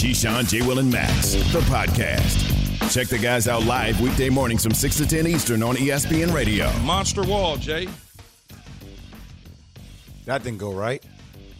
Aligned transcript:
Keyshawn, 0.00 0.48
J. 0.48 0.62
Will, 0.62 0.78
and 0.78 0.90
Max, 0.90 1.32
the 1.52 1.60
podcast. 1.68 2.90
Check 2.90 3.08
the 3.08 3.18
guys 3.18 3.46
out 3.46 3.64
live 3.66 4.00
weekday 4.00 4.30
mornings 4.30 4.62
from 4.62 4.72
6 4.72 4.96
to 4.96 5.06
10 5.06 5.26
Eastern 5.26 5.62
on 5.62 5.76
ESPN 5.76 6.32
Radio. 6.32 6.72
Monster 6.78 7.22
wall, 7.22 7.58
Jay. 7.58 7.86
That 10.24 10.42
didn't 10.42 10.56
go 10.56 10.72
right. 10.72 11.04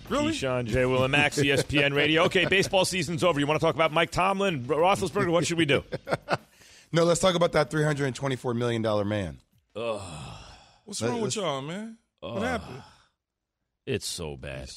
Really? 0.09 0.33
Keyshawn, 0.33 0.65
J. 0.65 0.87
Will, 0.87 1.05
and 1.05 1.13
Max, 1.13 1.37
ESPN 1.39 1.95
Radio. 1.95 2.23
Okay, 2.25 2.47
baseball 2.47 2.87
season's 2.87 3.23
over. 3.23 3.39
You 3.39 3.47
want 3.47 3.61
to 3.61 3.67
talk 3.67 3.75
about 3.75 3.93
Mike 3.93 4.11
Tomlin, 4.11 4.65
Roethlisberger? 4.65 5.31
What 5.31 5.47
should 5.47 5.59
we 5.59 5.67
do? 5.67 5.85
No, 6.93 7.05
let's 7.05 7.21
talk 7.21 7.37
about 7.37 7.53
that 7.53 7.71
$324 7.71 8.57
million 8.57 8.83
man. 9.07 9.39
What's 9.75 11.01
wrong 11.01 11.21
with 11.21 11.37
y'all, 11.37 11.63
man? 11.63 11.99
what 12.19 12.43
happened? 12.43 12.83
It's 13.87 14.07
so 14.07 14.37
bad. 14.37 14.69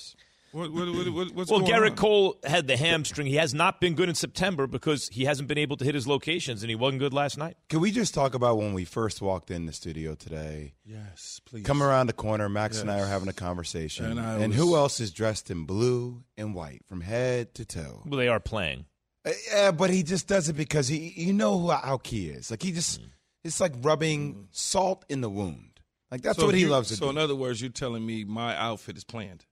What, 0.53 0.71
what, 0.71 0.87
what, 0.93 1.09
what, 1.13 1.31
what's 1.33 1.49
Well, 1.51 1.61
going 1.61 1.71
Gerrit 1.71 1.89
on? 1.91 1.95
Cole 1.97 2.37
had 2.45 2.67
the 2.67 2.77
hamstring. 2.77 3.25
He 3.25 3.37
has 3.37 3.55
not 3.55 3.81
been 3.81 3.95
good 3.95 4.07
in 4.07 4.13
September 4.13 4.67
because 4.67 5.09
he 5.11 5.25
hasn't 5.25 5.47
been 5.47 5.57
able 5.57 5.77
to 5.77 5.83
hit 5.83 5.95
his 5.95 6.07
locations, 6.07 6.61
and 6.61 6.69
he 6.69 6.75
wasn't 6.75 6.99
good 6.99 7.11
last 7.11 7.39
night. 7.39 7.57
Can 7.69 7.79
we 7.79 7.91
just 7.91 8.13
talk 8.13 8.35
about 8.35 8.57
when 8.59 8.71
we 8.73 8.85
first 8.85 9.19
walked 9.19 9.49
in 9.49 9.65
the 9.65 9.73
studio 9.73 10.13
today? 10.13 10.75
Yes, 10.85 11.41
please. 11.43 11.65
Come 11.65 11.81
around 11.81 12.05
the 12.05 12.13
corner, 12.13 12.47
Max 12.49 12.79
and 12.81 12.91
I 12.91 12.99
are 12.99 13.07
having 13.07 13.27
a 13.29 13.33
conversation. 13.33 14.05
And 14.19 14.43
And, 14.43 14.53
who 14.53 14.75
else 14.75 14.99
is 14.99 15.11
dressed 15.11 15.49
in 15.49 15.65
blue 15.65 16.23
and 16.37 16.53
white 16.53 16.83
from 16.87 17.01
head 17.01 17.55
to 17.55 17.65
toe? 17.65 18.03
Well, 18.05 18.19
they 18.19 18.27
are 18.27 18.39
playing. 18.39 18.85
Uh, 19.25 19.31
Yeah, 19.51 19.71
but 19.71 19.89
he 19.89 20.03
just 20.03 20.27
does 20.27 20.49
it 20.49 20.53
because 20.53 20.87
he, 20.87 21.13
you 21.17 21.33
know 21.33 21.57
who 21.57 21.71
how 21.71 21.97
Key 21.97 22.27
is. 22.29 22.51
Like 22.51 22.61
he 22.61 22.71
just, 22.73 23.01
it's 23.43 23.59
like 23.59 23.73
rubbing 23.81 24.49
salt 24.51 25.03
in 25.09 25.21
the 25.21 25.29
wound. 25.31 25.79
Like 26.11 26.21
that's 26.21 26.37
So 26.37 26.45
what 26.45 26.53
he 26.53 26.61
you- 26.61 26.69
loves 26.69 26.89
to 26.89 26.95
So, 26.95 26.99
do. 26.99 27.05
So 27.07 27.09
in 27.09 27.17
other 27.17 27.35
words, 27.35 27.59
you're 27.59 27.71
telling 27.71 28.05
me 28.05 28.23
my 28.23 28.55
outfit 28.55 28.97
is 28.97 29.03
planned. 29.03 29.45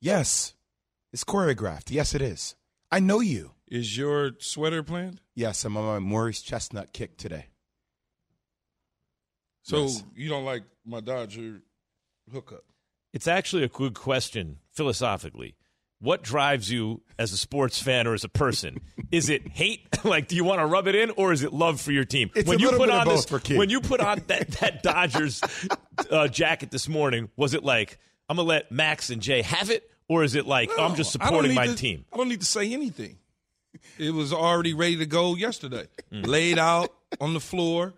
Yes, 0.00 0.54
it's 1.12 1.24
choreographed. 1.24 1.90
Yes, 1.90 2.14
it 2.14 2.22
is. 2.22 2.54
I 2.90 3.00
know 3.00 3.20
you. 3.20 3.52
Is 3.68 3.96
your 3.96 4.32
sweater 4.38 4.82
planned? 4.82 5.20
Yes, 5.34 5.64
I'm 5.64 5.76
on 5.76 5.84
my 5.84 5.98
Morris 5.98 6.40
Chestnut 6.42 6.92
kick 6.92 7.16
today. 7.16 7.46
So 9.62 9.82
Yes. 9.84 10.04
you 10.14 10.28
don't 10.28 10.44
like 10.44 10.62
my 10.84 11.00
Dodger 11.00 11.62
hookup? 12.32 12.64
It's 13.12 13.26
actually 13.26 13.64
a 13.64 13.68
good 13.68 13.94
question 13.94 14.58
philosophically. 14.72 15.56
What 15.98 16.22
drives 16.22 16.70
you 16.70 17.00
as 17.18 17.32
a 17.32 17.36
sports 17.38 17.82
fan 17.82 18.06
or 18.06 18.12
as 18.14 18.22
a 18.22 18.28
person? 18.28 18.80
Is 19.10 19.30
it 19.30 19.48
hate? 19.48 19.80
like, 20.04 20.28
do 20.28 20.36
you 20.36 20.44
want 20.44 20.60
to 20.60 20.66
rub 20.66 20.86
it 20.86 20.94
in, 20.94 21.10
or 21.12 21.32
is 21.32 21.42
it 21.42 21.52
love 21.54 21.80
for 21.80 21.90
your 21.90 22.04
team? 22.04 22.30
It's 22.36 22.46
when 22.46 22.58
a 22.58 22.60
you 22.60 22.66
little 22.66 22.80
put 22.80 22.86
bit 22.88 22.94
of 22.94 23.00
on 23.00 23.06
both 23.06 23.16
this, 23.16 23.24
for 23.24 23.40
Keith. 23.40 23.56
when 23.56 23.70
you 23.70 23.80
put 23.80 24.00
on 24.00 24.22
that 24.26 24.48
that 24.60 24.82
Dodgers 24.84 25.40
uh, 26.10 26.28
jacket 26.28 26.70
this 26.70 26.86
morning, 26.86 27.30
was 27.36 27.54
it 27.54 27.64
like 27.64 27.98
I'm 28.28 28.36
gonna 28.36 28.48
let 28.48 28.70
Max 28.72 29.10
and 29.10 29.22
Jay 29.22 29.42
have 29.42 29.70
it, 29.70 29.88
or 30.08 30.24
is 30.24 30.34
it 30.34 30.46
like 30.46 30.70
I'm 30.78 30.94
just 30.94 31.18
No, 31.18 31.24
I 31.24 31.30
don't 31.30 31.34
supporting 31.42 31.54
my 31.54 31.66
to- 31.68 31.74
team? 31.76 32.04
I 32.12 32.16
don't 32.16 32.28
need 32.28 32.40
to 32.40 32.46
say 32.46 32.72
anything. 32.72 33.18
It 33.98 34.10
was 34.12 34.32
already 34.32 34.74
ready 34.74 34.96
to 34.96 35.06
go 35.06 35.34
yesterday. 35.36 35.86
Mm. 36.12 36.26
Laid 36.26 36.58
out 36.58 36.92
on 37.20 37.34
the 37.34 37.40
floor. 37.40 37.94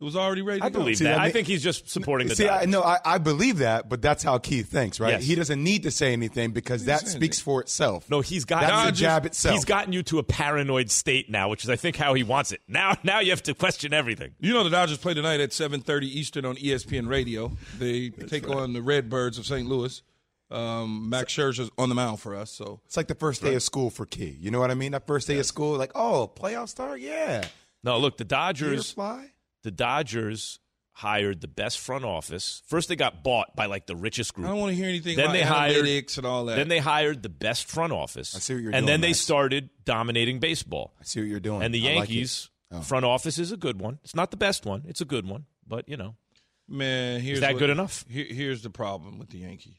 It 0.00 0.04
was 0.04 0.14
already 0.14 0.42
ready 0.42 0.60
to 0.60 0.66
I 0.66 0.68
go. 0.68 0.78
believe 0.78 0.98
See, 0.98 1.04
that. 1.04 1.18
I 1.18 1.24
I, 1.24 1.30
think 1.32 1.48
he's 1.48 1.60
just 1.62 1.90
supporting 1.90 2.28
the 2.28 2.36
See, 2.36 2.48
I 2.48 2.66
no, 2.66 2.82
I, 2.84 2.98
I 3.04 3.18
believe 3.18 3.58
that, 3.58 3.88
but 3.88 4.00
that's 4.00 4.22
how 4.22 4.38
Keith 4.38 4.70
thinks, 4.70 5.00
right? 5.00 5.14
Yes. 5.14 5.24
He 5.24 5.34
doesn't 5.34 5.60
need 5.60 5.82
to 5.82 5.90
say 5.90 6.12
anything 6.12 6.52
because 6.52 6.84
that 6.84 7.00
speaks 7.00 7.14
anything. 7.16 7.32
for 7.42 7.60
itself. 7.62 8.08
No, 8.08 8.20
he's 8.20 8.44
got 8.44 8.60
That's 8.60 8.70
the 8.70 8.76
Dodgers- 8.84 9.00
jab 9.00 9.26
itself. 9.26 9.54
He's 9.56 9.64
gotten 9.64 9.92
you 9.92 10.04
to 10.04 10.20
a 10.20 10.22
paranoid 10.22 10.92
state 10.92 11.28
now, 11.28 11.48
which 11.48 11.64
is 11.64 11.70
I 11.70 11.74
think 11.74 11.96
how 11.96 12.14
he 12.14 12.22
wants 12.22 12.52
it. 12.52 12.60
Now, 12.68 12.96
now 13.02 13.18
you 13.18 13.30
have 13.30 13.42
to 13.44 13.54
question 13.54 13.92
everything. 13.92 14.34
You 14.38 14.52
know 14.54 14.62
the 14.62 14.70
Dodgers 14.70 14.98
play 14.98 15.14
tonight 15.14 15.40
at 15.40 15.50
7:30 15.50 16.02
Eastern 16.04 16.44
on 16.44 16.54
ESPN 16.56 17.08
Radio. 17.08 17.50
They 17.78 18.10
take 18.10 18.48
on 18.48 18.74
the 18.74 18.82
Redbirds 18.82 19.36
of 19.36 19.46
St. 19.46 19.68
Louis. 19.68 20.00
Um, 20.50 21.10
Max 21.10 21.32
Scherzer's 21.32 21.70
on 21.76 21.88
the 21.88 21.94
mound 21.96 22.20
for 22.20 22.34
us. 22.36 22.50
So 22.52 22.80
It's 22.86 22.96
like 22.96 23.08
the 23.08 23.14
first 23.16 23.42
day 23.42 23.54
of 23.54 23.62
school 23.64 23.90
for 23.90 24.06
Key. 24.06 24.38
You 24.40 24.50
know 24.52 24.60
what 24.60 24.70
I 24.70 24.74
mean? 24.74 24.92
That 24.92 25.06
first 25.06 25.26
day 25.26 25.38
of 25.38 25.44
school, 25.44 25.76
like, 25.76 25.92
oh, 25.94 26.30
playoff 26.34 26.68
start, 26.68 27.00
yeah. 27.00 27.44
No, 27.82 27.98
look, 27.98 28.16
the 28.16 28.24
Dodgers. 28.24 28.92
fly. 28.92 29.32
The 29.68 29.72
Dodgers 29.72 30.60
hired 30.92 31.42
the 31.42 31.46
best 31.48 31.78
front 31.78 32.04
office. 32.06 32.62
First, 32.66 32.88
they 32.88 32.96
got 32.96 33.22
bought 33.22 33.54
by 33.54 33.66
like 33.66 33.86
the 33.86 33.94
richest 33.94 34.32
group. 34.32 34.46
I 34.46 34.50
don't 34.50 34.60
want 34.60 34.70
to 34.70 34.76
hear 34.76 34.88
anything 34.88 35.14
Then 35.16 35.26
about 35.26 35.32
they 35.34 35.42
hired- 35.42 35.86
and 36.16 36.26
all 36.26 36.46
that. 36.46 36.56
Then 36.56 36.68
they 36.68 36.78
hired 36.78 37.22
the 37.22 37.28
best 37.28 37.68
front 37.68 37.92
office. 37.92 38.34
I 38.34 38.38
see 38.38 38.54
what 38.54 38.62
you're 38.62 38.70
and 38.70 38.72
doing, 38.72 38.78
And 38.78 38.88
then 38.88 39.00
they 39.02 39.12
started 39.12 39.68
dominating 39.84 40.38
baseball. 40.40 40.94
I 41.00 41.04
see 41.04 41.20
what 41.20 41.28
you're 41.28 41.38
doing. 41.40 41.62
And 41.62 41.74
the 41.74 41.80
I 41.86 41.94
like. 42.00 42.08
Yankees 42.08 42.50
Oh. 42.70 42.80
front 42.80 43.04
office 43.04 43.38
is 43.38 43.52
a 43.52 43.56
good 43.56 43.80
one. 43.80 43.98
It's 44.04 44.14
not 44.14 44.30
the 44.30 44.36
best 44.36 44.66
one. 44.66 44.82
It's 44.86 45.00
a 45.00 45.04
good 45.06 45.26
one, 45.26 45.46
but 45.66 45.88
you 45.88 45.96
know, 45.96 46.16
Man, 46.66 47.20
here's 47.20 47.40
that 47.40 47.52
what- 47.54 47.58
good 47.60 47.70
enough? 47.70 48.04
Here, 48.08 48.26
here's 48.28 48.62
the 48.62 48.70
problem 48.70 49.18
with 49.18 49.28
the 49.30 49.38
Yankees. 49.38 49.76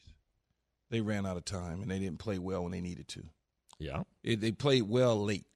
They 0.90 1.00
ran 1.00 1.24
out 1.26 1.36
of 1.36 1.44
time 1.44 1.82
and 1.82 1.90
they 1.90 1.98
didn't 1.98 2.18
play 2.18 2.38
well 2.38 2.62
when 2.62 2.72
they 2.72 2.80
needed 2.80 3.08
to. 3.08 3.24
yeah. 3.78 4.02
It, 4.22 4.40
they 4.40 4.52
played 4.52 4.82
well 4.84 5.22
late, 5.24 5.46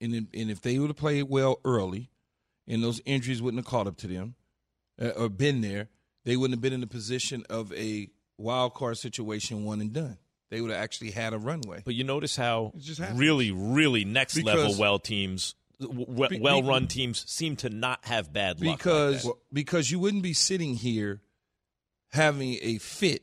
and 0.00 0.14
and 0.14 0.50
if 0.50 0.60
they 0.60 0.78
would 0.78 0.88
have 0.90 0.96
played 0.96 1.24
well 1.24 1.60
early, 1.64 2.10
and 2.66 2.82
those 2.82 3.00
injuries 3.04 3.42
wouldn't 3.42 3.64
have 3.64 3.70
caught 3.70 3.86
up 3.86 3.96
to 3.98 4.06
them, 4.06 4.34
uh, 5.00 5.08
or 5.08 5.28
been 5.28 5.60
there, 5.60 5.88
they 6.24 6.36
wouldn't 6.36 6.56
have 6.56 6.62
been 6.62 6.72
in 6.72 6.80
the 6.80 6.86
position 6.86 7.44
of 7.50 7.72
a 7.72 8.08
wild 8.38 8.74
card 8.74 8.98
situation, 8.98 9.64
one 9.64 9.80
and 9.80 9.92
done. 9.92 10.18
They 10.50 10.60
would 10.60 10.70
have 10.70 10.82
actually 10.82 11.12
had 11.12 11.32
a 11.32 11.38
runway. 11.38 11.82
But 11.84 11.94
you 11.94 12.04
notice 12.04 12.36
how 12.36 12.72
just 12.76 13.00
really, 13.14 13.50
really 13.50 14.04
next 14.04 14.40
level 14.42 14.76
well 14.78 14.98
teams, 14.98 15.54
w- 15.80 16.40
well 16.42 16.62
run 16.62 16.88
teams 16.88 17.24
seem 17.30 17.56
to 17.56 17.70
not 17.70 18.04
have 18.04 18.32
bad 18.32 18.60
luck. 18.60 18.66
like 18.68 18.78
because 18.78 19.22
that. 19.24 19.34
because 19.52 19.90
you 19.90 19.98
wouldn't 19.98 20.22
be 20.22 20.34
sitting 20.34 20.74
here 20.74 21.22
having 22.10 22.58
a 22.60 22.76
fit 22.78 23.22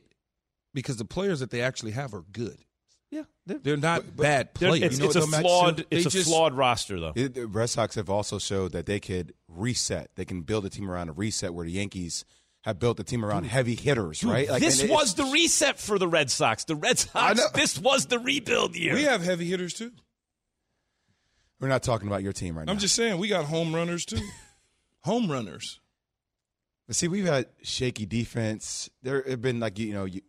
because 0.74 0.96
the 0.96 1.04
players 1.04 1.38
that 1.38 1.50
they 1.50 1.62
actually 1.62 1.92
have 1.92 2.14
are 2.14 2.24
good. 2.32 2.58
Yeah, 3.10 3.22
they're, 3.46 3.58
They're 3.58 3.76
not 3.76 4.16
bad 4.16 4.50
they're- 4.58 4.68
players. 4.70 4.84
it's, 4.84 4.94
You 4.98 5.00
know 5.04 5.06
it's 5.06 5.16
a 5.16 5.20
what, 5.20 5.24
though, 5.26 5.30
Max? 5.30 5.42
flawed, 5.42 5.76
They 5.90 5.96
it's 5.96 6.06
a 6.06 6.10
just- 6.10 6.28
flawed 6.28 6.54
roster 6.54 7.00
though. 7.00 7.12
It- 7.16 7.34
the 7.34 7.46
Red 7.46 7.68
Sox 7.70 7.94
have 7.96 8.08
also 8.10 8.38
showed 8.38 8.72
that 8.72 8.86
they 8.86 9.00
could 9.00 9.34
reset. 9.48 10.10
They 10.16 10.24
can 10.24 10.42
build 10.42 10.64
a 10.66 10.70
team 10.70 10.90
around 10.90 11.08
a 11.08 11.12
reset 11.12 11.52
where 11.54 11.64
the 11.66 11.72
Yankees 11.72 12.24
have 12.62 12.78
built 12.78 13.00
a 13.00 13.04
team 13.04 13.24
around 13.24 13.44
heavy 13.44 13.74
hitters, 13.74 14.22
right? 14.22 14.48
Like, 14.48 14.62
this 14.62 14.82
it- 14.82 14.90
was 14.90 15.14
the 15.14 15.24
reset 15.24 15.78
for 15.80 15.98
the 15.98 16.06
Red 16.06 16.30
Sox. 16.30 16.64
The 16.64 16.76
Red 16.76 16.98
Sox. 16.98 17.40
This 17.52 17.78
was 17.78 18.06
the 18.06 18.18
rebuild 18.18 18.76
year. 18.76 18.94
we 18.94 19.02
have 19.04 19.22
heavy 19.22 19.46
hitters 19.46 19.72
too. 19.74 19.92
We're 21.60 21.68
not 21.68 21.82
talking 21.82 22.06
about 22.08 22.22
your 22.22 22.32
team 22.32 22.56
right 22.56 22.66
now. 22.66 22.72
I'm 22.72 22.78
just 22.78 22.94
saying 22.94 23.18
we 23.18 23.28
got 23.28 23.44
home 23.46 23.74
runners 23.74 24.04
too. 24.06 24.20
home 25.00 25.30
runners. 25.30 25.80
But 26.86 26.96
see, 26.96 27.06
we've 27.08 27.26
had 27.26 27.46
shaky 27.62 28.06
defense. 28.06 28.88
There 29.02 29.22
have 29.28 29.40
been 29.42 29.60
like 29.60 29.78
you 29.78 29.92
know, 29.92 30.04
you, 30.04 30.20
it- 30.20 30.24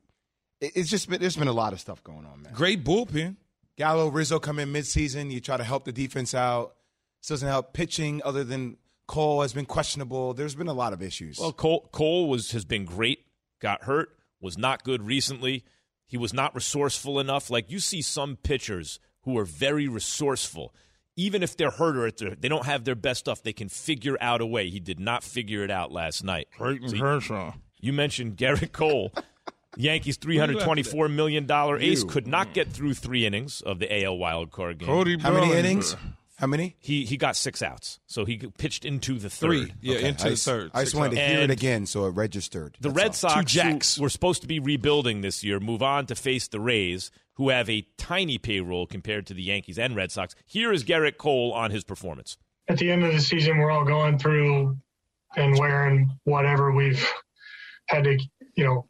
it's 0.61 0.89
just 0.89 1.09
been 1.09 1.19
there's 1.19 1.35
been 1.35 1.47
a 1.47 1.53
lot 1.53 1.73
of 1.73 1.79
stuff 1.79 2.03
going 2.03 2.25
on, 2.25 2.43
man. 2.43 2.53
Great 2.53 2.83
bullpen. 2.83 3.35
Gallo, 3.77 4.09
Rizzo 4.09 4.39
come 4.39 4.59
in 4.59 4.71
midseason. 4.71 5.31
You 5.31 5.39
try 5.39 5.57
to 5.57 5.63
help 5.63 5.85
the 5.85 5.91
defense 5.91 6.35
out. 6.35 6.75
This 7.21 7.29
doesn't 7.29 7.47
help 7.47 7.73
pitching. 7.73 8.21
Other 8.23 8.43
than 8.43 8.77
Cole 9.07 9.41
has 9.41 9.53
been 9.53 9.65
questionable. 9.65 10.33
There's 10.33 10.55
been 10.55 10.67
a 10.67 10.73
lot 10.73 10.93
of 10.93 11.01
issues. 11.01 11.37
well, 11.39 11.51
Cole, 11.53 11.89
Cole 11.91 12.29
was 12.29 12.51
has 12.51 12.65
been 12.65 12.85
great. 12.85 13.25
Got 13.59 13.83
hurt. 13.83 14.09
Was 14.39 14.57
not 14.57 14.83
good 14.83 15.03
recently. 15.03 15.63
He 16.07 16.17
was 16.17 16.33
not 16.33 16.53
resourceful 16.55 17.19
enough. 17.19 17.49
Like 17.49 17.71
you 17.71 17.79
see 17.79 18.01
some 18.01 18.35
pitchers 18.35 18.99
who 19.23 19.37
are 19.37 19.45
very 19.45 19.87
resourceful. 19.87 20.73
Even 21.15 21.43
if 21.43 21.55
they're 21.57 21.71
hurt 21.71 21.95
or 21.95 22.07
if 22.07 22.17
they're- 22.17 22.35
they 22.35 22.47
don't 22.49 22.65
have 22.65 22.85
their 22.85 22.95
best 22.95 23.19
stuff, 23.19 23.43
they 23.43 23.53
can 23.53 23.69
figure 23.69 24.17
out 24.21 24.41
a 24.41 24.45
way. 24.45 24.69
He 24.69 24.79
did 24.79 24.99
not 24.99 25.23
figure 25.23 25.63
it 25.63 25.69
out 25.71 25.91
last 25.91 26.23
night. 26.23 26.47
Clayton 26.57 26.89
So 26.89 26.95
you- 26.95 27.01
Kershaw. 27.01 27.53
You 27.79 27.93
mentioned 27.93 28.37
Gerrit 28.37 28.71
Cole. 28.71 29.11
Yankees 29.77 30.17
$324 30.17 31.11
million 31.13 31.49
ace 31.81 32.03
could 32.03 32.27
not 32.27 32.53
get 32.53 32.67
through 32.69 32.93
three 32.93 33.25
innings 33.25 33.61
of 33.61 33.79
the 33.79 34.03
AL 34.03 34.17
wild 34.17 34.51
card 34.51 34.77
game. 34.79 34.87
Cody 34.87 35.17
How 35.17 35.31
many 35.31 35.47
Bellinger. 35.47 35.59
innings? 35.59 35.95
How 36.37 36.47
many? 36.47 36.75
He 36.79 37.05
he 37.05 37.17
got 37.17 37.35
six 37.35 37.61
outs, 37.61 37.99
so 38.07 38.25
he 38.25 38.37
pitched 38.57 38.83
into 38.83 39.19
the 39.19 39.29
third. 39.29 39.47
Three. 39.67 39.73
Yeah, 39.79 39.97
Okay, 39.97 40.07
into 40.09 40.21
I 40.21 40.23
the 40.23 40.29
just- 40.31 40.45
third. 40.45 40.71
I 40.73 40.79
just 40.81 40.91
Six 40.93 40.99
wanted 40.99 41.15
to 41.15 41.21
outs. 41.21 41.31
hear 41.31 41.39
it 41.41 41.51
again, 41.51 41.85
so 41.85 42.05
it 42.07 42.09
registered. 42.15 42.77
The 42.81 42.89
That's 42.89 42.97
Red 43.23 43.29
all. 43.29 43.35
Sox, 43.35 43.51
jacks. 43.51 43.99
were 43.99 44.09
supposed 44.09 44.41
to 44.41 44.47
be 44.47 44.59
rebuilding 44.59 45.21
this 45.21 45.43
year, 45.43 45.59
move 45.59 45.83
on 45.83 46.07
to 46.07 46.15
face 46.15 46.47
the 46.47 46.59
Rays, 46.59 47.11
who 47.35 47.49
have 47.49 47.69
a 47.69 47.85
tiny 47.97 48.39
payroll 48.39 48.87
compared 48.87 49.27
to 49.27 49.35
the 49.35 49.43
Yankees 49.43 49.77
and 49.77 49.95
Red 49.95 50.11
Sox. 50.11 50.33
Here 50.47 50.73
is 50.73 50.83
Garrett 50.83 51.19
Cole 51.19 51.53
on 51.53 51.69
his 51.69 51.83
performance. 51.83 52.37
at 52.67 52.77
the 52.79 52.89
end 52.89 53.03
of 53.03 53.13
the 53.13 53.19
season, 53.21 53.57
we're 53.59 53.69
all 53.69 53.85
going 53.85 54.17
through 54.17 54.77
and 55.35 55.57
wearing 55.59 56.09
whatever 56.23 56.71
we've 56.71 57.05
had 57.87 58.03
to, 58.05 58.17
you 58.55 58.63
know, 58.63 58.87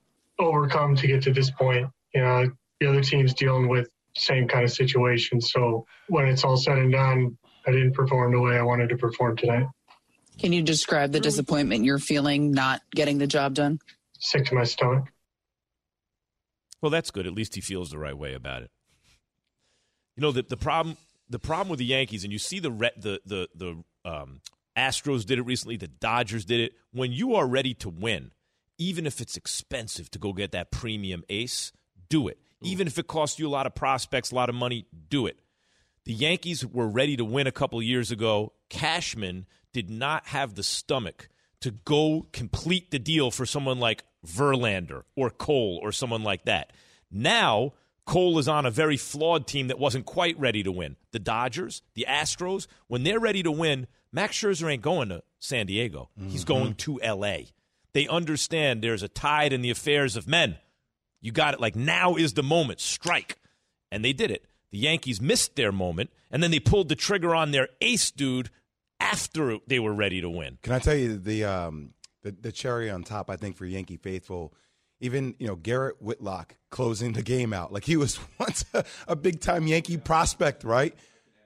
overcome 0.48 0.96
to 0.98 1.08
get 1.08 1.24
to 1.24 1.34
this 1.34 1.52
point. 1.52 1.88
You 2.14 2.22
know, 2.22 2.52
the 2.80 2.88
other 2.88 3.02
team's 3.02 3.34
dealing 3.34 3.68
with 3.68 3.90
same 4.16 4.48
kind 4.48 4.64
of 4.64 4.72
situation. 4.72 5.42
So 5.42 5.86
when 6.08 6.28
it's 6.28 6.44
all 6.44 6.58
said 6.58 6.78
and 6.78 6.92
done, 6.92 7.38
I 7.66 7.72
didn't 7.72 7.94
perform 7.94 8.34
the 8.34 8.42
way 8.42 8.58
I 8.58 8.64
wanted 8.64 8.90
to 8.90 8.98
perform 8.98 9.38
tonight. 9.38 9.68
Can 10.40 10.54
you 10.54 10.64
describe 10.64 11.12
the 11.12 11.20
disappointment 11.20 11.86
you're 11.86 12.00
feeling 12.00 12.52
not 12.52 12.82
getting 12.96 13.20
the 13.20 13.28
job 13.28 13.54
done? 13.54 13.80
Sick 14.20 14.46
to 14.46 14.56
my 14.56 14.64
stomach. 14.64 15.06
Well, 16.82 16.90
that's 16.90 17.12
good. 17.12 17.28
At 17.28 17.34
least 17.34 17.56
he 17.56 17.62
feels 17.62 17.92
the 17.92 18.00
right 18.00 18.18
way 18.18 18.34
about 18.34 18.64
it. 18.64 18.72
You 20.18 20.22
know 20.22 20.32
the 20.32 20.42
the 20.42 20.58
problem 20.58 20.98
the 21.30 21.40
problem 21.40 21.70
with 21.70 21.80
the 21.80 21.86
Yankees, 21.86 22.24
and 22.24 22.34
you 22.34 22.40
see 22.40 22.60
the 22.60 22.72
re- 22.72 22.92
the 22.98 23.22
the 23.26 23.48
the 23.56 23.84
um, 24.04 24.42
Astros 24.78 25.26
did 25.26 25.40
it 25.40 25.44
recently. 25.44 25.78
The 25.78 25.88
Dodgers 25.88 26.46
did 26.46 26.60
it. 26.60 26.74
When 26.92 27.12
you 27.12 27.36
are 27.36 27.48
ready 27.48 27.74
to 27.76 27.90
win, 27.90 28.32
even 28.82 29.06
if 29.06 29.22
it's 29.22 29.38
expensive 29.38 30.10
to 30.10 30.18
go 30.18 30.34
get 30.34 30.54
that 30.54 30.72
premium 30.72 31.24
ace, 31.30 31.72
do 32.10 32.28
it. 32.28 32.40
Even 32.64 32.88
if 32.88 32.98
it 32.98 33.06
costs 33.06 33.38
you 33.38 33.48
a 33.48 33.50
lot 33.50 33.68
of 33.68 33.76
prospects, 33.76 34.32
a 34.32 34.36
lot 34.36 34.50
of 34.50 34.56
money, 34.56 34.88
do 35.08 35.28
it. 35.28 35.40
The 36.06 36.14
Yankees 36.14 36.66
were 36.66 36.88
ready 36.88 37.16
to 37.18 37.24
win 37.24 37.46
a 37.46 37.52
couple 37.52 37.80
years 37.84 38.10
ago. 38.10 38.54
Cashman 38.70 39.46
did 39.72 39.92
not 39.92 40.26
have 40.28 40.56
the 40.56 40.64
stomach 40.64 41.30
to 41.62 41.70
go 41.70 42.26
complete 42.34 42.90
the 42.90 42.98
deal 42.98 43.30
for 43.30 43.46
someone 43.46 43.80
like 43.80 44.04
Verlander 44.26 45.04
or 45.16 45.30
Cole 45.30 45.80
or 45.84 45.92
someone 45.92 46.24
like 46.24 46.46
that. 46.46 46.74
Now, 47.12 47.74
Cole 48.08 48.40
is 48.40 48.48
on 48.48 48.66
a 48.66 48.72
very 48.72 48.98
flawed 48.98 49.46
team 49.46 49.68
that 49.68 49.78
wasn't 49.78 50.08
quite 50.08 50.40
ready 50.40 50.64
to 50.64 50.72
win. 50.72 50.96
The 51.12 51.20
Dodgers, 51.20 51.84
the 51.94 52.08
Astros, 52.10 52.66
when 52.88 53.04
they're 53.04 53.20
ready 53.20 53.44
to 53.44 53.52
win, 53.52 53.86
Max 54.12 54.36
Scherzer 54.40 54.72
ain't 54.72 54.82
going 54.82 55.10
to 55.10 55.22
San 55.38 55.68
Diego. 55.68 56.10
He's 56.18 56.44
mm-hmm. 56.46 56.54
going 56.54 56.74
to 56.76 57.00
LA. 57.04 57.38
They 57.94 58.08
understand 58.08 58.82
there's 58.82 59.04
a 59.04 59.08
tide 59.08 59.54
in 59.54 59.62
the 59.62 59.70
affairs 59.70 60.16
of 60.16 60.28
men. 60.28 60.58
You 61.22 61.32
got 61.32 61.54
it. 61.54 61.60
Like 61.60 61.76
now 61.76 62.16
is 62.16 62.34
the 62.34 62.44
moment. 62.44 62.80
Strike. 62.80 63.38
And 63.92 64.04
they 64.04 64.14
did 64.14 64.32
it. 64.32 64.46
The 64.72 64.78
Yankees 64.78 65.20
missed 65.20 65.58
their 65.58 65.74
moment, 65.74 66.12
and 66.32 66.42
then 66.42 66.50
they 66.50 66.60
pulled 66.60 66.88
the 66.88 66.96
trigger 66.96 67.36
on 67.36 67.52
their 67.52 67.68
ace 67.82 68.10
dude 68.10 68.50
after 69.02 69.58
they 69.68 69.80
were 69.80 69.94
ready 69.94 70.22
to 70.22 70.30
win. 70.30 70.60
Can 70.62 70.74
I 70.74 70.80
tell 70.80 70.96
you 70.96 71.18
the 71.18 71.44
um, 71.44 71.94
the, 72.24 72.32
the 72.32 72.52
cherry 72.54 72.90
on 72.90 73.04
top? 73.04 73.30
I 73.30 73.36
think 73.36 73.58
for 73.58 73.66
Yankee 73.66 73.98
faithful, 73.98 74.54
even 75.02 75.36
you 75.40 75.48
know 75.48 75.56
Garrett 75.56 76.02
Whitlock 76.02 76.56
closing 76.70 77.12
the 77.12 77.22
game 77.22 77.52
out 77.52 77.74
like 77.74 77.84
he 77.84 77.98
was 77.98 78.18
once 78.40 78.64
a, 78.74 78.86
a 79.10 79.16
big 79.16 79.42
time 79.42 79.68
Yankee 79.68 79.98
prospect, 79.98 80.64
right? 80.64 80.96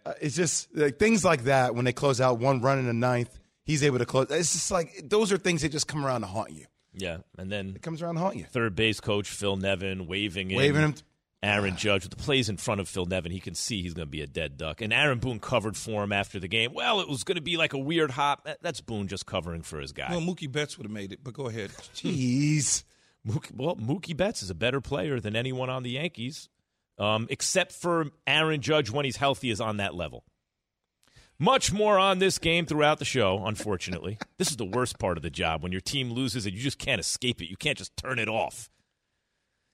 Uh, 0.06 0.14
it's 0.22 0.36
just 0.36 0.76
like, 0.76 1.00
things 1.00 1.26
like 1.26 1.46
that 1.46 1.74
when 1.74 1.86
they 1.86 1.94
close 1.94 2.22
out 2.22 2.38
one 2.38 2.62
run 2.62 2.78
in 2.78 2.86
the 2.86 2.94
ninth, 2.94 3.40
he's 3.66 3.84
able 3.84 4.00
to 4.00 4.06
close. 4.06 4.28
It's 4.30 4.54
just 4.54 4.72
like 4.72 5.02
those 5.04 5.32
are 5.32 5.38
things 5.38 5.62
that 5.64 5.70
just 5.72 5.88
come 5.88 6.06
around 6.06 6.22
to 6.22 6.28
haunt 6.28 6.52
you. 6.52 6.66
Yeah. 6.94 7.18
And 7.38 7.52
then 7.52 7.74
It 7.76 7.82
comes 7.82 8.02
around 8.02 8.16
to 8.16 8.22
haunt 8.22 8.38
you. 8.38 8.46
third 8.46 8.76
base 8.76 9.00
coach 9.02 9.30
Phil 9.30 9.58
Nevin 9.58 10.08
waving 10.08 10.52
in 10.52 10.58
Waving 10.58 10.82
him. 10.82 10.96
Aaron 11.44 11.76
Judge 11.76 12.04
with 12.04 12.10
the 12.12 12.24
plays 12.24 12.50
in 12.50 12.58
front 12.58 12.82
of 12.82 12.88
Phil 12.88 13.06
Nevin. 13.06 13.32
He 13.32 13.40
can 13.40 13.54
see 13.54 13.82
he's 13.84 13.94
going 13.94 14.08
to 14.08 14.12
be 14.12 14.22
a 14.22 14.28
dead 14.28 14.58
duck. 14.58 14.82
And 14.82 14.92
Aaron 14.92 15.20
Boone 15.20 15.40
covered 15.40 15.78
for 15.78 16.04
him 16.04 16.12
after 16.12 16.40
the 16.40 16.48
game. 16.48 16.74
Well, 16.74 17.02
it 17.02 17.08
was 17.10 17.24
going 17.24 17.36
to 17.36 17.42
be 17.42 17.56
like 17.58 17.74
a 17.74 17.78
weird 17.78 18.10
hop. 18.12 18.48
That's 18.62 18.82
Boone 18.82 19.08
just 19.08 19.28
covering 19.28 19.62
for 19.62 19.80
his 19.80 19.92
guy. 19.92 20.08
Well, 20.10 20.22
Mookie 20.22 20.52
Betts 20.52 20.78
would 20.78 20.86
have 20.86 20.92
made 20.92 21.12
it, 21.12 21.20
but 21.24 21.34
go 21.36 21.48
ahead. 21.48 21.70
Jeez. 21.96 22.84
Mookie, 23.28 23.56
well, 23.56 23.76
Mookie 23.76 24.16
Betts 24.18 24.42
is 24.42 24.50
a 24.50 24.56
better 24.56 24.82
player 24.82 25.20
than 25.20 25.36
anyone 25.36 25.70
on 25.70 25.84
the 25.84 25.92
Yankees, 25.92 26.50
um, 26.98 27.28
except 27.30 27.74
for 27.74 28.08
Aaron 28.26 28.62
Judge 28.62 28.90
when 28.90 29.06
he's 29.06 29.18
healthy 29.18 29.52
is 29.52 29.62
on 29.62 29.78
that 29.78 29.94
level. 29.94 30.24
Much 31.38 31.74
more 31.74 32.00
on 32.00 32.20
this 32.20 32.38
game 32.38 32.66
throughout 32.66 32.98
the 33.00 33.06
show, 33.06 33.44
unfortunately. 33.46 34.18
this 34.38 34.50
is 34.50 34.58
the 34.58 34.66
worst 34.66 34.98
part 35.00 35.18
of 35.18 35.24
the 35.24 35.30
job 35.30 35.64
when 35.64 35.72
your 35.72 35.82
team 35.82 36.12
loses 36.12 36.46
and 36.46 36.56
you 36.56 36.62
just 36.62 36.80
can't 36.80 37.00
escape 37.02 37.42
it. 37.42 37.50
You 37.50 37.58
can't 37.58 37.78
just 37.78 37.96
turn 37.98 38.20
it 38.20 38.30
off. 38.30 38.70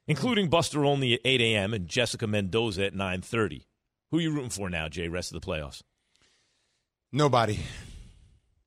Including 0.07 0.49
Buster 0.49 0.83
Olney 0.83 1.13
at 1.13 1.19
8 1.23 1.39
a.m. 1.41 1.73
and 1.73 1.87
Jessica 1.87 2.25
Mendoza 2.25 2.85
at 2.87 2.93
9.30. 2.95 3.61
Who 4.09 4.17
are 4.17 4.21
you 4.21 4.31
rooting 4.33 4.49
for 4.49 4.69
now, 4.69 4.89
Jay, 4.89 5.07
rest 5.07 5.33
of 5.33 5.39
the 5.39 5.45
playoffs? 5.47 5.81
Nobody. 7.13 7.59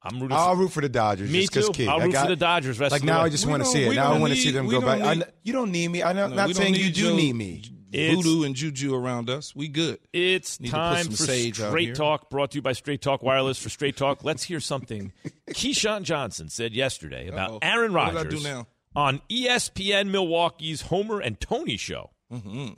I'm 0.03 0.21
rooting 0.21 0.37
I'll 0.37 0.55
for 0.55 0.61
root 0.63 0.73
for 0.73 0.81
the 0.83 0.89
Dodgers. 0.89 1.31
Me 1.31 1.47
too. 1.47 1.71
Key. 1.73 1.89
I'll 1.89 2.01
I 2.01 2.05
root 2.05 2.13
got- 2.13 2.23
for 2.25 2.29
the 2.29 2.37
Dodgers 2.37 2.79
rest 2.79 2.93
Like 2.93 3.01
of 3.03 3.07
the 3.07 3.13
playoffs. 3.13 3.15
Like 3.17 3.21
now. 3.21 3.25
I 3.25 3.29
just 3.31 3.47
want 3.47 3.63
to 3.65 3.69
see 3.69 3.85
it. 3.85 3.95
Now 3.97 4.13
I 4.13 4.19
want 4.19 4.33
to 4.33 4.39
see 4.39 4.51
them 4.53 4.69
go 4.69 4.81
back. 4.81 4.99
Need- 5.01 5.23
kn- 5.25 5.33
you 5.43 5.53
don't 5.53 5.73
need 5.73 5.89
me. 5.89 6.03
I'm 6.03 6.15
not, 6.15 6.31
No, 6.31 6.37
not 6.37 6.55
saying 6.55 6.75
you 6.77 6.91
do 6.93 7.15
need 7.17 7.35
me. 7.35 7.63
It's- 7.95 8.15
Voodoo 8.17 8.45
and 8.45 8.55
juju 8.55 8.95
around 8.95 9.31
us. 9.31 9.55
We 9.55 9.69
good. 9.69 9.99
It's 10.13 10.59
Need 10.61 10.69
to 10.69 10.73
put 10.73 10.79
time 10.79 11.05
some 11.05 11.13
for 11.13 11.23
sage 11.25 11.57
Straight. 11.57 11.95
Talk, 11.95 12.29
brought 12.31 12.51
to 12.53 12.59
you 12.59 12.63
by 12.63 12.73
Straight 12.73 13.01
Talk 13.03 13.23
Wireless. 13.23 13.59
For 13.63 13.69
Straight 13.69 13.97
Talk, 13.97 14.25
let's 14.25 14.43
hear 14.45 14.61
something 14.61 15.13
Keyshawn 15.51 16.03
Johnson 16.03 16.49
said 16.49 16.75
yesterday 16.75 17.29
about 17.29 17.51
Uh-oh. 17.51 17.59
Aaron 17.63 17.93
What 17.93 18.07
did 18.09 18.17
I 18.17 18.23
Rodgers 18.23 18.43
do 18.43 18.49
now? 18.49 18.67
on 18.97 19.21
ESPN 19.31 20.11
Milwaukee's 20.11 20.83
Homer 20.83 21.21
and 21.21 21.39
Tony 21.41 21.77
show. 21.77 22.11
Mm-hmm. 22.33 22.71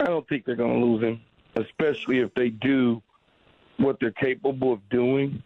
I 0.00 0.04
don't 0.04 0.28
think 0.28 0.44
they're 0.44 0.54
going 0.56 0.78
to 0.80 0.86
lose 0.86 1.02
him, 1.02 1.20
especially 1.56 2.18
if 2.20 2.32
they 2.34 2.50
do 2.50 3.02
what 3.78 3.98
they're 4.00 4.10
capable 4.12 4.72
of 4.72 4.86
doing, 4.90 5.42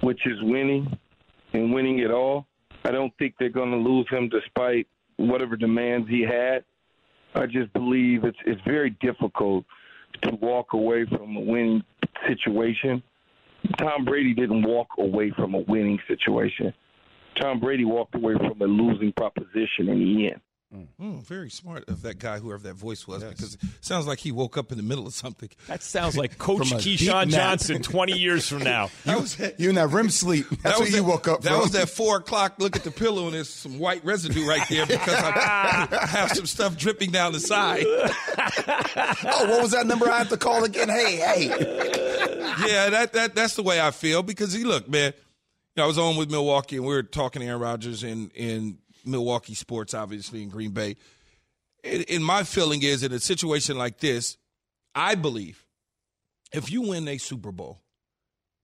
which 0.00 0.26
is 0.26 0.40
winning 0.42 0.98
and 1.52 1.72
winning 1.72 2.00
it 2.00 2.10
all. 2.10 2.46
I 2.84 2.90
don't 2.90 3.12
think 3.18 3.34
they're 3.38 3.48
going 3.50 3.70
to 3.70 3.76
lose 3.76 4.06
him 4.10 4.28
despite 4.28 4.86
whatever 5.16 5.54
demands 5.56 6.08
he 6.08 6.22
had. 6.22 6.64
I 7.34 7.46
just 7.46 7.72
believe 7.72 8.24
it's 8.24 8.38
it's 8.46 8.60
very 8.62 8.90
difficult 9.00 9.64
to 10.22 10.34
walk 10.36 10.72
away 10.72 11.06
from 11.06 11.36
a 11.36 11.40
winning 11.40 11.82
situation. 12.28 13.02
Tom 13.78 14.04
Brady 14.04 14.34
didn't 14.34 14.62
walk 14.62 14.88
away 14.98 15.30
from 15.30 15.54
a 15.54 15.60
winning 15.60 15.98
situation. 16.06 16.74
Tom 17.40 17.60
Brady 17.60 17.84
walked 17.84 18.14
away 18.14 18.34
from 18.34 18.60
a 18.60 18.66
losing 18.66 19.12
proposition 19.12 19.88
in 19.88 19.98
the 19.98 20.26
end. 20.32 20.40
Mm, 20.74 21.22
very 21.22 21.50
smart 21.50 21.86
of 21.88 22.00
that 22.02 22.18
guy, 22.18 22.38
whoever 22.38 22.62
that 22.62 22.74
voice 22.74 23.06
was, 23.06 23.22
because 23.22 23.54
it 23.54 23.60
sounds 23.82 24.06
like 24.06 24.18
he 24.18 24.32
woke 24.32 24.56
up 24.56 24.70
in 24.72 24.78
the 24.78 24.82
middle 24.82 25.06
of 25.06 25.12
something. 25.12 25.50
That 25.66 25.82
sounds 25.82 26.16
like 26.16 26.38
Coach 26.38 26.70
From 26.70 26.78
Keyshawn. 26.78 27.28
Johnson 27.28 27.82
20 27.82 28.12
years 28.14 28.48
from 28.48 28.62
now. 28.62 28.88
You, 29.04 29.26
you 29.58 29.68
in 29.68 29.74
that 29.74 29.88
REM 29.88 30.08
sleep. 30.08 30.46
That's 30.62 30.78
what 30.78 30.86
was 30.86 30.90
you 30.90 31.02
that, 31.02 31.02
woke 31.04 31.28
up 31.28 31.42
That 31.42 31.50
from. 31.50 31.60
was 31.60 31.72
that 31.72 31.90
four 31.90 32.16
o'clock. 32.16 32.54
Look 32.58 32.74
at 32.76 32.84
the 32.84 32.90
pillow, 32.90 33.26
and 33.26 33.34
there's 33.34 33.50
some 33.50 33.78
white 33.78 34.02
residue 34.04 34.46
right 34.48 34.66
there 34.70 34.86
because 34.86 35.14
I, 35.14 35.88
I 35.90 36.06
have 36.06 36.30
some 36.32 36.46
stuff 36.46 36.76
dripping 36.78 37.10
down 37.10 37.32
the 37.32 37.40
side. 37.40 37.84
oh, 37.86 39.46
what 39.50 39.62
was 39.62 39.72
that 39.72 39.86
number 39.86 40.08
I 40.10 40.18
have 40.18 40.28
to 40.30 40.36
call 40.36 40.64
again? 40.64 40.88
Hey, 40.88 41.16
hey. 41.16 41.46
yeah, 42.66 42.90
that 42.90 43.10
that 43.12 43.34
that's 43.34 43.54
the 43.56 43.62
way 43.62 43.80
I 43.80 43.90
feel 43.90 44.22
because 44.22 44.52
he 44.52 44.64
look, 44.64 44.88
man. 44.88 45.12
You 45.74 45.80
know, 45.80 45.84
I 45.84 45.86
was 45.86 45.96
on 45.98 46.16
with 46.16 46.30
Milwaukee 46.30 46.76
and 46.76 46.84
we 46.84 46.92
were 46.92 47.02
talking 47.02 47.40
to 47.40 47.48
Aaron 47.48 47.60
Rodgers 47.60 48.02
and, 48.02 48.30
in 48.34 48.76
Milwaukee 49.04 49.54
sports, 49.54 49.94
obviously 49.94 50.42
in 50.42 50.48
Green 50.48 50.70
Bay. 50.70 50.96
And, 51.84 52.04
and 52.08 52.24
my 52.24 52.44
feeling 52.44 52.82
is 52.82 53.02
in 53.02 53.12
a 53.12 53.18
situation 53.18 53.76
like 53.76 53.98
this, 53.98 54.36
I 54.94 55.14
believe 55.14 55.64
if 56.52 56.70
you 56.70 56.82
win 56.82 57.08
a 57.08 57.18
Super 57.18 57.50
Bowl, 57.50 57.80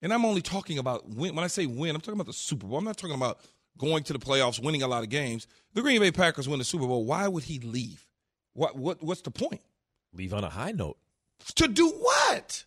and 0.01 0.13
I'm 0.13 0.23
only 0.23 0.41
talking 0.41 0.77
about 0.77 1.09
win. 1.09 1.35
When 1.35 1.43
I 1.43 1.47
say 1.47 1.65
win, 1.65 1.95
I'm 1.95 2.01
talking 2.01 2.13
about 2.13 2.27
the 2.27 2.33
Super 2.33 2.67
Bowl. 2.67 2.77
I'm 2.77 2.85
not 2.85 2.97
talking 2.97 3.15
about 3.15 3.39
going 3.77 4.03
to 4.03 4.13
the 4.13 4.19
playoffs, 4.19 4.63
winning 4.63 4.81
a 4.81 4.87
lot 4.87 5.03
of 5.03 5.09
games. 5.09 5.47
The 5.73 5.81
Green 5.81 5.99
Bay 5.99 6.11
Packers 6.11 6.47
win 6.47 6.59
the 6.59 6.65
Super 6.65 6.87
Bowl. 6.87 7.03
Why 7.05 7.27
would 7.27 7.43
he 7.43 7.59
leave? 7.59 8.05
What 8.53 8.77
what 8.77 9.03
what's 9.03 9.21
the 9.21 9.31
point? 9.31 9.61
Leave 10.13 10.33
on 10.33 10.43
a 10.43 10.49
high 10.49 10.71
note. 10.71 10.97
To 11.55 11.67
do 11.67 11.89
what? 11.89 12.65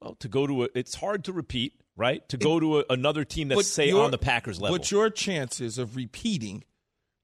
Well, 0.00 0.14
to 0.16 0.28
go 0.28 0.46
to 0.46 0.64
a, 0.64 0.68
it's 0.74 0.94
hard 0.94 1.24
to 1.24 1.32
repeat, 1.32 1.80
right? 1.96 2.26
To 2.28 2.36
go 2.36 2.60
to 2.60 2.80
a, 2.80 2.84
another 2.90 3.24
team 3.24 3.48
that's, 3.48 3.68
say, 3.68 3.88
your- 3.88 4.04
on 4.04 4.10
the 4.10 4.18
Packers 4.18 4.60
level. 4.60 4.76
But 4.76 4.90
your 4.90 5.08
chances 5.10 5.78
of 5.78 5.96
repeating 5.96 6.64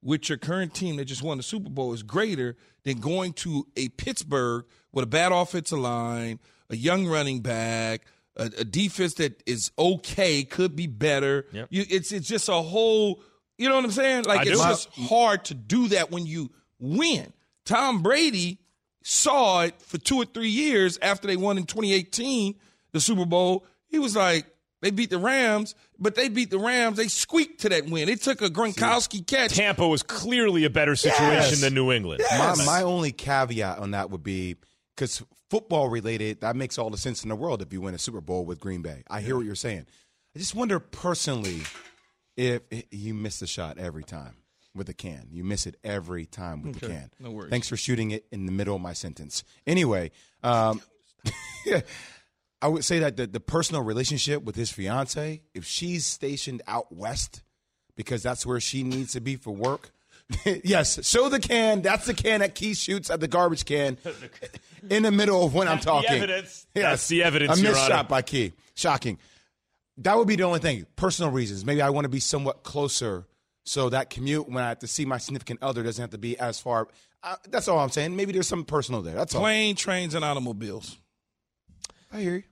with 0.02 0.28
your 0.28 0.38
current 0.38 0.74
team 0.74 0.96
that 0.96 1.04
just 1.04 1.22
won 1.22 1.36
the 1.36 1.42
Super 1.42 1.70
Bowl 1.70 1.92
is 1.92 2.02
greater 2.02 2.56
than 2.84 2.98
going 2.98 3.32
to 3.34 3.66
a 3.76 3.88
Pittsburgh 3.90 4.64
with 4.92 5.04
a 5.04 5.06
bad 5.06 5.32
offensive 5.32 5.78
line, 5.78 6.40
a 6.70 6.76
young 6.76 7.06
running 7.06 7.40
back, 7.40 8.02
a, 8.36 8.50
a 8.58 8.64
defense 8.64 9.14
that 9.14 9.42
is 9.46 9.70
okay, 9.78 10.42
could 10.44 10.74
be 10.74 10.86
better. 10.86 11.46
Yep. 11.52 11.68
You, 11.70 11.84
it's 11.88 12.12
it's 12.12 12.28
just 12.28 12.48
a 12.48 12.54
whole. 12.54 13.22
You 13.58 13.68
know 13.68 13.76
what 13.76 13.84
I'm 13.84 13.90
saying? 13.92 14.24
Like 14.24 14.40
I 14.40 14.50
it's 14.50 14.60
do. 14.60 14.66
just 14.66 14.88
hard 14.94 15.44
to 15.46 15.54
do 15.54 15.88
that 15.88 16.10
when 16.10 16.26
you 16.26 16.50
win. 16.78 17.32
Tom 17.64 18.02
Brady 18.02 18.58
saw 19.04 19.62
it 19.62 19.80
for 19.80 19.98
two 19.98 20.16
or 20.16 20.24
three 20.24 20.48
years 20.48 20.98
after 21.00 21.28
they 21.28 21.36
won 21.36 21.58
in 21.58 21.64
2018 21.64 22.54
the 22.92 23.00
Super 23.00 23.24
Bowl. 23.24 23.64
He 23.86 23.98
was 23.98 24.16
like, 24.16 24.46
they 24.82 24.90
beat 24.90 25.08
the 25.08 25.18
Rams, 25.18 25.74
but 25.98 26.14
they 26.14 26.28
beat 26.28 26.50
the 26.50 26.58
Rams. 26.58 26.98
They 26.98 27.08
squeaked 27.08 27.60
to 27.62 27.70
that 27.70 27.86
win. 27.86 28.08
It 28.10 28.20
took 28.20 28.42
a 28.42 28.50
Gronkowski 28.50 29.26
catch. 29.26 29.54
Tampa 29.54 29.88
was 29.88 30.02
clearly 30.02 30.64
a 30.64 30.70
better 30.70 30.94
situation 30.96 31.32
Yes. 31.32 31.60
than 31.62 31.72
New 31.72 31.90
England. 31.90 32.22
My, 32.30 32.54
my 32.66 32.82
only 32.82 33.12
caveat 33.12 33.78
on 33.78 33.92
that 33.92 34.10
would 34.10 34.22
be 34.22 34.56
because 34.94 35.22
football 35.48 35.88
related, 35.88 36.40
that 36.42 36.56
makes 36.56 36.76
all 36.78 36.90
the 36.90 36.98
sense 36.98 37.22
in 37.22 37.28
the 37.30 37.36
world 37.36 37.62
if 37.62 37.72
you 37.72 37.80
win 37.80 37.94
a 37.94 37.98
Super 37.98 38.20
Bowl 38.20 38.44
with 38.44 38.60
Green 38.60 38.82
Bay. 38.82 39.02
I 39.08 39.20
hear 39.22 39.36
what 39.36 39.46
you're 39.46 39.54
saying. 39.54 39.86
I 40.36 40.38
just 40.38 40.54
wonder 40.54 40.78
personally 40.80 41.60
if 42.36 42.62
you 42.90 43.14
miss 43.14 43.38
the 43.38 43.46
shot 43.46 43.78
every 43.78 44.02
time 44.04 44.34
with 44.74 44.86
the 44.88 44.94
can. 44.94 45.28
You 45.30 45.44
miss 45.44 45.66
it 45.66 45.76
every 45.84 46.24
time 46.26 46.62
with 46.62 46.80
the 46.80 46.88
can. 46.88 47.10
no 47.20 47.30
worries. 47.30 47.50
Thanks 47.50 47.68
for 47.68 47.76
shooting 47.76 48.10
it 48.10 48.24
in 48.32 48.46
the 48.46 48.52
middle 48.52 48.74
of 48.74 48.80
my 48.82 48.94
sentence. 48.94 49.44
Anyway, 49.66 50.10
um, 50.42 50.80
I 52.62 52.68
would 52.68 52.84
say 52.84 53.00
that 53.00 53.16
the, 53.16 53.26
the 53.26 53.40
personal 53.40 53.82
relationship 53.82 54.44
with 54.44 54.54
his 54.56 54.70
fiance, 54.70 55.42
if 55.52 55.64
she's 55.64 56.06
stationed 56.06 56.62
out 56.68 56.92
west 56.94 57.42
because 57.96 58.22
that's 58.22 58.46
where 58.46 58.60
she 58.60 58.84
needs 58.84 59.12
to 59.12 59.20
be 59.20 59.36
for 59.36 59.50
work. 59.50 59.90
yes, 60.64 61.04
show 61.06 61.28
the 61.28 61.40
can. 61.40 61.82
That's 61.82 62.06
the 62.06 62.14
can 62.14 62.40
that 62.40 62.54
Keith 62.54 62.78
shoots 62.78 63.10
at 63.10 63.20
the 63.20 63.28
garbage 63.28 63.64
can 63.64 63.98
in 64.90 65.02
the 65.02 65.10
middle 65.10 65.44
of 65.44 65.52
when 65.54 65.68
I'm 65.68 65.74
That's 65.74 65.84
the 65.84 65.90
talking. 65.90 66.10
evidence. 66.10 66.66
That's 66.72 67.08
the 67.08 67.22
evidence, 67.24 67.58
A 67.58 67.60
Your 67.62 67.72
missed 67.72 67.84
Honor. 67.84 67.94
shot 67.94 68.08
by 68.08 68.22
Key. 68.22 68.52
Shocking. 68.74 69.18
That 69.98 70.16
would 70.16 70.28
be 70.28 70.36
the 70.36 70.44
only 70.44 70.60
thing. 70.60 70.86
Personal 70.96 71.32
reasons. 71.32 71.66
Maybe 71.66 71.82
I 71.82 71.90
want 71.90 72.04
to 72.06 72.08
be 72.08 72.20
somewhat 72.20 72.62
closer 72.62 73.26
so 73.64 73.90
that 73.90 74.08
commute 74.08 74.48
when 74.48 74.64
I 74.64 74.68
have 74.68 74.78
to 74.78 74.86
see 74.86 75.04
my 75.04 75.18
significant 75.18 75.62
other 75.62 75.82
doesn't 75.82 76.00
have 76.00 76.10
to 76.10 76.18
be 76.18 76.38
as 76.38 76.58
far. 76.60 76.88
Uh, 77.22 77.36
that's 77.50 77.68
all 77.68 77.78
I'm 77.78 77.90
saying. 77.90 78.16
Maybe 78.16 78.32
there's 78.32 78.48
something 78.48 78.64
personal 78.64 79.02
there. 79.02 79.14
That's 79.14 79.34
all. 79.34 79.42
Plane, 79.42 79.76
trains, 79.76 80.14
and 80.14 80.24
automobiles. 80.24 80.96
I 82.12 82.20
hear 82.20 82.36
you. 82.36 82.42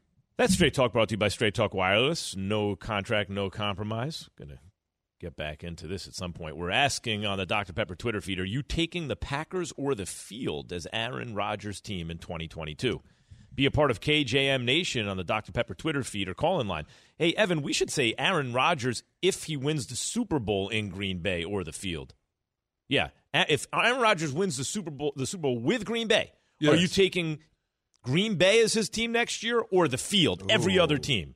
That's 0.40 0.54
Straight 0.54 0.72
Talk 0.72 0.94
brought 0.94 1.10
to 1.10 1.12
you 1.12 1.18
by 1.18 1.28
Straight 1.28 1.52
Talk 1.52 1.74
Wireless. 1.74 2.34
No 2.34 2.74
contract, 2.74 3.28
no 3.28 3.50
compromise. 3.50 4.30
Going 4.38 4.48
to 4.48 4.58
get 5.20 5.36
back 5.36 5.62
into 5.62 5.86
this 5.86 6.08
at 6.08 6.14
some 6.14 6.32
point. 6.32 6.56
We're 6.56 6.70
asking 6.70 7.26
on 7.26 7.36
the 7.36 7.44
Dr. 7.44 7.74
Pepper 7.74 7.94
Twitter 7.94 8.22
feed 8.22 8.40
are 8.40 8.44
you 8.46 8.62
taking 8.62 9.08
the 9.08 9.16
Packers 9.16 9.70
or 9.76 9.94
the 9.94 10.06
field 10.06 10.72
as 10.72 10.86
Aaron 10.94 11.34
Rodgers' 11.34 11.82
team 11.82 12.10
in 12.10 12.16
2022? 12.16 13.02
Be 13.54 13.66
a 13.66 13.70
part 13.70 13.90
of 13.90 14.00
KJM 14.00 14.64
Nation 14.64 15.08
on 15.08 15.18
the 15.18 15.24
Dr. 15.24 15.52
Pepper 15.52 15.74
Twitter 15.74 16.02
feed 16.02 16.26
or 16.26 16.32
call 16.32 16.58
in 16.58 16.68
line. 16.68 16.86
Hey, 17.18 17.34
Evan, 17.34 17.60
we 17.60 17.74
should 17.74 17.90
say 17.90 18.14
Aaron 18.16 18.54
Rodgers 18.54 19.02
if 19.20 19.44
he 19.44 19.58
wins 19.58 19.88
the 19.88 19.94
Super 19.94 20.38
Bowl 20.38 20.70
in 20.70 20.88
Green 20.88 21.18
Bay 21.18 21.44
or 21.44 21.64
the 21.64 21.72
field. 21.72 22.14
Yeah, 22.88 23.08
if 23.34 23.66
Aaron 23.74 24.00
Rodgers 24.00 24.32
wins 24.32 24.56
the 24.56 24.64
Super 24.64 24.90
Bowl, 24.90 25.12
the 25.16 25.26
Super 25.26 25.42
Bowl 25.42 25.58
with 25.58 25.84
Green 25.84 26.08
Bay, 26.08 26.32
Yes. 26.60 26.72
are 26.72 26.76
you 26.76 26.88
taking 26.88 27.40
Green 28.02 28.36
Bay 28.36 28.62
as 28.62 28.72
his 28.72 28.88
team 28.88 29.12
next 29.12 29.42
year 29.42 29.62
or 29.70 29.88
the 29.88 29.98
field, 29.98 30.42
every 30.48 30.78
other 30.78 30.98
team? 30.98 31.34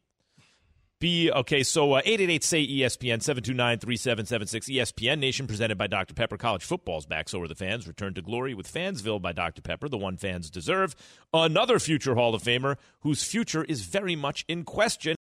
Be 1.01 1.31
okay. 1.31 1.63
So 1.63 1.93
uh, 1.93 2.03
eight 2.07 2.21
eight 2.23 2.31
eight 2.31 2.45
say 2.45 2.67
ESPN 2.67 3.23
seven 3.23 3.43
two 3.43 3.53
nine 3.53 3.79
three 3.79 3.97
seven 3.97 4.25
seven 4.25 4.47
six 4.47 4.71
ESPN 4.71 5.19
Nation 5.19 5.47
presented 5.47 5.77
by 5.77 5.87
Dr 5.87 6.15
Pepper. 6.15 6.39
College 6.39 6.65
football's 6.65 7.05
back. 7.05 7.29
So 7.29 7.43
are 7.43 7.49
the 7.49 7.55
fans. 7.55 7.87
Return 7.87 8.15
to 8.15 8.23
glory 8.23 8.55
with 8.55 8.73
Fansville 8.73 9.21
by 9.21 9.33
Dr 9.33 9.61
Pepper. 9.61 9.89
The 9.89 9.99
one 9.99 10.17
fans 10.17 10.49
deserve. 10.49 10.95
Another 11.35 11.79
future 11.79 12.15
Hall 12.15 12.35
of 12.35 12.43
Famer 12.43 12.77
whose 13.01 13.23
future 13.23 13.65
is 13.65 13.83
very 13.83 14.17
much 14.17 14.47
in 14.49 14.65
question. 14.65 15.17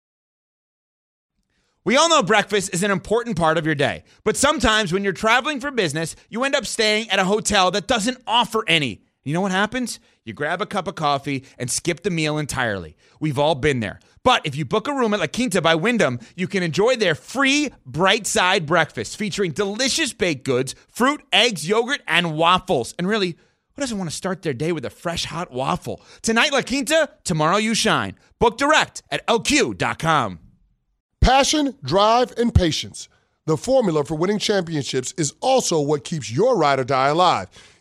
We 1.82 1.96
all 1.96 2.10
know 2.10 2.22
breakfast 2.22 2.74
is 2.74 2.82
an 2.82 2.90
important 2.90 3.38
part 3.38 3.56
of 3.56 3.64
your 3.64 3.74
day, 3.74 4.04
but 4.22 4.36
sometimes 4.36 4.92
when 4.92 5.02
you're 5.02 5.14
traveling 5.14 5.60
for 5.60 5.70
business, 5.70 6.14
you 6.28 6.44
end 6.44 6.54
up 6.54 6.66
staying 6.66 7.08
at 7.08 7.18
a 7.18 7.24
hotel 7.24 7.70
that 7.70 7.86
doesn't 7.86 8.18
offer 8.26 8.64
any. 8.68 9.02
You 9.30 9.34
know 9.34 9.42
what 9.42 9.52
happens? 9.52 10.00
You 10.24 10.32
grab 10.32 10.60
a 10.60 10.66
cup 10.66 10.88
of 10.88 10.96
coffee 10.96 11.44
and 11.56 11.70
skip 11.70 12.02
the 12.02 12.10
meal 12.10 12.36
entirely. 12.36 12.96
We've 13.20 13.38
all 13.38 13.54
been 13.54 13.78
there. 13.78 14.00
But 14.24 14.44
if 14.44 14.56
you 14.56 14.64
book 14.64 14.88
a 14.88 14.92
room 14.92 15.14
at 15.14 15.20
La 15.20 15.28
Quinta 15.28 15.62
by 15.62 15.76
Wyndham, 15.76 16.18
you 16.34 16.48
can 16.48 16.64
enjoy 16.64 16.96
their 16.96 17.14
free 17.14 17.70
bright 17.86 18.26
side 18.26 18.66
breakfast 18.66 19.16
featuring 19.16 19.52
delicious 19.52 20.12
baked 20.12 20.44
goods, 20.44 20.74
fruit, 20.88 21.22
eggs, 21.32 21.68
yogurt, 21.68 22.00
and 22.08 22.36
waffles. 22.36 22.92
And 22.98 23.06
really, 23.06 23.36
who 23.74 23.80
doesn't 23.80 23.96
want 23.96 24.10
to 24.10 24.16
start 24.16 24.42
their 24.42 24.52
day 24.52 24.72
with 24.72 24.84
a 24.84 24.90
fresh 24.90 25.26
hot 25.26 25.52
waffle? 25.52 26.02
Tonight, 26.22 26.52
La 26.52 26.62
Quinta, 26.62 27.08
tomorrow, 27.22 27.58
you 27.58 27.76
shine. 27.76 28.16
Book 28.40 28.58
direct 28.58 29.04
at 29.12 29.24
lq.com. 29.28 30.40
Passion, 31.20 31.76
drive, 31.84 32.32
and 32.36 32.52
patience. 32.52 33.08
The 33.46 33.56
formula 33.56 34.04
for 34.04 34.16
winning 34.16 34.40
championships 34.40 35.14
is 35.16 35.34
also 35.40 35.80
what 35.80 36.02
keeps 36.02 36.32
your 36.32 36.56
ride 36.56 36.80
or 36.80 36.84
die 36.84 37.10
alive. 37.10 37.48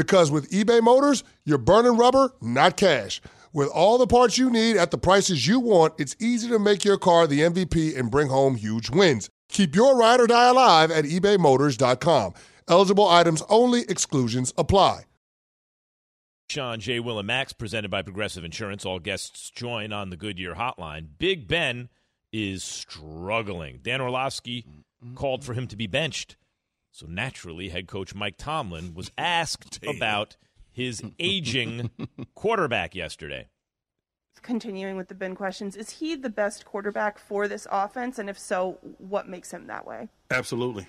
Because 0.00 0.30
with 0.30 0.50
eBay 0.50 0.80
Motors, 0.80 1.24
you're 1.44 1.58
burning 1.58 1.98
rubber, 1.98 2.32
not 2.40 2.78
cash. 2.78 3.20
With 3.52 3.68
all 3.68 3.98
the 3.98 4.06
parts 4.06 4.38
you 4.38 4.48
need 4.48 4.78
at 4.78 4.90
the 4.90 4.96
prices 4.96 5.46
you 5.46 5.60
want, 5.60 5.92
it's 5.98 6.16
easy 6.18 6.48
to 6.48 6.58
make 6.58 6.86
your 6.86 6.96
car 6.96 7.26
the 7.26 7.40
MVP 7.40 7.98
and 7.98 8.10
bring 8.10 8.28
home 8.28 8.54
huge 8.54 8.88
wins. 8.88 9.28
Keep 9.50 9.76
your 9.76 9.98
ride 9.98 10.18
or 10.20 10.26
die 10.26 10.48
alive 10.48 10.90
at 10.90 11.04
ebaymotors.com. 11.04 12.32
Eligible 12.66 13.08
items 13.08 13.42
only, 13.50 13.82
exclusions 13.90 14.54
apply. 14.56 15.02
Sean 16.48 16.80
J. 16.80 16.98
Will 16.98 17.18
and 17.18 17.26
Max, 17.26 17.52
presented 17.52 17.90
by 17.90 18.00
Progressive 18.00 18.42
Insurance. 18.42 18.86
All 18.86 19.00
guests 19.00 19.50
join 19.50 19.92
on 19.92 20.08
the 20.08 20.16
Goodyear 20.16 20.54
Hotline. 20.54 21.08
Big 21.18 21.46
Ben 21.46 21.90
is 22.32 22.64
struggling. 22.64 23.80
Dan 23.82 24.00
Orlovsky 24.00 24.62
mm-hmm. 24.62 25.14
called 25.14 25.44
for 25.44 25.52
him 25.52 25.66
to 25.66 25.76
be 25.76 25.86
benched. 25.86 26.36
So 26.92 27.06
naturally, 27.06 27.68
head 27.68 27.86
coach 27.86 28.14
Mike 28.14 28.36
Tomlin 28.36 28.94
was 28.94 29.10
asked 29.18 29.80
about 29.86 30.36
his 30.72 31.02
aging 31.18 31.90
quarterback 32.34 32.94
yesterday. 32.94 33.48
continuing 34.42 34.96
with 34.96 35.08
the 35.08 35.14
Ben 35.14 35.34
questions, 35.34 35.76
is 35.76 35.90
he 35.90 36.14
the 36.16 36.30
best 36.30 36.64
quarterback 36.64 37.18
for 37.18 37.46
this 37.46 37.66
offense? 37.70 38.18
And 38.18 38.28
if 38.30 38.38
so, 38.38 38.78
what 38.98 39.28
makes 39.28 39.52
him 39.52 39.66
that 39.66 39.86
way? 39.86 40.08
Absolutely. 40.30 40.86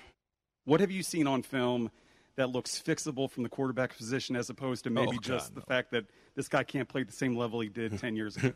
What 0.64 0.80
have 0.80 0.90
you 0.90 1.02
seen 1.02 1.26
on 1.26 1.42
film 1.42 1.90
that 2.36 2.48
looks 2.50 2.80
fixable 2.80 3.30
from 3.30 3.42
the 3.42 3.48
quarterback 3.48 3.96
position 3.96 4.36
as 4.36 4.48
opposed 4.48 4.84
to 4.84 4.90
maybe 4.90 5.08
Oh, 5.08 5.12
God, 5.12 5.22
just 5.22 5.54
the 5.54 5.60
no. 5.60 5.64
fact 5.68 5.90
that 5.90 6.06
this 6.34 6.48
guy 6.48 6.62
can't 6.64 6.88
play 6.88 7.02
at 7.02 7.08
the 7.08 7.12
same 7.12 7.36
level 7.36 7.60
he 7.60 7.68
did 7.68 7.98
10 8.00 8.16
years 8.16 8.36
ago? 8.36 8.52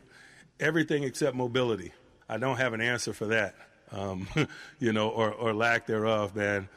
Everything 0.59 1.03
except 1.03 1.35
mobility. 1.35 1.91
I 2.27 2.37
don't 2.37 2.57
have 2.57 2.73
an 2.73 2.81
answer 2.81 3.13
for 3.13 3.27
that, 3.27 3.55
um, 3.91 4.27
you 4.79 4.91
know, 4.93 5.09
or, 5.09 5.31
or 5.31 5.53
lack 5.53 5.85
thereof, 5.85 6.35
man. 6.35 6.67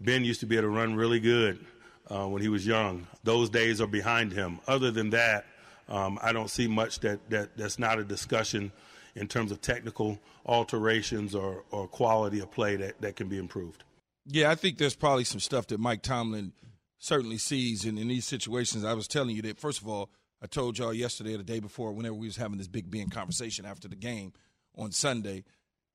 Ben 0.00 0.24
used 0.24 0.40
to 0.40 0.46
be 0.46 0.56
able 0.56 0.68
to 0.68 0.70
run 0.70 0.94
really 0.94 1.20
good 1.20 1.64
uh, 2.08 2.26
when 2.26 2.42
he 2.42 2.48
was 2.48 2.66
young. 2.66 3.06
Those 3.22 3.50
days 3.50 3.80
are 3.80 3.86
behind 3.86 4.32
him. 4.32 4.60
Other 4.66 4.90
than 4.90 5.10
that, 5.10 5.46
um, 5.88 6.18
I 6.22 6.32
don't 6.32 6.50
see 6.50 6.68
much 6.68 7.00
that, 7.00 7.28
that 7.30 7.56
that's 7.56 7.78
not 7.78 7.98
a 7.98 8.04
discussion 8.04 8.72
in 9.14 9.26
terms 9.26 9.50
of 9.50 9.60
technical 9.60 10.18
alterations 10.46 11.34
or, 11.34 11.64
or 11.70 11.86
quality 11.88 12.40
of 12.40 12.50
play 12.50 12.76
that, 12.76 13.00
that 13.00 13.16
can 13.16 13.28
be 13.28 13.38
improved. 13.38 13.84
Yeah, 14.26 14.50
I 14.50 14.54
think 14.54 14.78
there's 14.78 14.94
probably 14.94 15.24
some 15.24 15.40
stuff 15.40 15.66
that 15.68 15.80
Mike 15.80 16.02
Tomlin 16.02 16.52
certainly 16.98 17.38
sees 17.38 17.84
in, 17.84 17.98
in 17.98 18.08
these 18.08 18.24
situations. 18.24 18.84
I 18.84 18.94
was 18.94 19.08
telling 19.08 19.34
you 19.34 19.42
that 19.42 19.58
first 19.58 19.80
of 19.80 19.88
all, 19.88 20.10
I 20.42 20.46
told 20.46 20.78
y'all 20.78 20.94
yesterday 20.94 21.34
or 21.34 21.38
the 21.38 21.44
day 21.44 21.60
before, 21.60 21.92
whenever 21.92 22.14
we 22.14 22.26
was 22.26 22.36
having 22.36 22.58
this 22.58 22.68
Big 22.68 22.90
Ben 22.90 23.10
conversation 23.10 23.66
after 23.66 23.88
the 23.88 23.96
game 23.96 24.32
on 24.76 24.92
Sunday, 24.92 25.44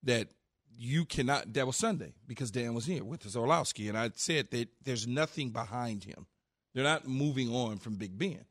that 0.04 0.28
you 0.78 1.06
cannot. 1.06 1.54
That 1.54 1.68
was 1.68 1.76
Sunday 1.76 2.14
because 2.28 2.52
Dan 2.52 2.74
was 2.74 2.86
here 2.86 3.04
with 3.04 3.26
us 3.26 3.36
Orlovsky, 3.36 3.90
and 3.90 3.98
I 3.98 4.12
said 4.16 4.52
that 4.52 4.70
there's 4.84 5.08
nothing 5.08 5.52
behind 5.52 6.04
him. 6.04 6.28
They're 6.74 6.84
not 6.84 7.08
moving 7.08 7.54
on 7.54 7.78
from 7.78 7.96
Big 7.96 8.18
Ben, 8.18 8.46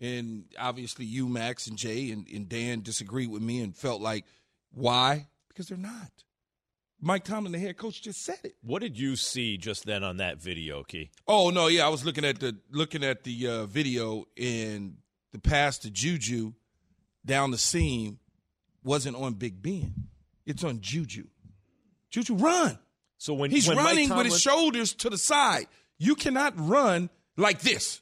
and 0.00 0.44
obviously 0.58 1.04
you, 1.04 1.28
Max, 1.28 1.66
and 1.66 1.78
Jay, 1.78 2.10
and, 2.10 2.26
and 2.28 2.48
Dan 2.48 2.82
disagreed 2.82 3.30
with 3.30 3.42
me 3.42 3.60
and 3.60 3.76
felt 3.76 4.00
like 4.02 4.24
why 4.72 5.28
because 5.48 5.68
they're 5.68 5.78
not. 5.78 6.24
Mike 7.02 7.24
Tomlin, 7.24 7.52
the 7.52 7.58
head 7.58 7.78
coach, 7.78 8.02
just 8.02 8.22
said 8.22 8.38
it. 8.44 8.56
What 8.62 8.82
did 8.82 8.98
you 8.98 9.16
see 9.16 9.56
just 9.56 9.86
then 9.86 10.04
on 10.04 10.18
that 10.18 10.40
video, 10.40 10.82
Key? 10.82 11.10
Oh 11.26 11.50
no, 11.50 11.68
yeah, 11.68 11.86
I 11.86 11.88
was 11.88 12.04
looking 12.04 12.24
at 12.24 12.40
the 12.40 12.56
looking 12.70 13.02
at 13.02 13.24
the 13.24 13.48
uh, 13.48 13.66
video 13.66 14.26
and 14.36 14.98
the 15.32 15.38
pass 15.38 15.78
to 15.78 15.90
Juju 15.90 16.52
down 17.24 17.50
the 17.50 17.58
seam 17.58 18.18
wasn't 18.84 19.16
on 19.16 19.34
Big 19.34 19.62
Ben. 19.62 19.94
It's 20.44 20.64
on 20.64 20.80
Juju. 20.80 21.26
Juju 22.10 22.34
run. 22.34 22.78
So 23.18 23.34
when 23.34 23.50
He's 23.50 23.68
when 23.68 23.76
Mike 23.76 23.86
running 23.86 24.14
with 24.14 24.26
his 24.26 24.40
shoulders 24.40 24.94
to 24.94 25.10
the 25.10 25.18
side. 25.18 25.66
You 25.98 26.14
cannot 26.14 26.54
run 26.56 27.10
like 27.36 27.60
this. 27.60 28.00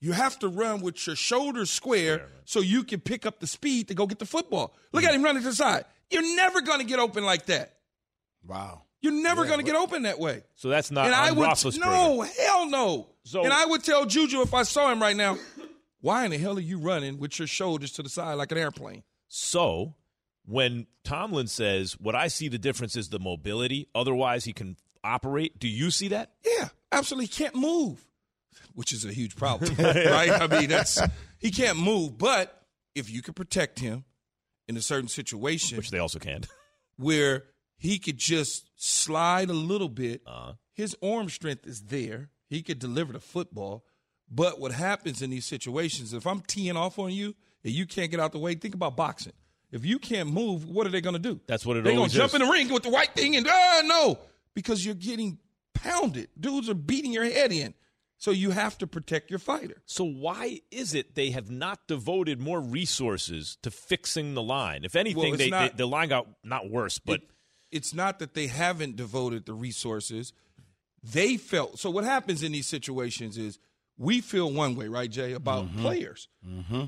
You 0.00 0.12
have 0.12 0.38
to 0.40 0.48
run 0.48 0.82
with 0.82 1.04
your 1.06 1.16
shoulders 1.16 1.70
square 1.70 2.28
so 2.44 2.60
you 2.60 2.84
can 2.84 3.00
pick 3.00 3.26
up 3.26 3.40
the 3.40 3.46
speed 3.46 3.88
to 3.88 3.94
go 3.94 4.06
get 4.06 4.18
the 4.18 4.26
football. 4.26 4.76
Look 4.92 5.02
mm-hmm. 5.02 5.08
at 5.08 5.14
him 5.14 5.22
running 5.22 5.42
to 5.42 5.48
the 5.48 5.54
side. 5.54 5.84
You're 6.10 6.36
never 6.36 6.60
going 6.60 6.78
to 6.78 6.84
get 6.84 6.98
open 6.98 7.24
like 7.24 7.46
that. 7.46 7.74
Wow. 8.46 8.82
You're 9.00 9.12
never 9.12 9.44
going 9.44 9.58
to 9.58 9.64
get 9.64 9.74
open 9.74 10.02
that 10.02 10.18
way. 10.18 10.44
So 10.54 10.68
that's 10.68 10.90
not 10.90 11.06
and 11.06 11.14
on 11.14 11.20
I 11.20 11.32
would 11.32 11.78
no, 11.78 12.20
hell 12.20 12.68
no. 12.68 13.08
So- 13.24 13.42
and 13.42 13.52
I 13.52 13.66
would 13.66 13.82
tell 13.82 14.06
Juju 14.06 14.42
if 14.42 14.54
I 14.54 14.62
saw 14.62 14.92
him 14.92 15.00
right 15.00 15.16
now, 15.16 15.36
why 16.00 16.24
in 16.24 16.30
the 16.30 16.38
hell 16.38 16.56
are 16.56 16.60
you 16.60 16.78
running 16.78 17.18
with 17.18 17.38
your 17.38 17.48
shoulders 17.48 17.92
to 17.92 18.02
the 18.02 18.08
side 18.08 18.34
like 18.34 18.52
an 18.52 18.58
airplane? 18.58 19.02
So 19.28 19.94
when 20.46 20.86
Tomlin 21.04 21.46
says, 21.46 21.92
"What 21.98 22.14
I 22.14 22.28
see 22.28 22.48
the 22.48 22.58
difference 22.58 22.96
is 22.96 23.08
the 23.08 23.18
mobility. 23.18 23.88
Otherwise, 23.94 24.44
he 24.44 24.52
can 24.52 24.76
operate." 25.02 25.58
Do 25.58 25.68
you 25.68 25.90
see 25.90 26.08
that? 26.08 26.32
Yeah, 26.44 26.68
absolutely 26.92 27.26
he 27.26 27.32
can't 27.44 27.54
move, 27.56 28.04
which 28.74 28.92
is 28.92 29.04
a 29.04 29.12
huge 29.12 29.36
problem, 29.36 29.74
right? 29.78 30.30
I 30.30 30.46
mean, 30.46 30.68
that's 30.68 31.00
he 31.38 31.50
can't 31.50 31.78
move. 31.78 32.18
But 32.18 32.62
if 32.94 33.10
you 33.10 33.22
could 33.22 33.36
protect 33.36 33.78
him 33.80 34.04
in 34.68 34.76
a 34.76 34.82
certain 34.82 35.08
situation, 35.08 35.76
Which 35.76 35.90
they 35.90 35.98
also 35.98 36.18
can. 36.18 36.42
where 36.96 37.44
he 37.76 37.98
could 37.98 38.16
just 38.18 38.70
slide 38.76 39.50
a 39.50 39.54
little 39.54 39.88
bit, 39.88 40.22
Uh-huh. 40.26 40.52
his 40.72 40.96
arm 41.02 41.28
strength 41.28 41.66
is 41.66 41.82
there. 41.82 42.30
He 42.48 42.62
could 42.62 42.78
deliver 42.78 43.12
the 43.12 43.20
football. 43.20 43.84
But 44.30 44.58
what 44.60 44.72
happens 44.72 45.20
in 45.22 45.30
these 45.30 45.44
situations, 45.44 46.14
if 46.14 46.26
I'm 46.26 46.40
teeing 46.40 46.76
off 46.76 46.98
on 46.98 47.12
you 47.12 47.34
and 47.62 47.72
you 47.72 47.84
can't 47.86 48.10
get 48.10 48.20
out 48.20 48.32
the 48.32 48.38
way, 48.38 48.54
think 48.54 48.74
about 48.74 48.96
boxing. 48.96 49.32
If 49.74 49.84
you 49.84 49.98
can't 49.98 50.30
move, 50.30 50.66
what 50.68 50.86
are 50.86 50.90
they 50.90 51.00
going 51.00 51.14
to 51.14 51.18
do? 51.18 51.40
That's 51.46 51.66
what 51.66 51.76
it 51.76 51.84
They're 51.84 51.94
going 51.94 52.08
to 52.08 52.14
jump 52.16 52.32
in 52.34 52.40
the 52.40 52.46
ring 52.46 52.72
with 52.72 52.84
the 52.84 52.90
white 52.90 53.14
thing 53.14 53.34
and, 53.36 53.46
ah, 53.50 53.82
no, 53.84 54.18
because 54.54 54.86
you're 54.86 54.94
getting 54.94 55.38
pounded. 55.74 56.28
Dudes 56.38 56.70
are 56.70 56.74
beating 56.74 57.12
your 57.12 57.24
head 57.24 57.50
in. 57.52 57.74
So 58.16 58.30
you 58.30 58.52
have 58.52 58.78
to 58.78 58.86
protect 58.86 59.28
your 59.28 59.40
fighter. 59.40 59.82
So 59.84 60.04
why 60.04 60.60
is 60.70 60.94
it 60.94 61.14
they 61.16 61.30
have 61.30 61.50
not 61.50 61.86
devoted 61.88 62.40
more 62.40 62.60
resources 62.60 63.58
to 63.62 63.70
fixing 63.70 64.34
the 64.34 64.42
line? 64.42 64.84
If 64.84 64.94
anything, 64.96 65.30
Well, 65.30 65.36
they, 65.36 65.50
not- 65.50 65.72
they, 65.72 65.76
the 65.78 65.86
line 65.86 66.08
got 66.08 66.26
not 66.44 66.70
worse, 66.70 66.98
but 67.00 67.20
It- 67.22 67.30
it's 67.72 67.92
not 67.92 68.20
that 68.20 68.34
they 68.34 68.46
haven't 68.46 68.94
devoted 68.94 69.44
the 69.46 69.52
resources. 69.54 70.32
They 71.02 71.36
felt 71.36 71.80
so. 71.80 71.90
What 71.90 72.04
happens 72.04 72.44
in 72.44 72.52
these 72.52 72.68
situations 72.68 73.36
is 73.36 73.58
we 73.98 74.20
feel 74.20 74.50
one 74.52 74.76
way, 74.76 74.86
right, 74.86 75.10
Jay, 75.10 75.32
about 75.32 75.64
Mm-hmm. 75.66 75.80
players, 75.82 76.28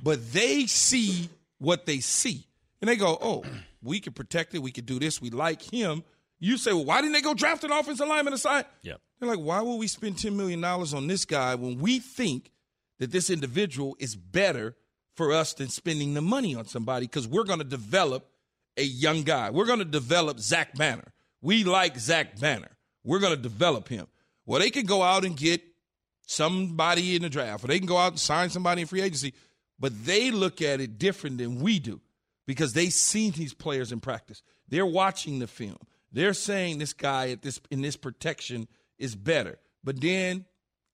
but 0.05 0.33
they 0.33 0.67
see 0.67 1.29
what 1.59 1.85
they 1.87 1.99
see. 1.99 2.47
And 2.87 2.93
they 2.93 2.97
go, 2.97 3.19
"Oh, 3.21 3.45
we 3.83 3.99
can 4.01 4.13
protect 4.13 4.55
it. 4.55 4.61
We 4.61 4.71
can 4.71 4.85
do 4.85 4.99
this. 4.99 5.21
We 5.21 5.31
like 5.31 5.61
him." 5.61 6.05
You 6.39 6.57
say, 6.57 6.73
"Well, 6.73 6.85
why 6.85 7.01
didn't 7.01 7.15
they 7.15 7.21
go 7.21 7.35
draft 7.35 7.65
an 7.65 7.73
offensive 7.73 8.07
lineman 8.07 8.33
aside?" 8.33 8.67
Yeah. 8.83 8.95
They're 9.19 9.29
like, 9.29 9.41
"Why 9.41 9.61
would 9.61 9.77
we 9.77 9.89
spend 9.89 10.19
ten 10.19 10.37
million 10.37 10.61
dollars 10.61 10.95
on 10.95 11.09
this 11.09 11.25
guy 11.25 11.57
when 11.57 11.79
we 11.81 11.99
think 11.99 12.53
that 13.01 13.11
this 13.11 13.29
individual 13.29 13.97
is 13.99 14.15
better 14.15 14.77
for 15.15 15.33
us 15.33 15.55
than 15.55 15.69
spending 15.69 16.15
the 16.15 16.23
money 16.23 16.55
on 16.55 16.67
somebody 16.67 17.07
because 17.07 17.27
we're 17.27 17.45
going 17.45 17.59
to 17.59 17.65
develop 17.65 18.29
a 18.77 18.83
young 18.85 19.23
guy. 19.23 19.51
We're 19.51 19.67
going 19.67 19.79
to 19.79 19.85
develop 19.85 20.39
Zach 20.39 20.75
Banner. 20.77 21.13
We 21.41 21.65
like 21.65 21.99
Zach 21.99 22.39
Banner. 22.39 22.77
We're 23.03 23.19
going 23.19 23.35
to 23.35 23.41
develop 23.43 23.89
him. 23.89 24.07
Well, 24.45 24.61
they 24.61 24.71
can 24.71 24.87
go 24.87 25.03
out 25.03 25.25
and 25.25 25.37
get 25.37 25.63
somebody 26.27 27.17
in 27.17 27.23
the 27.23 27.31
draft, 27.31 27.65
or 27.65 27.69
they 27.69 27.79
can 27.79 27.87
go 27.87 27.97
out 27.97 28.13
and 28.13 28.21
sign 28.21 28.51
somebody 28.51 28.83
in 28.83 28.87
free 28.87 29.01
agency, 29.01 29.33
but 29.79 29.93
they 30.05 30.31
look 30.31 30.61
at 30.61 30.81
it 30.81 30.99
different 30.99 31.39
than 31.39 31.61
we 31.61 31.79
do 31.79 32.01
because 32.47 32.73
they 32.73 32.91
seen 32.91 33.33
these 33.33 33.55
players 33.55 33.93
in 33.93 34.01
practice. 34.01 34.43
They're 34.69 34.87
watching 34.87 35.39
the 35.39 35.47
film. 35.47 35.79
They're 36.13 36.35
saying 36.35 36.79
this 36.79 36.93
guy 36.93 37.31
at 37.31 37.43
this 37.43 37.61
in 37.71 37.83
this 37.83 37.97
protection 37.97 38.69
is 38.99 39.15
better, 39.15 39.59
but 39.85 40.01
then 40.01 40.47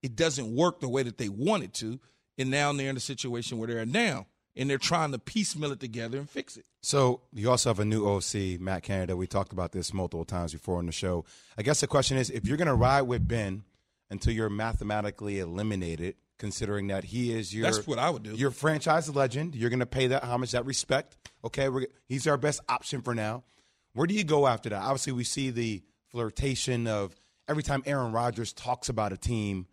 it 0.02 0.16
doesn't 0.16 0.54
work 0.54 0.80
the 0.80 0.88
way 0.88 1.02
that 1.02 1.18
they 1.18 1.28
want 1.28 1.62
it 1.62 1.74
to, 1.74 2.00
and 2.38 2.50
now 2.50 2.72
they're 2.72 2.90
in 2.90 2.96
a 2.96 3.00
situation 3.00 3.58
where 3.58 3.68
they're 3.68 3.86
now 3.86 4.26
and 4.56 4.68
they're 4.68 4.78
trying 4.78 5.12
to 5.12 5.18
piecemeal 5.18 5.72
it 5.72 5.80
together 5.80 6.18
and 6.18 6.28
fix 6.28 6.56
it. 6.56 6.64
So 6.82 7.20
you 7.32 7.50
also 7.50 7.70
have 7.70 7.78
a 7.78 7.84
new 7.84 8.06
OC, 8.06 8.60
Matt 8.60 8.82
Canada. 8.82 9.16
We 9.16 9.26
talked 9.26 9.52
about 9.52 9.72
this 9.72 9.94
multiple 9.94 10.24
times 10.24 10.52
before 10.52 10.78
on 10.78 10.86
the 10.86 10.92
show. 10.92 11.24
I 11.56 11.62
guess 11.62 11.80
the 11.80 11.86
question 11.86 12.16
is, 12.16 12.28
if 12.30 12.46
you're 12.46 12.56
going 12.56 12.68
to 12.68 12.74
ride 12.74 13.02
with 13.02 13.26
Ben 13.26 13.64
until 14.10 14.32
you're 14.32 14.50
mathematically 14.50 15.38
eliminated, 15.38 16.16
considering 16.42 16.88
that 16.88 17.04
he 17.04 17.32
is 17.32 17.54
your 17.54 17.62
That's 17.62 17.86
what 17.86 18.00
I 18.00 18.10
would 18.10 18.24
do. 18.24 18.34
Your 18.34 18.50
franchise 18.50 19.08
legend, 19.08 19.54
you're 19.54 19.70
going 19.70 19.78
to 19.78 19.86
pay 19.86 20.08
that 20.08 20.24
homage, 20.24 20.50
that 20.50 20.66
respect. 20.66 21.16
Okay, 21.44 21.68
we're, 21.68 21.86
he's 22.08 22.26
our 22.26 22.36
best 22.36 22.60
option 22.68 23.00
for 23.00 23.14
now. 23.14 23.44
Where 23.92 24.08
do 24.08 24.14
you 24.14 24.24
go 24.24 24.48
after 24.48 24.68
that? 24.70 24.82
Obviously, 24.82 25.12
we 25.12 25.22
see 25.22 25.50
the 25.50 25.84
flirtation 26.10 26.88
of 26.88 27.14
every 27.46 27.62
time 27.62 27.84
Aaron 27.86 28.10
Rodgers 28.10 28.52
talks 28.52 28.88
about 28.88 29.12
a 29.12 29.16
team, 29.16 29.68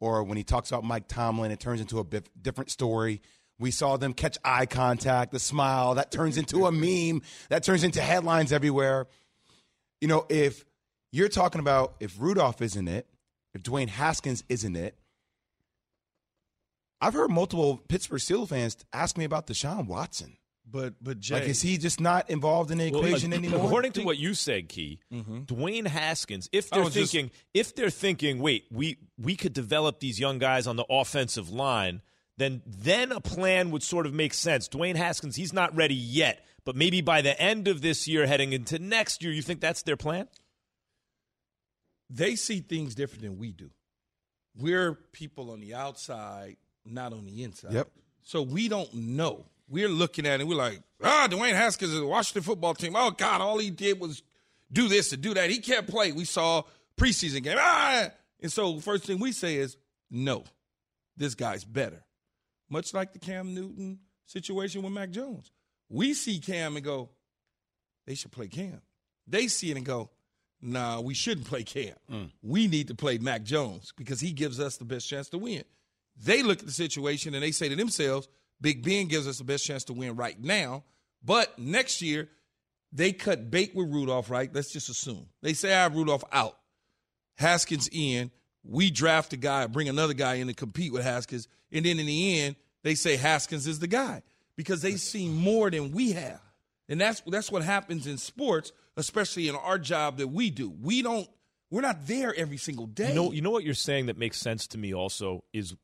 or 0.00 0.24
when 0.24 0.38
he 0.38 0.44
talks 0.44 0.70
about 0.70 0.82
Mike 0.82 1.08
Tomlin, 1.08 1.50
it 1.50 1.60
turns 1.60 1.82
into 1.82 1.98
a 1.98 2.04
bit 2.04 2.26
different 2.40 2.70
story. 2.70 3.20
We 3.58 3.70
saw 3.70 3.98
them 3.98 4.14
catch 4.14 4.38
eye 4.42 4.64
contact, 4.64 5.30
the 5.30 5.38
smile 5.38 5.96
that 5.96 6.10
turns 6.10 6.38
into 6.38 6.64
a 6.64 6.72
meme, 6.72 7.20
that 7.50 7.64
turns 7.64 7.84
into 7.84 8.00
headlines 8.00 8.50
everywhere. 8.50 9.08
You 10.00 10.08
know, 10.08 10.24
if 10.30 10.64
you're 11.12 11.28
talking 11.28 11.60
about 11.60 11.96
if 12.00 12.16
Rudolph 12.18 12.62
isn't 12.62 12.88
it, 12.88 13.06
if 13.52 13.62
Dwayne 13.62 13.88
Haskins 13.88 14.42
isn't 14.48 14.74
it, 14.74 14.96
I've 17.04 17.14
heard 17.14 17.30
multiple 17.30 17.82
Pittsburgh 17.88 18.20
Steelers 18.20 18.48
fans 18.48 18.76
ask 18.92 19.18
me 19.18 19.24
about 19.24 19.46
Deshaun 19.46 19.86
Watson. 19.86 20.38
But 20.66 20.94
but 21.02 21.20
Jay, 21.20 21.34
like, 21.34 21.44
is 21.44 21.60
he 21.60 21.76
just 21.76 22.00
not 22.00 22.30
involved 22.30 22.70
in 22.70 22.78
the 22.78 22.86
equation 22.86 23.30
well, 23.30 23.38
anymore? 23.38 23.66
According 23.66 23.92
to 23.92 24.02
what 24.04 24.16
you 24.16 24.32
said, 24.32 24.70
Key, 24.70 24.98
mm-hmm. 25.12 25.42
Dwayne 25.42 25.86
Haskins, 25.86 26.48
if 26.52 26.70
they're 26.70 26.86
thinking, 26.86 27.28
just, 27.28 27.44
if 27.52 27.74
they're 27.74 27.90
thinking, 27.90 28.38
wait, 28.38 28.64
we 28.72 28.96
we 29.18 29.36
could 29.36 29.52
develop 29.52 30.00
these 30.00 30.18
young 30.18 30.38
guys 30.38 30.66
on 30.66 30.76
the 30.76 30.86
offensive 30.88 31.50
line, 31.50 32.00
then 32.38 32.62
then 32.66 33.12
a 33.12 33.20
plan 33.20 33.70
would 33.72 33.82
sort 33.82 34.06
of 34.06 34.14
make 34.14 34.32
sense. 34.32 34.66
Dwayne 34.66 34.96
Haskins, 34.96 35.36
he's 35.36 35.52
not 35.52 35.76
ready 35.76 35.94
yet, 35.94 36.44
but 36.64 36.74
maybe 36.74 37.02
by 37.02 37.20
the 37.20 37.38
end 37.38 37.68
of 37.68 37.82
this 37.82 38.08
year, 38.08 38.26
heading 38.26 38.54
into 38.54 38.78
next 38.78 39.22
year, 39.22 39.32
you 39.32 39.42
think 39.42 39.60
that's 39.60 39.82
their 39.82 39.98
plan? 39.98 40.28
They 42.08 42.36
see 42.36 42.60
things 42.60 42.94
different 42.94 43.22
than 43.22 43.38
we 43.38 43.52
do. 43.52 43.70
We're 44.56 44.94
people 45.12 45.50
on 45.50 45.60
the 45.60 45.74
outside, 45.74 46.56
not 46.84 47.12
on 47.12 47.26
the 47.26 47.42
inside. 47.42 47.72
Yep. 47.72 47.88
So 48.22 48.42
we 48.42 48.68
don't 48.68 48.92
know. 48.94 49.44
We're 49.68 49.88
looking 49.88 50.26
at 50.26 50.40
it, 50.40 50.46
we're 50.46 50.56
like, 50.56 50.80
ah, 51.02 51.26
Dwayne 51.30 51.54
Haskins 51.54 51.92
is 51.92 51.98
the 51.98 52.06
Washington 52.06 52.42
football 52.42 52.74
team. 52.74 52.94
Oh, 52.96 53.10
God, 53.10 53.40
all 53.40 53.58
he 53.58 53.70
did 53.70 53.98
was 53.98 54.22
do 54.70 54.88
this 54.88 55.12
and 55.12 55.22
do 55.22 55.34
that. 55.34 55.50
He 55.50 55.58
can't 55.58 55.86
play. 55.86 56.12
We 56.12 56.24
saw 56.24 56.62
preseason 56.98 57.42
game. 57.42 57.56
Ah! 57.58 58.08
And 58.42 58.52
so 58.52 58.78
first 58.80 59.04
thing 59.04 59.18
we 59.18 59.32
say 59.32 59.56
is, 59.56 59.76
no, 60.10 60.44
this 61.16 61.34
guy's 61.34 61.64
better. 61.64 62.04
Much 62.68 62.92
like 62.92 63.12
the 63.12 63.18
Cam 63.18 63.54
Newton 63.54 64.00
situation 64.26 64.82
with 64.82 64.92
Mac 64.92 65.10
Jones. 65.10 65.50
We 65.88 66.12
see 66.14 66.38
Cam 66.38 66.76
and 66.76 66.84
go, 66.84 67.10
they 68.06 68.14
should 68.14 68.32
play 68.32 68.48
Cam. 68.48 68.80
They 69.26 69.48
see 69.48 69.70
it 69.70 69.76
and 69.76 69.86
go, 69.86 70.10
nah, 70.60 71.00
we 71.00 71.14
shouldn't 71.14 71.46
play 71.46 71.62
Cam. 71.62 71.94
Mm. 72.10 72.30
We 72.42 72.66
need 72.66 72.88
to 72.88 72.94
play 72.94 73.18
Mac 73.18 73.44
Jones 73.44 73.92
because 73.96 74.20
he 74.20 74.32
gives 74.32 74.60
us 74.60 74.76
the 74.76 74.84
best 74.84 75.08
chance 75.08 75.28
to 75.30 75.38
win. 75.38 75.64
They 76.16 76.42
look 76.42 76.60
at 76.60 76.66
the 76.66 76.72
situation 76.72 77.34
and 77.34 77.42
they 77.42 77.50
say 77.50 77.68
to 77.68 77.76
themselves, 77.76 78.28
Big 78.60 78.84
Ben 78.84 79.08
gives 79.08 79.26
us 79.26 79.38
the 79.38 79.44
best 79.44 79.64
chance 79.64 79.84
to 79.84 79.92
win 79.92 80.16
right 80.16 80.40
now. 80.40 80.84
But 81.22 81.58
next 81.58 82.02
year, 82.02 82.28
they 82.92 83.12
cut 83.12 83.50
bait 83.50 83.74
with 83.74 83.90
Rudolph, 83.90 84.30
right? 84.30 84.50
Let's 84.54 84.72
just 84.72 84.88
assume. 84.88 85.26
They 85.42 85.54
say, 85.54 85.72
I 85.72 85.82
have 85.82 85.96
Rudolph 85.96 86.24
out. 86.32 86.56
Haskins 87.36 87.88
in. 87.92 88.30
We 88.62 88.90
draft 88.90 89.32
a 89.32 89.36
guy, 89.36 89.66
bring 89.66 89.88
another 89.88 90.14
guy 90.14 90.34
in 90.34 90.46
to 90.46 90.54
compete 90.54 90.92
with 90.92 91.02
Haskins. 91.02 91.48
And 91.72 91.84
then 91.84 91.98
in 91.98 92.06
the 92.06 92.40
end, 92.40 92.56
they 92.82 92.94
say 92.94 93.16
Haskins 93.16 93.66
is 93.66 93.78
the 93.78 93.86
guy 93.86 94.22
because 94.56 94.80
they 94.80 94.96
see 94.96 95.28
more 95.28 95.70
than 95.70 95.92
we 95.92 96.12
have. 96.12 96.40
And 96.88 97.00
that's 97.00 97.22
that's 97.26 97.50
what 97.50 97.62
happens 97.62 98.06
in 98.06 98.18
sports, 98.18 98.72
especially 98.96 99.48
in 99.48 99.56
our 99.56 99.78
job 99.78 100.18
that 100.18 100.28
we 100.28 100.50
do. 100.50 100.70
We 100.70 101.02
don't 101.02 101.28
we're 101.70 101.80
not 101.80 102.06
there 102.06 102.34
every 102.34 102.58
single 102.58 102.86
day. 102.86 103.08
You 103.08 103.14
know, 103.14 103.32
you 103.32 103.42
know 103.42 103.50
what 103.50 103.64
you're 103.64 103.74
saying 103.74 104.06
that 104.06 104.16
makes 104.16 104.38
sense 104.38 104.66
to 104.68 104.78
me 104.78 104.94
also 104.94 105.44
is 105.52 105.74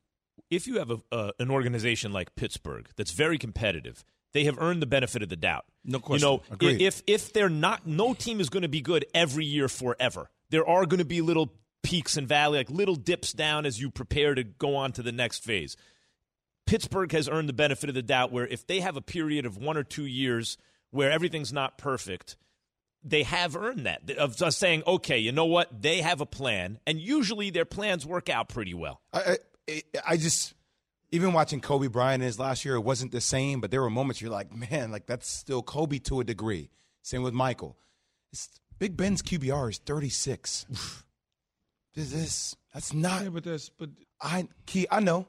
if 0.49 0.67
you 0.67 0.79
have 0.79 0.91
a, 0.91 0.97
uh, 1.11 1.31
an 1.39 1.49
organization 1.49 2.11
like 2.11 2.35
Pittsburgh 2.35 2.89
that's 2.95 3.11
very 3.11 3.37
competitive, 3.37 4.03
they 4.33 4.45
have 4.45 4.57
earned 4.59 4.81
the 4.81 4.87
benefit 4.87 5.21
of 5.23 5.29
the 5.29 5.35
doubt. 5.35 5.65
No 5.83 5.99
question. 5.99 6.27
You 6.27 6.35
know, 6.35 6.43
Agreed. 6.51 6.81
if 6.81 7.01
if 7.07 7.33
they're 7.33 7.49
not, 7.49 7.87
no 7.87 8.13
team 8.13 8.39
is 8.39 8.49
going 8.49 8.63
to 8.63 8.69
be 8.69 8.81
good 8.81 9.05
every 9.13 9.45
year 9.45 9.67
forever. 9.67 10.29
There 10.49 10.67
are 10.67 10.85
going 10.85 10.99
to 10.99 11.05
be 11.05 11.21
little 11.21 11.53
peaks 11.83 12.17
and 12.17 12.27
valley, 12.27 12.59
like 12.59 12.69
little 12.69 12.95
dips 12.95 13.33
down 13.33 13.65
as 13.65 13.81
you 13.81 13.89
prepare 13.89 14.35
to 14.35 14.43
go 14.43 14.75
on 14.75 14.91
to 14.93 15.01
the 15.01 15.11
next 15.11 15.43
phase. 15.43 15.75
Pittsburgh 16.65 17.11
has 17.11 17.27
earned 17.27 17.49
the 17.49 17.53
benefit 17.53 17.89
of 17.89 17.95
the 17.95 18.03
doubt 18.03 18.31
where 18.31 18.47
if 18.47 18.67
they 18.67 18.79
have 18.81 18.95
a 18.95 19.01
period 19.01 19.45
of 19.45 19.57
one 19.57 19.77
or 19.77 19.83
two 19.83 20.05
years 20.05 20.57
where 20.91 21.11
everything's 21.11 21.51
not 21.51 21.77
perfect, 21.77 22.37
they 23.03 23.23
have 23.23 23.55
earned 23.55 23.85
that 23.85 24.09
of 24.11 24.37
just 24.37 24.59
saying, 24.59 24.83
okay, 24.85 25.17
you 25.17 25.31
know 25.31 25.45
what, 25.45 25.81
they 25.81 26.01
have 26.01 26.21
a 26.21 26.25
plan, 26.25 26.79
and 26.85 26.99
usually 26.99 27.49
their 27.49 27.65
plans 27.65 28.05
work 28.05 28.29
out 28.29 28.47
pretty 28.47 28.73
well. 28.73 29.01
I, 29.11 29.37
I, 29.71 29.83
I 30.07 30.17
just 30.17 30.53
even 31.11 31.33
watching 31.33 31.59
Kobe 31.61 31.87
Bryant 31.87 32.21
in 32.23 32.27
his 32.27 32.39
last 32.39 32.63
year, 32.65 32.75
it 32.75 32.81
wasn't 32.81 33.11
the 33.11 33.21
same, 33.21 33.59
but 33.61 33.69
there 33.71 33.81
were 33.81 33.89
moments 33.89 34.21
you're 34.21 34.31
like, 34.31 34.51
man, 34.53 34.91
like 34.91 35.05
that's 35.05 35.29
still 35.29 35.61
Kobe 35.61 35.99
to 35.99 36.19
a 36.19 36.23
degree. 36.23 36.69
Same 37.01 37.23
with 37.23 37.33
Michael. 37.33 37.77
It's, 38.31 38.49
Big 38.79 38.97
Ben's 38.97 39.21
QBR 39.21 39.69
is 39.71 39.77
36. 39.79 40.65
this, 41.95 42.11
this 42.11 42.55
that's 42.73 42.93
not. 42.93 43.23
Yeah, 43.23 43.29
but 43.29 43.43
that's 43.43 43.69
but 43.69 43.89
I 44.21 44.47
key. 44.65 44.87
I 44.89 44.99
know. 45.01 45.27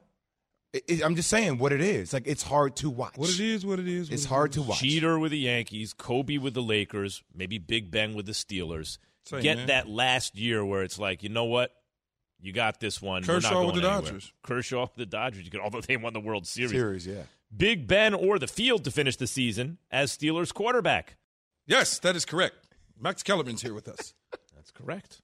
It, 0.71 0.83
it, 0.87 1.03
I'm 1.03 1.15
just 1.15 1.29
saying 1.29 1.59
what 1.59 1.71
it 1.71 1.81
is. 1.81 2.13
Like 2.13 2.25
it's 2.25 2.41
hard 2.43 2.75
to 2.77 2.89
watch. 2.89 3.15
what 3.15 3.29
it 3.29 3.39
is, 3.39 3.65
what 3.65 3.79
it 3.79 3.87
is. 3.87 4.09
what 4.09 4.13
It's 4.13 4.25
it 4.25 4.29
hard 4.29 4.51
is. 4.51 4.55
to 4.55 4.61
watch. 4.63 4.79
Jeter 4.79 5.19
with 5.19 5.31
the 5.31 5.37
Yankees, 5.37 5.93
Kobe 5.93 6.37
with 6.37 6.53
the 6.55 6.63
Lakers, 6.63 7.23
maybe 7.35 7.59
Big 7.59 7.91
Ben 7.91 8.15
with 8.15 8.25
the 8.25 8.31
Steelers. 8.31 8.97
Same, 9.25 9.41
Get 9.41 9.57
man. 9.57 9.67
that 9.67 9.87
last 9.87 10.35
year 10.35 10.65
where 10.65 10.81
it's 10.81 10.97
like, 10.97 11.21
you 11.23 11.29
know 11.29 11.45
what? 11.45 11.71
You 12.43 12.51
got 12.51 12.81
this 12.81 13.01
one. 13.01 13.23
We're 13.25 13.35
not 13.35 13.43
Kershaw 13.43 13.65
with 13.65 13.75
the 13.75 13.81
anywhere. 13.81 14.01
Dodgers. 14.01 14.33
Kershaw 14.43 14.81
with 14.81 14.95
the 14.95 15.05
Dodgers. 15.05 15.45
You 15.45 15.49
could, 15.49 15.61
although 15.61 15.79
they 15.79 15.95
won 15.95 16.11
the 16.11 16.19
World 16.19 16.45
Series. 16.45 16.71
Series, 16.71 17.07
yeah. 17.07 17.23
Big 17.55 17.87
Ben 17.87 18.13
or 18.13 18.37
the 18.37 18.47
field 18.47 18.83
to 18.83 18.91
finish 18.91 19.15
the 19.15 19.27
season 19.27 19.77
as 19.89 20.15
Steelers 20.15 20.53
quarterback. 20.53 21.15
Yes, 21.65 21.99
that 21.99 22.17
is 22.17 22.25
correct. 22.25 22.55
Max 22.99 23.23
Kellerman's 23.23 23.61
here 23.61 23.73
with 23.73 23.87
us. 23.87 24.13
That's 24.55 24.71
correct. 24.71 25.21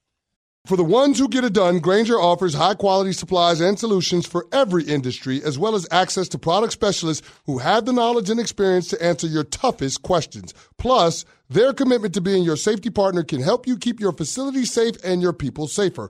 For 0.65 0.77
the 0.77 0.83
ones 0.83 1.19
who 1.19 1.27
get 1.27 1.43
it 1.43 1.53
done, 1.53 1.79
Grainger 1.79 2.19
offers 2.19 2.53
high 2.53 2.75
quality 2.75 3.11
supplies 3.11 3.59
and 3.59 3.77
solutions 3.77 4.25
for 4.25 4.45
every 4.53 4.83
industry, 4.83 5.41
as 5.43 5.57
well 5.57 5.75
as 5.75 5.87
access 5.91 6.29
to 6.29 6.37
product 6.37 6.71
specialists 6.73 7.27
who 7.45 7.57
have 7.57 7.85
the 7.85 7.93
knowledge 7.93 8.29
and 8.29 8.39
experience 8.39 8.87
to 8.89 9.03
answer 9.03 9.27
your 9.27 9.45
toughest 9.45 10.03
questions. 10.03 10.53
Plus, 10.77 11.25
their 11.49 11.73
commitment 11.73 12.13
to 12.13 12.21
being 12.21 12.43
your 12.43 12.57
safety 12.57 12.89
partner 12.89 13.23
can 13.23 13.41
help 13.41 13.67
you 13.67 13.77
keep 13.77 13.99
your 13.99 14.11
facility 14.11 14.63
safe 14.63 14.95
and 15.03 15.21
your 15.21 15.33
people 15.33 15.67
safer. 15.67 16.09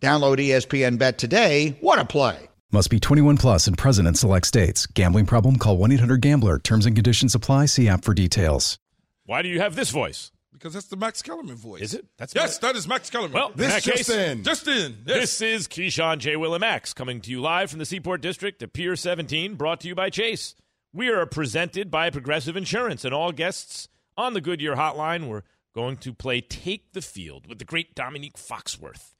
Download 0.00 0.36
ESPN 0.36 0.98
Bet 0.98 1.18
today. 1.18 1.76
What 1.80 1.98
a 1.98 2.04
play! 2.04 2.48
Must 2.70 2.90
be 2.90 3.00
21 3.00 3.38
plus 3.38 3.66
and 3.66 3.76
present 3.76 4.06
in 4.06 4.14
select 4.14 4.46
states. 4.46 4.86
Gambling 4.86 5.26
problem? 5.26 5.56
Call 5.56 5.76
1 5.78 5.90
800 5.92 6.20
Gambler. 6.20 6.58
Terms 6.58 6.86
and 6.86 6.94
conditions 6.94 7.34
apply. 7.34 7.66
See 7.66 7.88
app 7.88 8.04
for 8.04 8.14
details. 8.14 8.78
Why 9.24 9.42
do 9.42 9.48
you 9.48 9.60
have 9.60 9.74
this 9.74 9.90
voice? 9.90 10.30
Because 10.52 10.74
that's 10.74 10.86
the 10.86 10.96
Max 10.96 11.22
Kellerman 11.22 11.56
voice. 11.56 11.82
Is 11.82 11.94
it? 11.94 12.06
That's 12.16 12.34
yes, 12.34 12.58
that 12.58 12.76
is 12.76 12.86
Max 12.86 13.10
Kellerman. 13.10 13.32
Well, 13.32 13.50
in 13.52 13.58
that 13.58 13.82
case, 13.82 14.06
Just 14.08 14.66
in. 14.68 14.98
Yes. 15.06 15.38
This 15.38 15.40
is 15.40 15.68
Keyshawn 15.68 16.18
J. 16.18 16.34
Willimax 16.34 16.94
coming 16.94 17.20
to 17.22 17.30
you 17.30 17.40
live 17.40 17.70
from 17.70 17.78
the 17.78 17.84
Seaport 17.84 18.20
District 18.20 18.62
at 18.62 18.72
Pier 18.72 18.96
17, 18.96 19.54
brought 19.54 19.80
to 19.80 19.88
you 19.88 19.94
by 19.94 20.10
Chase. 20.10 20.54
We 20.92 21.08
are 21.08 21.26
presented 21.26 21.90
by 21.90 22.10
Progressive 22.10 22.56
Insurance, 22.56 23.04
and 23.04 23.14
all 23.14 23.30
guests 23.32 23.88
on 24.16 24.34
the 24.34 24.40
Goodyear 24.40 24.74
Hotline 24.74 25.28
were 25.28 25.44
going 25.74 25.96
to 25.98 26.12
play 26.12 26.40
Take 26.40 26.92
the 26.92 27.02
Field 27.02 27.46
with 27.46 27.58
the 27.60 27.64
great 27.64 27.94
Domonique 27.94 28.34
Foxworth. 28.34 29.14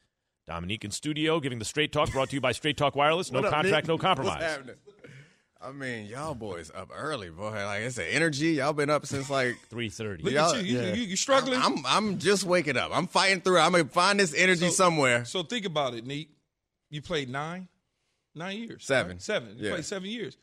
Domonique 0.49 0.85
in 0.85 0.91
studio 0.91 1.39
giving 1.41 1.59
the 1.59 1.65
straight 1.65 1.93
talk, 1.93 2.11
brought 2.13 2.31
to 2.31 2.37
you 2.37 2.41
by 2.41 2.53
Straight 2.53 2.77
Talk 2.77 2.97
Wireless. 2.97 3.31
No 3.31 3.41
up, 3.41 3.51
contract, 3.53 3.85
Nick? 3.85 3.89
no 3.89 3.95
What's 3.95 4.03
compromise. 4.05 4.43
happening? 4.43 4.77
I 5.61 5.73
mean, 5.73 6.07
y'all 6.07 6.35
boys 6.37 6.71
up 6.73 6.89
early, 6.95 7.31
boy. 7.31 7.51
Like 7.51 7.83
it's 7.83 7.97
the 7.97 8.07
energy. 8.15 8.53
Y'all 8.53 8.73
been 8.73 8.91
up 8.91 9.05
since 9.07 9.29
like 9.29 9.57
three 9.71 9.89
thirty. 9.89 10.23
Look 10.23 10.35
at 10.35 10.65
you. 10.65 10.79
You- 10.79 10.87
you- 10.93 11.03
you 11.03 11.17
struggling? 11.17 11.61
I'm, 11.61 11.85
I'm 11.85 12.19
just 12.19 12.45
waking 12.45 12.77
up. 12.77 12.91
I'm 12.95 13.09
fighting 13.09 13.41
through. 13.41 13.59
I'm 13.59 13.73
gonna 13.73 13.85
find 13.87 14.21
this 14.21 14.33
energy 14.35 14.71
somewhere. 14.71 15.25
So 15.25 15.43
think 15.43 15.67
about 15.67 15.95
it, 15.95 16.07
Neat. 16.07 16.31
You 16.91 17.03
played 17.03 17.29
nine, 17.29 17.67
nine 18.37 18.57
years. 18.59 18.85
Seven. 18.87 19.13
right? 19.13 19.23
Seven. 19.23 19.57
You 19.59 19.67
Yeah. 19.67 19.73
played 19.73 19.85
seven 19.85 20.09
years. 20.09 20.37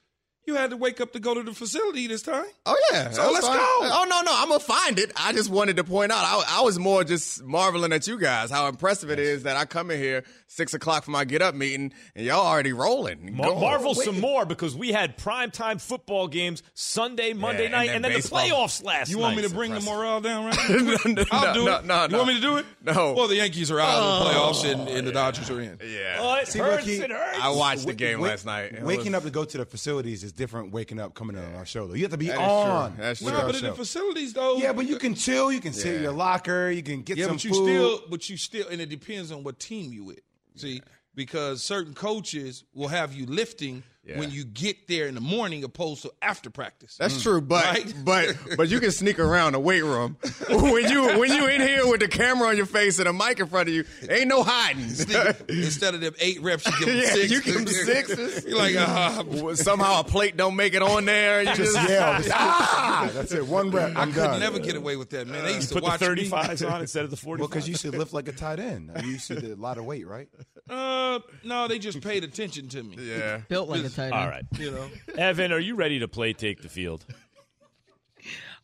You 0.48 0.54
had 0.56 0.70
to 0.70 0.78
wake 0.78 1.02
up 1.02 1.12
to 1.14 1.20
go 1.20 1.34
to 1.34 1.42
the 1.42 1.54
facility 1.54 2.06
this 2.08 2.22
time. 2.22 2.46
Oh 2.68 2.78
yeah. 2.92 3.10
So 3.10 3.32
let's 3.32 3.48
fine. 3.48 3.58
go. 3.58 3.64
Oh 3.64 4.06
no, 4.08 4.22
no, 4.22 4.32
I'm 4.32 4.48
gonna 4.50 4.60
find 4.60 5.00
it. 5.00 5.12
I 5.16 5.34
just 5.34 5.50
wanted 5.50 5.78
to 5.78 5.84
point 5.84 6.12
out. 6.12 6.24
I, 6.24 6.60
I 6.60 6.62
was 6.62 6.78
more 6.78 7.04
just 7.04 7.44
marveling 7.44 7.92
at 7.94 8.08
you 8.08 8.20
guys 8.20 8.52
how 8.52 8.68
impressive 8.68 9.10
it 9.10 9.18
is 9.18 9.44
that 9.44 9.58
I 9.58 9.66
come 9.66 9.90
in 9.90 10.00
here 10.00 10.24
six 10.48 10.74
o'clock 10.76 11.04
for 11.04 11.12
my 11.12 11.26
get 11.26 11.42
up 11.42 11.56
meeting 11.56 11.92
and 12.16 12.26
y'all 12.26 12.46
already 12.46 12.74
rolling. 12.74 13.36
Mar- 13.36 13.56
Marvel 13.56 13.96
Wait. 13.96 14.06
some 14.06 14.20
more 14.20 14.46
because 14.46 14.76
we 14.76 14.92
had 14.92 15.18
primetime 15.18 15.82
football 15.82 16.28
games 16.28 16.62
Sunday, 16.76 17.34
Monday 17.34 17.64
and 17.66 17.72
night, 17.72 17.88
then 17.88 17.96
and 17.98 18.06
then 18.06 18.12
baseball. 18.14 18.40
Oh, 18.40 18.44
the 18.48 18.54
playoffs 18.54 18.84
last 18.84 19.10
You 19.10 19.16
night. 19.18 19.22
want 19.24 19.36
me 19.38 19.42
to 19.44 19.50
bring 19.50 19.74
the 19.74 19.82
morale 19.82 20.22
down 20.22 20.46
right 20.46 20.70
no, 20.70 20.76
now? 21.06 21.14
no, 21.16 21.24
I'll 21.32 21.54
do 21.56 21.66
no, 21.66 21.76
it. 21.78 21.86
no, 21.86 22.08
You 22.08 22.16
want 22.18 22.28
me 22.28 22.36
to 22.36 22.42
do 22.42 22.58
it? 22.58 22.66
No. 22.84 23.14
Well, 23.14 23.28
the 23.28 23.38
Yankees 23.38 23.72
are 23.72 23.80
out 23.80 23.98
of 23.98 24.04
the 24.04 24.30
Oh, 24.30 24.32
playoffs 24.52 24.72
and, 24.72 24.88
and 24.90 25.08
the 25.08 25.12
Dodgers 25.12 25.50
are 25.50 25.60
in. 25.60 25.80
Yeah. 25.84 26.18
Oh, 26.20 26.36
it 26.36 26.48
See, 26.48 26.60
hurts. 26.60 26.86
Ricky, 26.86 27.02
it 27.02 27.10
hurts. 27.10 27.40
I 27.42 27.50
watched 27.50 27.88
the 27.88 27.94
game 27.96 28.20
wa- 28.20 28.28
last 28.28 28.46
night. 28.46 28.74
It 28.74 28.84
Waking 28.84 29.14
was- 29.14 29.16
up 29.16 29.24
to 29.24 29.32
go 29.32 29.44
to 29.44 29.58
the 29.58 29.66
facilities 29.66 30.24
is 30.24 30.34
different. 30.36 30.72
Waking 30.72 31.00
up 31.00 31.14
coming 31.14 31.38
on 31.38 31.56
our 31.56 31.66
show 31.66 31.88
though. 31.88 31.94
You 31.94 32.04
have 32.04 32.12
to 32.12 32.18
be 32.18 32.28
That 32.28 32.36
is 32.36 32.40
on. 32.40 32.96
true. 32.96 33.04
That's 33.04 33.22
with 33.22 33.30
true. 33.30 33.38
No, 33.40 33.46
our 33.46 33.52
but 33.52 33.56
in 33.62 33.64
the 33.70 33.74
facilities 33.74 34.34
though. 34.34 34.58
Yeah, 34.58 34.74
but 34.74 34.86
you 34.88 34.98
can 34.98 35.16
chill. 35.16 35.52
You 35.52 35.60
can 35.60 35.74
sit 35.74 35.88
in 35.88 35.94
Yeah. 35.96 36.02
your 36.04 36.12
locker. 36.14 36.70
You 36.70 36.84
can 36.84 37.02
get 37.02 37.18
yeah, 37.18 37.26
some 37.26 37.36
but 37.36 37.44
you 37.44 37.50
food. 37.52 37.64
still, 37.66 38.02
but 38.10 38.30
you 38.30 38.38
still, 38.38 38.68
and 38.68 38.82
it 38.82 38.90
depends 38.90 39.32
on 39.32 39.44
what 39.44 39.60
team 39.60 39.92
you 39.94 40.04
with. 40.04 40.20
See, 40.56 40.82
because 41.16 41.64
certain 41.64 41.94
coaches 41.94 42.64
will 42.74 42.88
have 42.90 43.14
you 43.14 43.26
lifting 43.26 43.84
Yeah. 44.06 44.20
when 44.20 44.30
you 44.30 44.46
get 44.46 44.88
there 44.88 45.08
in 45.08 45.16
the 45.16 45.22
morning, 45.22 45.64
opposed 45.64 46.04
to 46.04 46.12
after 46.22 46.52
practice. 46.52 46.96
That's 46.98 47.24
true, 47.24 47.42
but 47.42 47.66
Right? 47.66 47.94
but 48.06 48.36
but 48.56 48.70
you 48.70 48.80
can 48.80 48.92
sneak 48.92 49.18
around 49.18 49.54
the 49.54 49.60
weight 49.60 49.84
room 49.84 50.18
when 50.50 50.90
you 50.92 51.18
when 51.20 51.32
you 51.32 51.48
in 51.48 51.60
here 51.60 51.88
with 51.88 52.02
the 52.02 52.08
camera 52.08 52.50
on 52.50 52.56
your 52.58 52.68
face 52.68 53.00
and 53.00 53.08
a 53.08 53.14
mic 53.14 53.40
in 53.40 53.48
front 53.48 53.68
of 53.68 53.74
you. 53.74 53.84
Ain't 54.08 54.28
no 54.28 54.44
hiding. 54.44 54.84
Instead 54.84 55.96
of 55.96 56.02
them 56.02 56.14
eight 56.20 56.42
reps, 56.42 56.66
you 56.68 56.72
give 56.78 56.88
them 56.88 56.98
yeah, 56.98 57.14
six. 57.14 57.32
you 57.32 57.42
give 57.42 57.56
them 57.56 57.68
sixes. 57.68 58.46
You're 58.46 58.58
like, 58.58 58.76
ah, 58.78 59.24
somehow 59.56 60.02
a 60.02 60.04
plate 60.04 60.38
don't 60.38 60.56
make 60.56 60.76
it 60.76 60.82
on 60.84 61.06
there. 61.06 61.42
You 61.42 61.56
just, 61.56 61.74
Just 61.76 61.90
yeah, 61.90 62.22
ah, 62.32 63.10
that's 63.14 63.32
it. 63.32 63.46
One 63.48 63.72
rep. 63.72 63.96
I 63.96 64.02
I'm 64.04 64.12
could 64.14 64.24
done. 64.24 64.40
never 64.40 64.60
get 64.60 64.76
away 64.76 64.98
with 64.98 65.10
that, 65.12 65.28
man. 65.28 65.44
They 65.46 65.56
used 65.56 65.70
to 65.70 65.76
Put 65.76 65.84
watch 65.84 66.02
me. 66.02 66.08
35s 66.30 66.72
on 66.72 66.82
instead 66.82 67.06
of 67.06 67.10
the 67.12 67.18
45s. 67.18 67.40
Well, 67.40 67.48
because 67.48 67.68
you 67.68 67.72
used 67.72 67.82
to 67.84 67.92
lift 67.92 68.14
like 68.14 68.28
a 68.28 68.32
tight 68.34 68.60
end. 68.60 68.92
You 69.04 69.10
used 69.14 69.28
to 69.30 69.42
do 69.42 69.54
a 69.54 69.56
lot 69.56 69.78
of 69.80 69.86
weight, 69.86 70.08
right? 70.08 70.30
Uh, 70.70 71.20
no, 71.44 71.68
they 71.68 71.78
just 71.80 72.02
paid 72.02 72.24
attention 72.24 72.68
to 72.70 72.82
me. 72.84 72.98
yeah. 73.00 73.38
Built 73.50 73.70
like 73.70 73.84
a 73.84 73.90
tight 73.96 74.06
end. 74.06 74.14
All 74.14 74.28
right. 74.28 74.44
You 74.58 74.72
know, 74.72 74.88
Evan, 75.18 75.52
are 75.52 75.60
you 75.60 75.76
ready 75.76 76.00
to 76.00 76.08
play 76.08 76.34
Take 76.34 76.62
the 76.62 76.70
Field? 76.70 77.06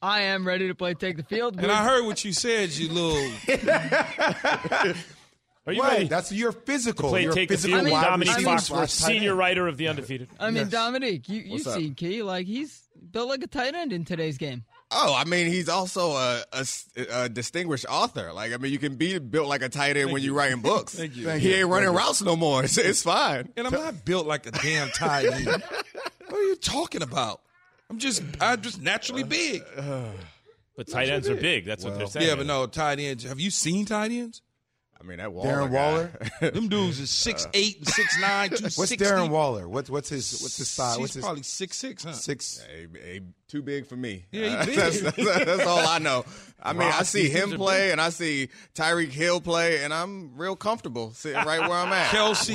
I 0.03 0.21
am 0.23 0.47
ready 0.47 0.67
to 0.67 0.73
play 0.73 0.95
take 0.95 1.15
the 1.17 1.23
field. 1.23 1.59
and 1.59 1.71
I 1.71 1.83
heard 1.83 2.03
what 2.07 2.25
you 2.25 2.33
said, 2.33 2.71
you 2.71 2.89
little. 2.91 3.31
Are 5.67 5.73
you 5.73 5.79
What? 5.79 5.91
ready 5.91 6.07
That's 6.07 6.31
your 6.31 6.51
physical. 6.51 7.09
to 7.09 7.13
play 7.13 7.23
Your 7.23 7.33
Take 7.33 7.49
the 7.49 7.55
physical 7.55 7.79
Field? 7.81 7.91
wide 7.91 8.07
Domonique 8.07 8.35
receiver 8.35 8.49
Foxworth, 8.49 8.89
senior 8.89 9.35
writer 9.35 9.67
of 9.67 9.77
The 9.77 9.89
Undefeated. 9.89 10.29
I 10.39 10.47
mean, 10.49 10.67
Yes. 10.69 10.73
Domonique, 10.73 11.29
you, 11.29 11.41
you've 11.41 11.51
What's 11.51 11.67
up? 11.67 11.75
seen 11.77 11.93
Key. 11.93 12.23
Like, 12.23 12.47
he's 12.47 12.89
built 13.11 13.29
like 13.29 13.43
a 13.43 13.47
tight 13.47 13.75
end 13.75 13.93
in 13.93 14.03
today's 14.03 14.39
game. 14.39 14.63
Oh, 14.93 15.15
I 15.17 15.23
mean, 15.23 15.47
he's 15.47 15.69
also 15.69 16.11
a 16.11 16.43
a 17.09 17.29
distinguished 17.29 17.85
author. 17.87 18.33
Like, 18.33 18.51
I 18.53 18.57
mean, 18.57 18.71
you 18.73 18.79
can 18.79 18.95
be 18.95 19.17
built 19.19 19.47
like 19.47 19.61
a 19.61 19.69
tight 19.69 19.95
end 19.95 20.11
when 20.11 20.21
you're 20.21 20.33
writing 20.33 20.61
books. 20.61 20.93
Thank 20.97 21.15
you. 21.15 21.25
Thank 21.25 21.41
He 21.41 21.49
you. 21.49 21.55
ain't 21.55 21.67
running 21.69 21.87
Thank 21.89 21.99
you. 21.99 22.05
routes 22.05 22.21
no 22.21 22.35
more. 22.35 22.63
It's, 22.63 22.77
it's 22.77 23.01
fine. 23.03 23.49
And 23.55 23.65
I'm 23.67 23.73
not 23.73 24.03
built 24.03 24.27
like 24.27 24.45
a 24.47 24.51
damn 24.51 24.89
tight 24.89 25.25
end. 25.31 25.45
what 25.45 25.63
are 26.33 26.43
you 26.43 26.55
talking 26.55 27.01
about? 27.01 27.41
I'm 27.89 27.99
just, 27.99 28.21
I'm 28.41 28.61
just 28.61 28.81
naturally 28.81 29.23
big. 29.23 29.63
But 30.75 30.87
tight 30.87 31.09
ends 31.09 31.29
are 31.29 31.35
big. 31.35 31.65
That's 31.65 31.83
what 31.83 31.97
they're 31.97 32.07
saying. 32.07 32.27
Yeah, 32.27 32.35
but 32.35 32.45
no 32.45 32.65
tight 32.67 32.99
ends. 32.99 33.23
Have 33.23 33.39
you 33.39 33.49
seen 33.51 33.85
tight 33.85 34.11
ends? 34.11 34.41
I 35.01 35.03
mean, 35.03 35.17
that 35.17 35.33
Waller 35.33 35.49
Darren 35.51 35.71
guy. 35.71 35.91
Waller. 36.41 36.51
Them 36.51 36.67
dudes 36.69 36.99
is 36.99 37.09
six 37.09 37.47
eight 37.55 37.79
and 37.79 37.87
six 37.87 38.19
nine, 38.21 38.49
two 38.51 38.63
What's. 38.75 38.91
Darren 38.95 39.29
Waller? 39.29 39.67
What's 39.67 39.89
what's 39.89 40.09
his 40.09 40.39
what's 40.41 40.57
his 40.57 40.69
size? 40.69 40.95
He's 40.95 41.01
What's 41.01 41.13
his 41.15 41.23
probably 41.23 41.41
six 41.43 41.77
six, 41.77 42.03
huh? 42.03 42.11
six? 42.13 42.63
Hey, 42.69 42.87
hey, 42.93 43.21
too 43.47 43.63
big 43.63 43.87
for 43.87 43.95
me. 43.95 44.25
Yeah, 44.31 44.59
he 44.63 44.65
big. 44.71 44.75
that's, 44.77 45.01
that's, 45.01 45.15
that's 45.45 45.65
all 45.65 45.79
I 45.87 45.97
know. 45.97 46.23
I 46.61 46.73
mean, 46.73 46.83
I 46.93 47.01
see 47.01 47.29
him 47.29 47.51
play 47.53 47.91
and 47.91 47.99
I 47.99 48.09
see 48.09 48.49
Tyreek 48.75 49.09
Hill 49.09 49.41
play, 49.41 49.83
and 49.83 49.91
I'm 49.91 50.37
real 50.37 50.55
comfortable 50.55 51.11
sitting 51.13 51.43
right 51.43 51.59
where 51.61 51.71
I'm 51.79 51.91
at. 51.91 52.07
Kelce, 52.11 52.53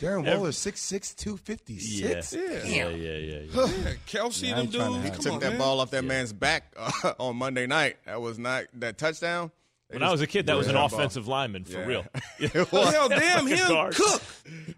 Darren 0.00 0.26
Waller 0.26 0.50
six 0.50 0.80
six 0.80 1.14
two 1.14 1.36
fifty 1.36 1.74
Yeah. 1.74 2.20
six. 2.22 2.34
yeah, 2.66 2.86
Yeah, 2.86 2.88
yeah, 2.88 2.96
yeah. 2.96 3.16
yeah. 3.18 3.38
yeah. 3.54 3.92
Kelce, 4.08 4.42
Yeah, 4.48 4.52
I 4.52 4.54
them 4.56 4.64
ain't 4.64 4.74
trying 4.74 4.92
to 4.94 4.98
dudes. 4.98 5.04
have- 5.04 5.12
Come 5.14 5.22
Took 5.22 5.32
on, 5.34 5.40
that 5.40 5.48
man. 5.50 5.58
ball 5.58 5.80
off 5.80 5.90
that 5.92 6.04
man's 6.04 6.32
back 6.32 6.74
uh, 6.76 7.12
on 7.20 7.36
Monday 7.36 7.66
night. 7.68 7.98
That 8.04 8.20
was 8.20 8.38
not 8.38 8.64
that 8.74 8.98
touchdown. 8.98 9.52
They 9.92 9.98
When 9.98 10.02
I 10.08 10.10
was 10.10 10.20
a 10.22 10.26
kid, 10.26 10.46
that 10.46 10.56
was 10.56 10.66
an 10.68 10.74
Yeah, 10.74 10.88
ball. 10.88 10.98
offensive 10.98 11.28
lineman 11.28 11.64
for 11.64 11.72
Yeah. 11.78 11.86
real. 11.86 12.04
Well, 12.72 12.90
hell, 12.90 13.08
damn 13.08 13.46
him, 13.46 13.68
Guard. 13.68 13.94
Cook. 13.94 14.22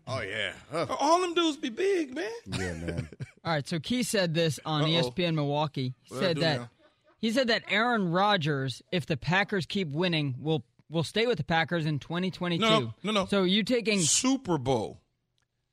Oh 0.06 0.20
yeah. 0.20 0.52
Huh. 0.70 0.86
All 1.00 1.20
them 1.20 1.32
dudes 1.34 1.56
be 1.56 1.70
big, 1.70 2.14
man. 2.14 2.30
Yeah, 2.46 2.72
man. 2.74 3.08
All 3.44 3.52
right, 3.52 3.66
so 3.66 3.78
Key 3.78 4.02
said 4.02 4.34
this 4.34 4.58
on 4.66 4.82
Uh-oh. 4.82 4.88
ESPN 5.10 5.34
Milwaukee. 5.34 5.94
He 6.02 6.14
What'd 6.14 6.28
said 6.28 6.36
that 6.38 6.60
now? 6.60 6.70
he 7.18 7.30
said 7.30 7.46
that 7.48 7.62
Aaron 7.70 8.10
Rodgers, 8.10 8.82
if 8.92 9.06
the 9.06 9.16
Packers 9.16 9.64
keep 9.66 9.88
winning, 9.88 10.34
will 10.38 10.64
will 10.90 11.04
stay 11.04 11.26
with 11.26 11.38
the 11.38 11.44
Packers 11.44 11.86
in 11.86 11.98
2022. 11.98 12.60
No, 12.62 12.92
no, 13.02 13.12
no. 13.12 13.26
So 13.26 13.44
you 13.44 13.62
taking? 13.62 14.00
Super 14.00 14.58
Bowl. 14.58 15.00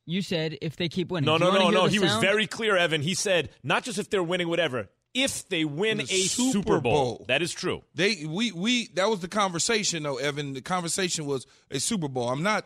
You 0.06 0.22
said 0.22 0.58
if 0.62 0.76
they 0.78 0.90
keep 0.90 1.10
winning. 1.10 1.26
No, 1.26 1.38
Do 1.38 1.46
no, 1.46 1.52
no, 1.52 1.70
no. 1.70 1.84
the 1.86 1.92
He 1.92 2.00
was 2.00 2.16
very 2.18 2.48
clear, 2.48 2.76
Evan. 2.78 3.02
He 3.02 3.14
said 3.14 3.50
not 3.64 3.84
just 3.84 3.98
if 4.00 4.10
they're 4.10 4.24
winning, 4.24 4.48
whatever. 4.50 4.90
If 5.14 5.48
they 5.50 5.66
win 5.66 5.98
The 5.98 6.04
a 6.04 6.08
Super 6.08 6.52
Super 6.52 6.80
Bowl. 6.80 7.18
Bowl. 7.18 7.26
that 7.28 7.42
is 7.42 7.52
true. 7.52 7.84
They 7.96 8.26
we 8.26 8.52
we 8.52 8.88
that 8.94 9.10
was 9.10 9.20
the 9.20 9.28
conversation 9.28 10.04
though, 10.04 10.18
Evan. 10.18 10.54
The 10.54 10.62
conversation 10.62 11.26
was 11.26 11.46
a 11.70 11.80
Super 11.80 12.08
Bowl. 12.08 12.30
I'm 12.30 12.44
not. 12.44 12.66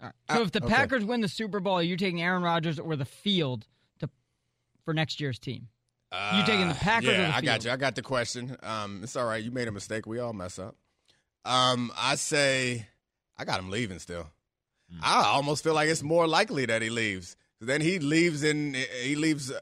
All 0.00 0.06
right. 0.08 0.36
So 0.36 0.42
if 0.42 0.50
the 0.52 0.64
okay. 0.64 0.74
Packers 0.74 1.04
win 1.04 1.20
the 1.20 1.28
Super 1.28 1.60
Bowl, 1.60 1.74
are 1.74 1.82
you 1.82 1.96
taking 1.96 2.20
Aaron 2.20 2.42
Rodgers 2.42 2.78
or 2.80 2.96
the 2.96 3.04
field 3.04 3.66
to 4.00 4.10
for 4.84 4.92
next 4.92 5.20
year's 5.20 5.38
team? 5.38 5.68
you 6.36 6.44
taking 6.44 6.68
the 6.68 6.74
Packers 6.74 7.08
Uh, 7.08 7.12
Yeah, 7.12 7.30
the 7.30 7.36
I 7.36 7.40
got 7.40 7.64
you. 7.64 7.70
I 7.72 7.76
got 7.76 7.94
the 7.96 8.02
question. 8.02 8.56
Um, 8.62 9.00
it's 9.02 9.16
all 9.16 9.26
right. 9.26 9.42
You 9.42 9.50
made 9.50 9.66
a 9.68 9.72
mistake. 9.72 10.06
We 10.06 10.18
all 10.20 10.32
mess 10.32 10.58
up. 10.60 10.76
Um, 11.44 11.92
I 11.96 12.14
say 12.16 12.86
I 13.36 13.44
got 13.44 13.58
him 13.60 13.70
leaving 13.70 13.98
still. 13.98 14.26
I 15.02 15.24
almost 15.24 15.64
feel 15.64 15.74
like 15.74 15.88
it's 15.88 16.02
more 16.04 16.28
likely 16.28 16.66
that 16.66 16.82
he 16.82 16.88
leaves. 16.90 17.36
Then 17.60 17.80
he 17.80 17.98
leaves 17.98 18.44
and 18.44 18.76
he 18.76 19.16
leaves 19.16 19.50
uh, 19.50 19.58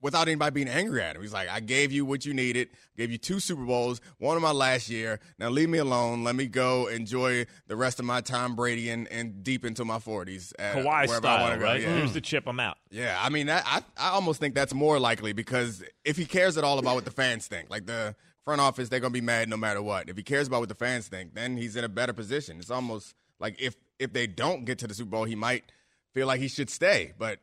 without 0.00 0.28
anybody 0.28 0.52
being 0.52 0.68
angry 0.68 1.02
at 1.02 1.16
him. 1.16 1.22
He's 1.22 1.32
like, 1.32 1.48
I 1.48 1.60
gave 1.60 1.92
you 1.92 2.04
what 2.04 2.24
you 2.24 2.34
needed. 2.34 2.68
Gave 2.96 3.10
you 3.10 3.18
two 3.18 3.40
Super 3.40 3.64
Bowls, 3.64 4.00
one 4.18 4.36
of 4.36 4.42
my 4.42 4.52
last 4.52 4.88
year. 4.88 5.20
Now 5.38 5.48
leave 5.48 5.68
me 5.68 5.78
alone. 5.78 6.24
Let 6.24 6.36
me 6.36 6.46
go 6.46 6.86
enjoy 6.86 7.46
the 7.66 7.76
rest 7.76 7.98
of 7.98 8.04
my 8.04 8.20
time, 8.20 8.54
Brady 8.54 8.90
and, 8.90 9.08
and 9.08 9.42
deep 9.42 9.64
into 9.64 9.84
my 9.84 9.98
forties. 9.98 10.52
Kawhi 10.58 10.84
wherever 11.08 11.26
I 11.26 11.38
style, 11.38 11.58
right? 11.58 11.80
Yeah. 11.80 11.96
Here's 11.96 12.12
the 12.12 12.20
chip. 12.20 12.44
I'm 12.46 12.60
out. 12.60 12.78
Yeah, 12.90 13.18
I 13.20 13.28
mean, 13.28 13.46
that, 13.46 13.64
I 13.66 13.82
I 13.98 14.10
almost 14.10 14.40
think 14.40 14.54
that's 14.54 14.74
more 14.74 14.98
likely 14.98 15.32
because 15.32 15.82
if 16.04 16.16
he 16.16 16.24
cares 16.24 16.56
at 16.56 16.64
all 16.64 16.78
about 16.78 16.94
what 16.94 17.04
the 17.04 17.10
fans 17.10 17.46
think, 17.46 17.70
like 17.70 17.86
the 17.86 18.14
front 18.44 18.60
office, 18.60 18.88
they're 18.88 19.00
gonna 19.00 19.10
be 19.10 19.20
mad 19.20 19.48
no 19.48 19.56
matter 19.56 19.82
what. 19.82 20.08
If 20.08 20.16
he 20.16 20.22
cares 20.22 20.46
about 20.46 20.60
what 20.60 20.68
the 20.68 20.74
fans 20.74 21.08
think, 21.08 21.34
then 21.34 21.56
he's 21.56 21.76
in 21.76 21.84
a 21.84 21.88
better 21.88 22.12
position. 22.12 22.58
It's 22.58 22.70
almost 22.70 23.14
like 23.40 23.60
if 23.60 23.74
if 23.98 24.12
they 24.12 24.26
don't 24.26 24.64
get 24.64 24.78
to 24.78 24.86
the 24.86 24.94
Super 24.94 25.10
Bowl, 25.10 25.24
he 25.24 25.34
might 25.34 25.64
feel 26.12 26.26
like 26.26 26.40
he 26.40 26.48
should 26.48 26.70
stay. 26.70 27.12
But 27.18 27.40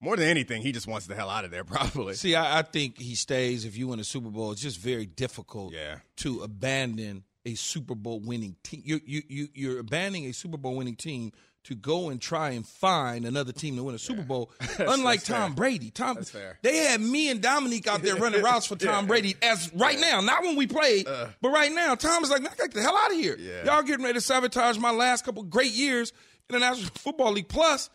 more 0.00 0.16
than 0.16 0.28
anything, 0.28 0.62
he 0.62 0.72
just 0.72 0.86
wants 0.86 1.06
the 1.06 1.14
hell 1.14 1.28
out 1.30 1.44
of 1.44 1.50
there, 1.50 1.64
probably. 1.64 2.14
See, 2.14 2.34
I, 2.34 2.60
I 2.60 2.62
think 2.62 2.98
he 2.98 3.14
stays 3.14 3.64
if 3.64 3.76
you 3.76 3.88
win 3.88 4.00
a 4.00 4.04
Super 4.04 4.30
Bowl. 4.30 4.52
It's 4.52 4.62
just 4.62 4.78
very 4.78 5.06
difficult 5.06 5.72
Yeah. 5.74 5.96
to 6.18 6.40
abandon 6.42 7.24
a 7.46 7.54
Super 7.54 7.94
Bowl 7.94 8.20
winning 8.20 8.56
team. 8.62 8.82
You 8.84 9.00
you 9.04 9.22
you 9.28 9.48
you're 9.54 9.78
abandoning 9.78 10.26
a 10.26 10.32
Super 10.32 10.56
Bowl 10.58 10.76
winning 10.76 10.96
team 10.96 11.32
to 11.64 11.74
go 11.74 12.08
and 12.08 12.20
try 12.22 12.50
and 12.50 12.66
find 12.66 13.26
another 13.26 13.52
team 13.52 13.76
to 13.76 13.82
win 13.82 13.94
a 13.94 13.98
Super 13.98 14.22
Bowl. 14.22 14.50
Unlike 14.78 15.24
Tom 15.24 15.50
fair. 15.50 15.56
Brady, 15.56 15.90
Tom 15.90 16.14
That's 16.16 16.30
fair. 16.30 16.58
they 16.62 16.78
had 16.78 17.00
me 17.02 17.28
and 17.30 17.42
Domonique 17.42 17.86
out 17.86 18.02
there 18.02 18.16
running 18.16 18.42
routes 18.50 18.66
for 18.66 18.76
Tom 18.76 19.06
Brady 19.06 19.36
as 19.42 19.70
right 19.74 19.98
now, 20.00 20.20
not 20.22 20.42
when 20.42 20.56
we 20.56 20.66
played, 20.66 21.06
but 21.06 21.50
right 21.50 21.70
now. 21.72 21.94
Tom 21.94 22.22
is 22.24 22.30
like, 22.30 22.40
man, 22.42 22.52
get 22.56 22.72
the 22.72 22.80
hell 22.82 22.96
out 22.96 23.10
of 23.10 23.16
here. 23.18 23.34
Uh. 23.38 23.42
Yeah. 23.42 23.64
Y'all 23.74 23.82
getting 23.82 24.02
ready 24.04 24.14
to 24.14 24.20
sabotage 24.22 24.78
my 24.78 24.90
last 24.90 25.24
couple 25.26 25.42
great 25.42 25.72
years 25.72 26.12
in 26.48 26.54
the 26.54 26.60
National 26.60 26.90
Football 26.94 27.32
League. 27.32 27.48
Plus, 27.48 27.90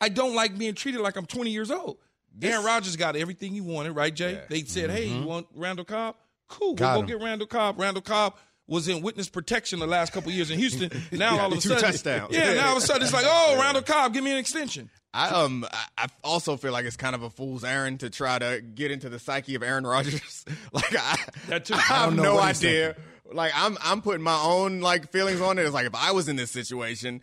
I 0.00 0.08
don't 0.08 0.34
like 0.34 0.56
being 0.58 0.74
treated 0.74 1.00
like 1.00 1.16
I'm 1.16 1.26
20 1.26 1.50
years 1.50 1.70
old. 1.70 1.98
Aaron 2.42 2.64
Rodgers 2.64 2.96
got 2.96 3.16
everything 3.16 3.52
he 3.54 3.60
wanted, 3.62 3.92
right, 3.92 4.14
Jay? 4.14 4.32
Yeah. 4.34 4.40
They 4.50 4.62
said, 4.64 4.90
"Hey, 4.90 5.06
Mm-hmm. 5.08 5.20
you 5.22 5.26
want 5.26 5.46
Randall 5.54 5.86
Cobb? 5.86 6.16
Cool. 6.48 6.74
Got 6.74 6.92
we'll 6.98 7.02
go 7.02 7.08
get 7.08 7.22
Randall 7.24 7.46
Cobb. 7.46 7.80
Randall 7.80 8.02
Cobb 8.02 8.34
was 8.68 8.88
in 8.88 9.00
witness 9.00 9.28
protection 9.28 9.78
the 9.78 9.86
last 9.86 10.12
couple 10.12 10.30
years 10.32 10.50
in 10.50 10.58
Houston. 10.58 10.90
Now 11.12 11.38
all 11.38 11.52
of 11.52 11.58
a 11.58 11.60
sudden, 11.62 11.82
touchdowns. 11.82 12.34
yeah. 12.34 12.52
Now 12.54 12.68
all 12.70 12.76
of 12.76 12.82
a 12.82 12.86
sudden 12.86 13.02
it's 13.04 13.12
like, 13.12 13.24
oh, 13.26 13.56
Randall 13.58 13.82
Cobb, 13.82 14.12
give 14.12 14.22
me 14.22 14.32
an 14.32 14.38
extension. 14.38 14.90
I 15.14 15.28
um 15.30 15.64
I- 15.72 15.86
I 16.04 16.06
also 16.22 16.56
feel 16.58 16.72
like 16.72 16.84
it's 16.84 16.96
kind 16.96 17.14
of 17.14 17.22
a 17.22 17.30
fool's 17.30 17.64
errand 17.64 18.00
to 18.00 18.10
try 18.10 18.38
to 18.38 18.60
get 18.60 18.90
into 18.90 19.08
the 19.08 19.18
psyche 19.18 19.54
of 19.54 19.62
Aaron 19.62 19.86
Rodgers. 19.86 20.44
like 20.72 20.94
I, 20.94 21.16
That 21.48 21.64
too. 21.64 21.74
I 21.74 21.78
I 21.78 21.80
have 21.80 22.14
no 22.14 22.34
what 22.34 22.48
he's 22.48 22.62
idea. 22.62 22.96
Like 23.32 23.52
I'm 23.56 23.78
I'm 23.82 24.02
putting 24.02 24.22
my 24.22 24.38
own 24.42 24.80
like 24.82 25.10
feelings 25.10 25.40
on 25.40 25.58
it. 25.58 25.62
It's 25.62 25.72
like 25.72 25.86
if 25.86 25.94
I 25.94 26.12
was 26.12 26.28
in 26.28 26.36
this 26.36 26.50
situation, 26.50 27.22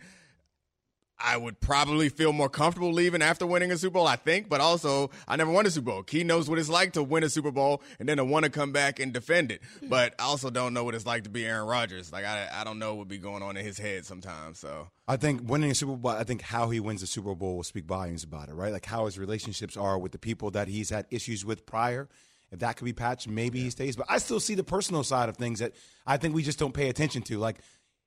I 1.18 1.36
would 1.36 1.60
probably 1.60 2.08
feel 2.08 2.32
more 2.32 2.48
comfortable 2.48 2.92
leaving 2.92 3.22
after 3.22 3.46
winning 3.46 3.70
a 3.70 3.78
Super 3.78 3.94
Bowl, 3.94 4.06
I 4.06 4.16
think, 4.16 4.48
but 4.48 4.60
also 4.60 5.10
I 5.28 5.36
never 5.36 5.50
won 5.50 5.64
a 5.64 5.70
Super 5.70 5.90
Bowl. 5.90 6.02
Key 6.02 6.24
knows 6.24 6.50
what 6.50 6.58
it's 6.58 6.68
like 6.68 6.92
to 6.94 7.02
win 7.02 7.22
a 7.22 7.28
Super 7.28 7.50
Bowl 7.52 7.82
and 7.98 8.08
then 8.08 8.16
to 8.16 8.24
want 8.24 8.44
to 8.44 8.50
come 8.50 8.72
back 8.72 8.98
and 8.98 9.12
defend 9.12 9.52
it. 9.52 9.62
But 9.88 10.14
I 10.18 10.24
also 10.24 10.50
don't 10.50 10.74
know 10.74 10.82
what 10.82 10.94
it's 10.94 11.06
like 11.06 11.24
to 11.24 11.30
be 11.30 11.46
Aaron 11.46 11.66
Rodgers. 11.66 12.12
Like 12.12 12.24
I 12.24 12.48
I 12.52 12.64
don't 12.64 12.78
know 12.78 12.94
what 12.94 13.00
would 13.00 13.08
be 13.08 13.18
going 13.18 13.42
on 13.42 13.56
in 13.56 13.64
his 13.64 13.78
head 13.78 14.04
sometimes. 14.06 14.58
So 14.58 14.88
I 15.06 15.16
think 15.16 15.48
winning 15.48 15.70
a 15.70 15.74
Super 15.74 15.94
Bowl, 15.94 16.12
I 16.12 16.24
think 16.24 16.42
how 16.42 16.70
he 16.70 16.80
wins 16.80 17.00
the 17.00 17.06
Super 17.06 17.34
Bowl 17.34 17.56
will 17.56 17.62
speak 17.62 17.84
volumes 17.84 18.24
about 18.24 18.48
it, 18.48 18.54
right? 18.54 18.72
Like 18.72 18.86
how 18.86 19.04
his 19.04 19.18
relationships 19.18 19.76
are 19.76 19.98
with 19.98 20.12
the 20.12 20.18
people 20.18 20.50
that 20.52 20.68
he's 20.68 20.90
had 20.90 21.06
issues 21.10 21.44
with 21.44 21.66
prior. 21.66 22.08
If 22.50 22.60
that 22.60 22.76
could 22.76 22.84
be 22.84 22.92
patched, 22.92 23.28
maybe 23.28 23.60
he 23.60 23.70
stays. 23.70 23.96
But 23.96 24.06
I 24.08 24.18
still 24.18 24.40
see 24.40 24.54
the 24.54 24.64
personal 24.64 25.02
side 25.02 25.28
of 25.28 25.36
things 25.36 25.58
that 25.58 25.72
I 26.06 26.16
think 26.16 26.34
we 26.34 26.42
just 26.42 26.58
don't 26.58 26.72
pay 26.72 26.88
attention 26.88 27.22
to. 27.22 27.38
Like 27.38 27.58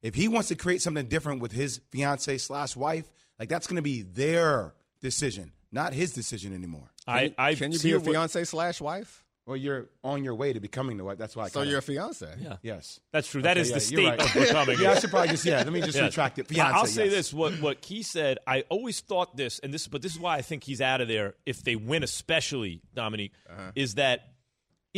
if 0.08 0.16
he 0.16 0.28
wants 0.28 0.48
to 0.50 0.56
create 0.56 0.82
something 0.82 1.08
different 1.08 1.42
with 1.42 1.52
his 1.52 1.82
fiance 1.92 2.38
slash 2.40 2.76
wife, 2.76 3.06
like 3.40 3.50
that's 3.50 3.68
going 3.68 3.76
to 3.76 3.82
be 3.82 4.02
their 4.02 4.74
decision, 5.02 5.52
not 5.72 5.94
his 5.94 6.14
decision 6.14 6.54
anymore. 6.54 6.92
I, 7.06 7.34
I 7.38 7.56
can 7.56 7.72
you 7.72 7.78
see 7.78 7.90
be 7.90 7.94
a 7.96 8.00
what- 8.00 8.06
fiance 8.12 8.44
slash 8.46 8.82
wife? 8.82 9.24
Well, 9.46 9.56
you're 9.56 9.86
on 10.04 10.26
your 10.26 10.36
way 10.36 10.52
to 10.52 10.60
becoming 10.60 10.98
the 10.98 11.06
wife. 11.06 11.18
That's 11.18 11.34
why. 11.34 11.46
I 11.46 11.48
So 11.48 11.60
kinda- 11.62 11.70
you're 11.70 11.80
a 11.80 11.82
fiance. 11.82 12.28
Yeah. 12.42 12.58
Yes. 12.62 13.00
That's 13.14 13.30
true. 13.30 13.42
That 13.44 13.52
Okay, 13.52 13.62
is 13.62 13.70
yeah, 13.70 13.76
the 13.76 13.80
state 13.80 14.06
right. 14.10 14.20
of 14.22 14.34
becoming. 14.34 14.78
Yeah, 14.78 14.92
I 14.92 15.00
should 15.00 15.10
probably 15.10 15.30
just- 15.30 15.46
yeah, 15.46 15.58
let 15.60 15.72
me 15.72 15.80
just 15.80 15.98
retract 16.02 16.38
it. 16.40 16.48
Fiance, 16.50 16.74
I'll 16.78 16.86
say 16.86 17.06
yes. 17.06 17.14
this: 17.14 17.34
what 17.34 17.54
what 17.62 17.82
Key 17.82 18.04
said, 18.04 18.40
I 18.46 18.66
always 18.68 19.00
thought 19.00 19.38
this, 19.38 19.60
and 19.60 19.74
this, 19.74 19.88
but 19.88 20.02
this 20.02 20.12
is 20.14 20.20
why 20.20 20.36
I 20.36 20.42
think 20.42 20.66
he's 20.66 20.82
out 20.82 21.00
of 21.00 21.08
there. 21.08 21.36
If 21.46 21.64
they 21.64 21.78
win, 21.78 22.04
especially 22.04 22.82
Domonique, 22.94 23.32
Uh-huh. 23.50 23.72
is 23.74 23.96
that 23.96 24.20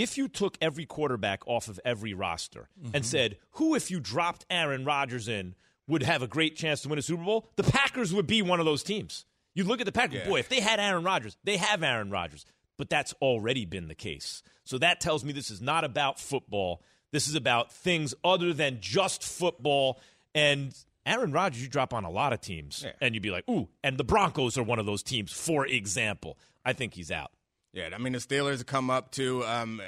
if 0.02 0.18
you 0.18 0.28
took 0.28 0.58
every 0.62 0.86
quarterback 0.86 1.48
off 1.48 1.68
of 1.68 1.80
every 1.86 2.14
roster 2.14 2.70
Mm-hmm. 2.82 2.96
and 2.96 3.06
said, 3.06 3.38
who, 3.52 3.76
if 3.76 3.90
you 3.92 4.00
dropped 4.00 4.46
Aaron 4.50 4.86
Rodgers 4.86 5.28
in, 5.28 5.56
would 5.88 6.04
have 6.04 6.22
a 6.22 6.28
great 6.28 6.56
chance 6.56 6.82
to 6.82 6.90
win 6.90 7.00
a 7.00 7.02
Super 7.02 7.24
Bowl, 7.24 7.50
the 7.56 7.64
Packers 7.64 8.14
would 8.14 8.28
be 8.28 8.42
one 8.42 8.60
of 8.60 8.66
those 8.66 8.84
teams. 8.84 9.26
You 9.56 9.64
look 9.64 9.80
at 9.80 9.86
the 9.86 9.92
Packers, 9.92 10.20
Yeah. 10.22 10.28
boy, 10.30 10.40
if 10.40 10.50
they 10.50 10.60
had 10.62 10.80
Aaron 10.80 11.04
Rodgers, 11.04 11.36
they 11.44 11.58
have 11.58 11.82
Aaron 11.84 12.12
Rodgers, 12.12 12.46
but 12.78 12.90
that's 12.90 13.14
already 13.22 13.66
been 13.66 13.88
the 13.88 13.96
case. 13.96 14.44
So 14.64 14.78
that 14.78 15.02
tells 15.02 15.26
me 15.26 15.34
this 15.34 15.50
is 15.50 15.62
not 15.62 15.84
about 15.84 16.20
football. 16.20 16.82
This 17.12 17.28
is 17.28 17.34
about 17.36 17.72
things 17.72 18.14
other 18.24 18.54
than 18.54 18.78
just 18.82 19.24
football. 19.24 20.00
And 20.36 20.76
Aaron 21.08 21.32
Rodgers, 21.32 21.64
you 21.64 21.68
drop 21.70 21.92
on 21.94 22.04
a 22.04 22.12
lot 22.12 22.34
of 22.34 22.42
teams, 22.42 22.86
and 23.02 23.16
you'd 23.16 23.24
be 23.24 23.32
like, 23.32 23.50
ooh, 23.50 23.68
and 23.84 23.98
the 23.98 24.04
Broncos 24.04 24.58
are 24.60 24.64
one 24.64 24.78
of 24.78 24.86
those 24.86 25.02
teams, 25.02 25.32
for 25.34 25.66
example. 25.66 26.38
I 26.64 26.74
think 26.74 26.94
he's 26.94 27.10
out. 27.12 27.32
Yeah, 27.74 27.90
I 27.94 27.98
mean 27.98 28.14
the 28.14 28.20
Steelers 28.20 28.58
have 28.58 28.66
come 28.66 28.90
up 28.90 29.12
to. 29.12 29.44
Um, 29.46 29.82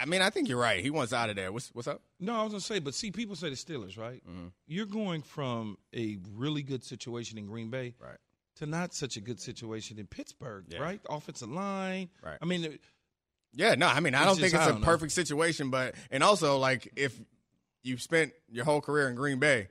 I- 0.00 0.04
mean, 0.06 0.20
I 0.20 0.30
think 0.30 0.48
you're 0.48 0.58
right. 0.58 0.82
He 0.82 0.90
wants 0.90 1.12
out 1.12 1.30
of 1.30 1.36
there. 1.36 1.52
What's 1.52 1.68
what's 1.72 1.86
up? 1.86 2.02
No, 2.18 2.34
I 2.34 2.42
was 2.42 2.52
gonna 2.52 2.60
say, 2.60 2.80
but 2.80 2.94
see, 2.94 3.10
people 3.12 3.36
say 3.36 3.50
the 3.50 3.54
Steelers, 3.56 3.96
right? 3.96 4.20
Mm-hmm. 4.28 4.48
You're 4.66 4.86
going 4.86 5.22
from 5.22 5.78
a 5.94 6.18
really 6.34 6.62
good 6.62 6.82
situation 6.82 7.38
in 7.38 7.46
Green 7.46 7.70
Bay, 7.70 7.94
right, 8.00 8.18
to 8.56 8.66
not 8.66 8.92
such 8.94 9.16
a 9.16 9.20
good 9.20 9.38
situation 9.40 9.98
in 10.00 10.06
Pittsburgh, 10.08 10.64
Yeah. 10.68 10.78
right? 10.80 11.00
Offensive 11.08 11.50
line, 11.50 12.08
Right. 12.22 12.38
I 12.42 12.44
mean, 12.46 12.78
Yeah, 13.52 13.74
no, 13.76 13.86
I 13.86 14.00
mean 14.00 14.14
I 14.16 14.24
don't 14.24 14.34
think 14.34 14.52
it's 14.52 14.54
I 14.54 14.64
a 14.66 14.68
don't 14.72 14.80
know. 14.80 14.84
perfect 14.84 15.12
situation, 15.12 15.70
but 15.70 15.94
and 16.10 16.22
also 16.24 16.58
like 16.58 16.92
if 16.96 17.16
you've 17.84 18.02
spent 18.02 18.32
your 18.50 18.64
whole 18.64 18.80
career 18.80 19.08
in 19.08 19.14
Green 19.14 19.38
Bay. 19.38 19.68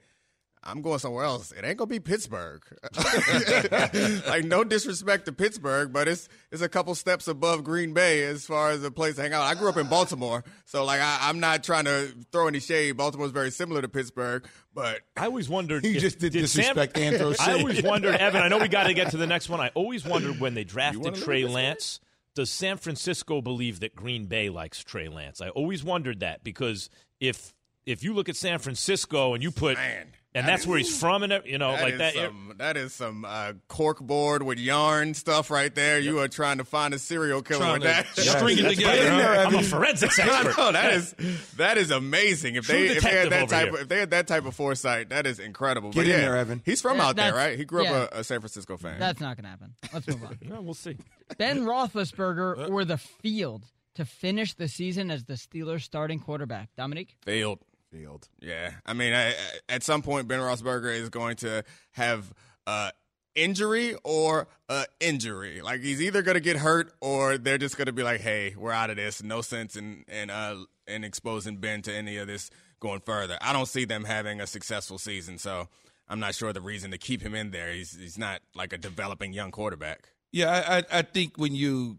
I'm 0.65 0.81
going 0.81 0.97
somewhere 0.99 1.23
else. 1.23 1.51
It 1.51 1.63
ain't 1.63 1.77
gonna 1.77 1.87
be 1.87 1.99
Pittsburgh. 1.99 2.63
like 4.27 4.45
no 4.45 4.63
disrespect 4.63 5.25
to 5.25 5.31
Pittsburgh, 5.31 5.93
but 5.93 6.07
it's 6.07 6.27
it's 6.51 6.61
a 6.61 6.69
couple 6.69 6.95
steps 6.95 7.27
above 7.27 7.63
Green 7.63 7.93
Bay 7.93 8.23
as 8.23 8.45
far 8.45 8.71
as 8.71 8.83
a 8.83 8.89
place 8.89 9.15
to 9.15 9.21
hang 9.21 9.33
out. 9.33 9.43
I 9.43 9.53
grew 9.53 9.69
up 9.69 9.77
in 9.77 9.87
Baltimore, 9.87 10.43
so 10.65 10.83
like 10.83 11.01
I, 11.01 11.19
I'm 11.21 11.39
not 11.39 11.63
trying 11.63 11.85
to 11.85 12.13
throw 12.31 12.47
any 12.47 12.59
shade. 12.59 12.97
Baltimore's 12.97 13.31
very 13.31 13.51
similar 13.51 13.81
to 13.81 13.87
Pittsburgh, 13.87 14.47
but 14.73 15.01
I 15.15 15.25
always 15.25 15.47
wondered. 15.47 15.85
He 15.85 15.95
if- 15.95 16.01
just 16.01 16.19
did 16.19 16.33
Sam- 16.33 16.41
disrespect 16.41 16.97
and 16.97 17.17
throw 17.17 17.33
I 17.39 17.59
always 17.59 17.83
wondered, 17.83 18.15
Evan. 18.15 18.41
I 18.41 18.47
know 18.47 18.57
we 18.57 18.67
got 18.67 18.87
to 18.87 18.93
get 18.93 19.11
to 19.11 19.17
the 19.17 19.27
next 19.27 19.49
one. 19.49 19.59
I 19.59 19.69
always 19.75 20.03
wondered 20.03 20.39
when 20.39 20.55
they 20.55 20.63
drafted 20.63 21.15
Trey 21.15 21.43
this 21.43 21.49
way? 21.49 21.55
Lance. 21.55 21.99
Does 22.33 22.49
San 22.49 22.75
Francisco 22.77 23.41
believe 23.41 23.79
that 23.79 23.95
Green 23.95 24.25
Bay 24.25 24.49
likes 24.49 24.83
Trey 24.83 25.07
Lance? 25.07 25.39
I 25.39 25.49
always 25.49 25.85
wondered 25.85 26.19
that 26.19 26.43
because 26.43 26.89
if 27.21 27.53
if 27.85 28.03
you 28.03 28.13
look 28.13 28.29
at 28.29 28.35
San 28.35 28.59
Francisco 28.59 29.33
and 29.33 29.43
you 29.43 29.51
put 29.51 29.77
Man, 29.77 30.07
and 30.35 30.45
that 30.45 30.51
that's 30.51 30.67
where 30.67 30.77
he's 30.77 30.99
from, 30.99 31.23
and 31.23 31.41
you 31.45 31.57
know, 31.57 31.71
That 31.71 31.81
like 31.81 31.97
that. 31.97 32.13
Some, 32.13 32.53
that 32.57 32.77
is 32.77 32.93
some 32.93 33.25
uh, 33.25 33.53
cork 33.69 33.99
board 34.01 34.43
with 34.43 34.59
yarn 34.59 35.13
stuff 35.13 35.49
right 35.49 35.73
there. 35.73 35.97
You 35.97 36.19
are 36.19 36.27
trying 36.27 36.57
to 36.57 36.65
find 36.65 36.93
a 36.93 36.99
serial 36.99 37.41
killer 37.41 37.61
Trying 37.61 37.81
with 37.81 37.83
to 37.83 37.87
that. 37.87 38.07
string 38.37 38.59
it 38.59 38.63
That's 38.63 38.75
together. 38.75 39.01
right 39.01 39.09
huh? 39.09 39.17
there, 39.17 39.45
I'm 39.47 39.55
a 39.55 39.63
forensics 39.63 40.19
expert. 40.19 40.57
no, 40.57 40.71
that 40.73 40.93
is 40.93 41.15
that 41.57 41.77
is 41.77 41.89
amazing. 41.89 42.55
If 42.55 42.65
True 42.65 42.75
they 42.75 42.95
if 42.97 43.03
they 43.03 43.09
had 43.09 43.29
that 43.31 43.49
type 43.49 43.65
here. 43.67 43.75
of, 43.75 43.81
if 43.81 43.87
they 43.87 43.99
had 43.99 44.11
that 44.11 44.27
type 44.27 44.45
of 44.45 44.53
foresight, 44.53 45.09
that 45.09 45.25
is 45.25 45.39
incredible. 45.39 45.91
Get 45.91 45.99
but 45.99 46.05
in 46.05 46.11
yeah, 46.11 46.17
there, 46.21 46.37
Evan. 46.37 46.61
He's 46.65 46.81
from 46.81 46.97
Yeah, 46.97 47.07
out 47.07 47.15
there, 47.15 47.33
right? 47.33 47.57
He 47.57 47.63
grew 47.65 47.83
yeah. 47.83 47.93
up 47.93 48.13
a, 48.13 48.19
a 48.19 48.23
San 48.23 48.41
Francisco 48.41 48.77
fan. 48.77 48.99
That's 48.99 49.21
not 49.21 49.37
going 49.37 49.45
to 49.45 49.49
happen. 49.49 49.73
Let's 49.93 50.07
move 50.07 50.23
on. 50.23 50.37
Yeah, 50.45 50.59
we'll 50.59 50.73
see. 50.73 50.97
Ben 51.37 51.61
Roethlisberger 51.61 52.69
or 52.69 52.85
the 52.85 52.97
field 52.97 53.63
to 53.95 54.05
finish 54.05 54.53
the 54.53 54.67
season 54.67 55.09
as 55.09 55.23
the 55.23 55.33
Steelers' 55.35 55.81
starting 55.81 56.19
quarterback. 56.19 56.69
Domonique? 56.77 57.09
Field. 57.23 57.59
Field. 57.99 58.27
Yeah, 58.41 58.71
I 58.85 58.93
mean, 58.93 59.13
I, 59.13 59.29
I- 59.29 59.35
at 59.69 59.83
some 59.83 60.01
point, 60.01 60.27
Ben 60.27 60.39
Roethlisberger 60.39 60.93
is 60.93 61.09
going 61.09 61.37
to 61.37 61.63
have 61.91 62.33
uh, 62.67 62.91
injury 63.35 63.95
or 64.03 64.47
uh, 64.69 64.85
injury. 64.99 65.61
Like 65.61 65.81
he's 65.81 66.01
either 66.01 66.21
going 66.21 66.35
to 66.35 66.41
get 66.41 66.57
hurt 66.57 66.93
or 67.01 67.37
they're 67.37 67.57
just 67.57 67.77
going 67.77 67.85
to 67.87 67.93
be 67.93 68.03
like, 68.03 68.21
"Hey, 68.21 68.53
we're 68.57 68.71
out 68.71 68.89
of 68.89 68.97
this. 68.97 69.23
No 69.23 69.41
sense 69.41 69.75
in 69.75 70.03
in 70.07 70.29
uh, 70.29 70.55
in 70.87 71.03
exposing 71.03 71.57
Ben 71.57 71.81
to 71.83 71.93
any 71.93 72.17
of 72.17 72.27
this 72.27 72.49
going 72.79 73.01
further." 73.05 73.37
I 73.41 73.53
don't 73.53 73.67
see 73.67 73.85
them 73.85 74.03
having 74.03 74.41
a 74.41 74.47
successful 74.47 74.97
season, 74.97 75.37
so 75.37 75.67
I'm 76.09 76.19
not 76.19 76.35
sure 76.35 76.51
the 76.53 76.61
reason 76.61 76.91
to 76.91 76.97
keep 76.97 77.21
him 77.21 77.33
in 77.35 77.51
there. 77.51 77.71
He's 77.71 77.95
he's 77.97 78.17
not 78.17 78.41
like 78.55 78.73
a 78.73 78.77
developing 78.77 79.31
young 79.33 79.51
quarterback. 79.51 80.09
Yeah, 80.31 80.51
I, 80.51 80.77
I, 80.79 80.83
I 80.99 81.01
think 81.03 81.37
when 81.37 81.55
you 81.55 81.97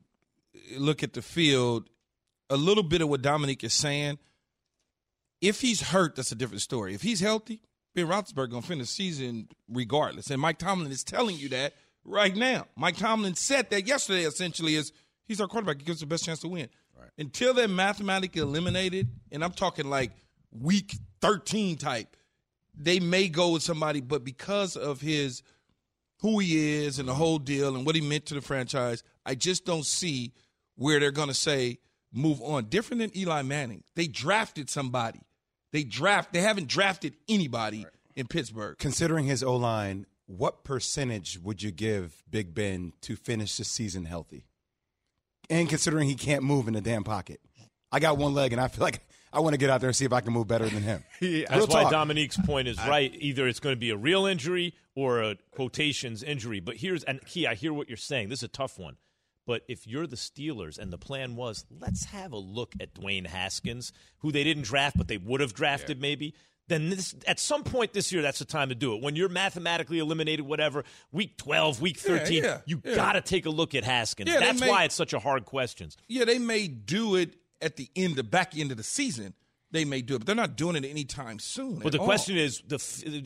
look 0.76 1.02
at 1.02 1.14
the 1.14 1.22
field, 1.22 1.88
a 2.50 2.56
little 2.56 2.82
bit 2.82 3.00
of 3.00 3.08
what 3.08 3.22
Domonique 3.22 3.64
is 3.64 3.72
saying, 3.72 4.18
if 5.40 5.60
he's 5.60 5.80
hurt, 5.80 6.16
that's 6.16 6.32
a 6.32 6.36
different 6.36 6.62
story. 6.62 6.94
If 6.94 7.02
he's 7.02 7.20
healthy, 7.20 7.60
Ben 7.94 8.06
Roethlisberger 8.06 8.50
gonna 8.50 8.62
finish 8.62 8.88
the 8.88 8.92
season 8.92 9.48
regardless. 9.68 10.30
And 10.30 10.40
Mike 10.40 10.58
Tomlin 10.58 10.90
is 10.90 11.04
telling 11.04 11.36
you 11.36 11.48
that 11.50 11.74
right 12.04 12.34
now. 12.34 12.66
Mike 12.76 12.96
Tomlin 12.96 13.34
said 13.34 13.70
that 13.70 13.86
yesterday. 13.86 14.24
Essentially, 14.24 14.74
is 14.74 14.92
he's 15.26 15.40
our 15.40 15.48
quarterback. 15.48 15.78
He 15.78 15.84
gives 15.84 15.98
us 15.98 16.00
the 16.00 16.06
best 16.06 16.24
chance 16.24 16.40
to 16.40 16.48
win. 16.48 16.68
Until 17.18 17.54
they're 17.54 17.68
mathematically 17.68 18.42
eliminated, 18.42 19.08
and 19.32 19.42
I'm 19.42 19.52
talking 19.52 19.88
like 19.88 20.12
week 20.50 20.96
13 21.22 21.76
type, 21.76 22.14
they 22.74 23.00
may 23.00 23.28
go 23.28 23.50
with 23.50 23.62
somebody. 23.62 24.00
But 24.00 24.24
because 24.24 24.76
of 24.76 25.00
his 25.00 25.42
who 26.20 26.38
he 26.38 26.84
is 26.84 26.98
and 26.98 27.08
the 27.08 27.14
whole 27.14 27.38
deal 27.38 27.74
and 27.74 27.86
what 27.86 27.94
he 27.94 28.00
meant 28.00 28.26
to 28.26 28.34
the 28.34 28.40
franchise, 28.40 29.02
I 29.24 29.34
just 29.34 29.64
don't 29.64 29.86
see 29.86 30.32
where 30.76 31.00
they're 31.00 31.10
going 31.10 31.28
to 31.28 31.34
say 31.34 31.78
move 32.16 32.40
on. 32.42 32.64
Different 32.64 33.00
than 33.00 33.16
Eli 33.16 33.42
Manning, 33.42 33.84
they 33.94 34.06
drafted 34.06 34.70
somebody. 34.70 35.20
They 35.72 35.84
draft. 35.84 36.32
They 36.32 36.40
haven't 36.40 36.68
drafted 36.68 37.14
anybody 37.28 37.86
in 38.14 38.26
Pittsburgh. 38.26 38.78
Considering 38.78 39.26
his 39.26 39.42
O 39.42 39.56
line, 39.56 40.06
what 40.26 40.64
percentage 40.64 41.38
would 41.42 41.62
you 41.62 41.70
give 41.70 42.22
Big 42.28 42.54
Ben 42.54 42.92
to 43.02 43.16
finish 43.16 43.56
the 43.56 43.64
season 43.64 44.04
healthy? 44.04 44.46
And 45.48 45.68
considering 45.68 46.08
he 46.08 46.16
can't 46.16 46.42
move 46.42 46.66
in 46.66 46.74
the 46.74 46.80
damn 46.80 47.04
pocket, 47.04 47.40
I 47.92 48.00
got 48.00 48.18
one 48.18 48.34
leg, 48.34 48.52
and 48.52 48.60
I 48.60 48.68
feel 48.68 48.82
like 48.82 49.00
I 49.32 49.40
want 49.40 49.54
to 49.54 49.58
get 49.58 49.70
out 49.70 49.80
there 49.80 49.88
and 49.88 49.96
see 49.96 50.04
if 50.04 50.12
I 50.12 50.20
can 50.20 50.32
move 50.32 50.48
better 50.48 50.68
than 50.68 50.82
him. 50.82 51.04
That's 51.20 51.50
Real 51.52 51.66
why. 51.66 51.90
Domonique's 51.90 52.38
point 52.38 52.68
is 52.68 52.78
right. 52.78 53.14
Either 53.18 53.46
it's 53.46 53.60
going 53.60 53.74
to 53.74 53.78
be 53.78 53.90
a 53.90 53.96
real 53.96 54.26
injury 54.26 54.74
or 54.94 55.22
a 55.22 55.36
quotations 55.52 56.22
injury. 56.22 56.58
But 56.58 56.76
here's 56.76 57.04
and 57.04 57.24
key. 57.24 57.46
I 57.46 57.54
hear 57.54 57.72
what 57.72 57.88
you're 57.88 57.96
saying. 57.96 58.30
This 58.30 58.40
is 58.40 58.44
a 58.44 58.48
tough 58.48 58.78
one. 58.78 58.96
But 59.46 59.62
if 59.68 59.86
you're 59.86 60.06
the 60.06 60.16
Steelers 60.16 60.78
and 60.78 60.92
the 60.92 60.98
plan 60.98 61.36
was 61.36 61.64
let's 61.70 62.06
have 62.06 62.32
a 62.32 62.36
look 62.36 62.74
at 62.80 62.94
Dwayne 62.94 63.26
Haskins, 63.26 63.92
who 64.18 64.32
they 64.32 64.44
didn't 64.44 64.64
draft 64.64 64.98
but 64.98 65.08
they 65.08 65.18
would 65.18 65.40
have 65.40 65.54
drafted 65.54 66.00
maybe, 66.00 66.34
then 66.68 66.90
this 66.90 67.14
at 67.26 67.38
some 67.38 67.62
point 67.62 67.92
this 67.92 68.12
year 68.12 68.22
that's 68.22 68.40
the 68.40 68.44
time 68.44 68.68
to 68.70 68.74
do 68.74 68.94
it. 68.94 69.02
When 69.02 69.14
you're 69.14 69.28
mathematically 69.28 70.00
eliminated, 70.00 70.44
whatever, 70.44 70.84
week 71.12 71.36
12, 71.38 71.80
week 71.80 71.98
13, 71.98 72.42
yeah, 72.42 72.58
you 72.66 72.82
yeah. 72.84 72.96
got 72.96 73.12
to 73.12 73.20
take 73.20 73.46
a 73.46 73.50
look 73.50 73.74
at 73.74 73.84
Haskins. 73.84 74.30
Yeah, 74.30 74.40
that's 74.40 74.60
may- 74.60 74.68
why 74.68 74.84
it's 74.84 74.94
such 74.94 75.12
a 75.12 75.18
hard 75.18 75.44
question. 75.44 75.90
Yeah, 76.08 76.24
they 76.24 76.38
may 76.38 76.66
do 76.66 77.14
it 77.14 77.36
at 77.62 77.76
the 77.76 77.88
end, 77.94 78.16
the 78.16 78.24
back 78.24 78.56
end 78.56 78.72
of 78.72 78.76
the 78.76 78.82
season. 78.82 79.34
They 79.70 79.84
may 79.84 80.00
do 80.00 80.14
it, 80.14 80.18
but 80.20 80.26
they're 80.26 80.36
not 80.36 80.56
doing 80.56 80.76
it 80.76 80.84
anytime 80.84 81.38
soon. 81.38 81.80
But 81.80 81.92
the 81.92 81.98
all. 81.98 82.04
question 82.04 82.36
is 82.36 82.62
the 82.66 82.76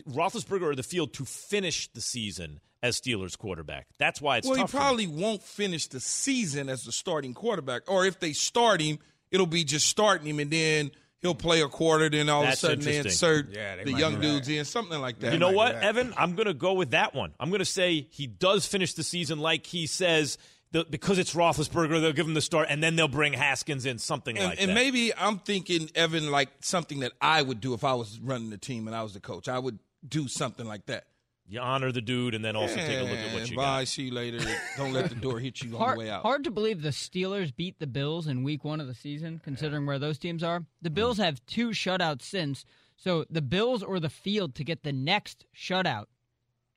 Roethlisberger 0.08 0.62
or 0.62 0.74
the 0.74 0.82
field 0.82 1.12
to 1.14 1.24
finish 1.24 1.92
the 1.92 2.00
season 2.00 2.60
as 2.82 3.00
Steelers 3.00 3.36
quarterback. 3.36 3.86
That's 3.98 4.20
why 4.20 4.38
it's 4.38 4.46
well, 4.46 4.56
he 4.56 4.62
tough. 4.62 4.70
for 4.70 4.76
them. 4.78 4.82
probably 4.86 5.06
won't 5.06 5.42
finish 5.42 5.86
the 5.86 6.00
season 6.00 6.68
as 6.68 6.84
the 6.84 6.92
starting 6.92 7.34
quarterback, 7.34 7.82
or 7.90 8.06
if 8.06 8.20
they 8.20 8.32
start 8.32 8.80
him, 8.80 8.98
it'll 9.30 9.46
be 9.46 9.64
just 9.64 9.88
starting 9.88 10.26
him, 10.26 10.38
and 10.40 10.50
then 10.50 10.90
he'll 11.20 11.34
play 11.34 11.60
a 11.60 11.68
quarter. 11.68 12.08
Then 12.08 12.28
all 12.28 12.42
That's 12.42 12.62
of 12.64 12.70
a 12.70 12.72
sudden 12.72 12.84
they 12.84 12.98
insert 12.98 13.54
Yeah, 13.54 13.76
they 13.76 13.84
the 13.84 13.92
young 13.92 14.20
dudes 14.20 14.48
in, 14.48 14.64
something 14.64 15.00
like 15.00 15.18
that. 15.20 15.32
You 15.32 15.38
know 15.38 15.52
what. 15.52 15.74
Evan? 15.74 16.14
I'm 16.16 16.34
going 16.34 16.46
to 16.46 16.54
go 16.54 16.72
with 16.72 16.92
that 16.92 17.14
one. 17.14 17.32
I'm 17.38 17.50
going 17.50 17.60
to 17.60 17.64
say 17.64 18.06
he 18.10 18.26
does 18.26 18.66
finish 18.66 18.94
the 18.94 19.02
season 19.02 19.38
like 19.38 19.66
he 19.66 19.86
says. 19.86 20.38
The, 20.72 20.86
because 20.88 21.18
it's 21.18 21.34
Roethlisberger, 21.34 22.00
they'll 22.00 22.12
give 22.12 22.28
him 22.28 22.34
the 22.34 22.40
start, 22.40 22.68
and 22.70 22.80
then 22.80 22.94
they'll 22.94 23.08
bring 23.08 23.32
Haskins 23.32 23.86
in, 23.86 23.98
something 23.98 24.38
And, 24.38 24.50
like 24.50 24.60
and 24.60 24.70
that. 24.70 24.74
maybe 24.74 25.12
I'm 25.12 25.40
thinking 25.40 25.90
Evan 25.96 26.30
like 26.30 26.48
something 26.60 27.00
that 27.00 27.10
I 27.20 27.42
would 27.42 27.60
do 27.60 27.74
if 27.74 27.82
I 27.82 27.94
was 27.94 28.20
running 28.20 28.50
the 28.50 28.56
team 28.56 28.86
and 28.86 28.94
I 28.94 29.02
was 29.02 29.12
the 29.12 29.18
coach. 29.18 29.48
I 29.48 29.58
would 29.58 29.80
do 30.08 30.28
something 30.28 30.64
like 30.64 30.86
that. 30.86 31.06
You 31.50 31.58
honor 31.58 31.90
the 31.90 32.00
dude, 32.00 32.34
and 32.34 32.44
then 32.44 32.54
also 32.54 32.76
take 32.76 33.00
a 33.00 33.02
look 33.02 33.18
at 33.18 33.32
what 33.32 33.42
And 33.42 33.50
you 33.50 33.56
bye, 33.56 33.80
got. 33.80 33.88
see 33.88 34.04
you 34.04 34.12
later. 34.12 34.38
Don't 34.76 34.92
let 34.92 35.08
the 35.08 35.16
door 35.16 35.40
hit 35.40 35.60
you 35.62 35.72
on 35.72 35.78
Hard, 35.78 35.96
the 35.96 35.98
way 35.98 36.10
out. 36.10 36.22
hard 36.22 36.44
to 36.44 36.50
believe 36.52 36.80
the 36.80 36.90
Steelers 36.90 37.54
beat 37.54 37.80
the 37.80 37.88
Bills 37.88 38.28
in 38.28 38.44
week 38.44 38.64
one 38.64 38.80
of 38.80 38.86
the 38.86 38.94
season, 38.94 39.40
considering 39.42 39.84
where 39.84 39.98
those 39.98 40.16
teams 40.16 40.44
are. 40.44 40.64
The 40.80 40.88
hmm. 40.88 40.94
Bills 40.94 41.18
have 41.18 41.44
two 41.46 41.70
shutouts 41.70 42.22
since, 42.22 42.64
so 42.96 43.24
the 43.28 43.42
Bills 43.42 43.82
or 43.82 43.98
the 43.98 44.08
field 44.08 44.54
to 44.54 44.64
get 44.64 44.84
the 44.84 44.92
next 44.92 45.44
shutout 45.54 46.06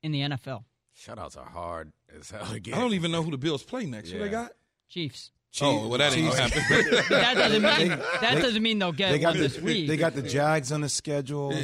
in 0.02 0.10
the 0.10 0.20
NFL. 0.22 0.64
Shutouts 0.98 1.38
are 1.38 1.48
hard 1.48 1.92
as 2.18 2.30
hell 2.30 2.52
again. 2.52 2.74
I 2.74 2.80
don't 2.80 2.94
even 2.94 3.12
know 3.12 3.22
who 3.22 3.30
the 3.30 3.38
Bills 3.38 3.62
play 3.62 3.86
next. 3.86 4.10
Who 4.10 4.18
they 4.18 4.28
got? 4.28 4.52
Chiefs. 4.88 5.30
Oh, 5.60 5.86
well, 5.88 5.98
that 5.98 6.12
ain't 6.16 6.28
gonna 6.30 6.40
happen. 6.42 6.62
That 7.10 7.34
doesn't 7.34 7.62
mean 7.62 7.88
They- 7.90 7.96
that 7.96 8.34
they- 8.34 8.40
doesn't 8.42 8.62
mean 8.62 8.78
they'll 8.80 8.90
get 8.92 9.12
They 9.12 9.18
got 9.20 9.28
one 9.28 9.36
the 9.36 9.42
this 9.48 9.60
week. 9.60 9.86
they 9.88 9.96
got 9.96 10.14
the 10.14 10.22
Jags 10.22 10.72
on 10.72 10.80
the 10.80 10.88
schedule. 10.88 11.54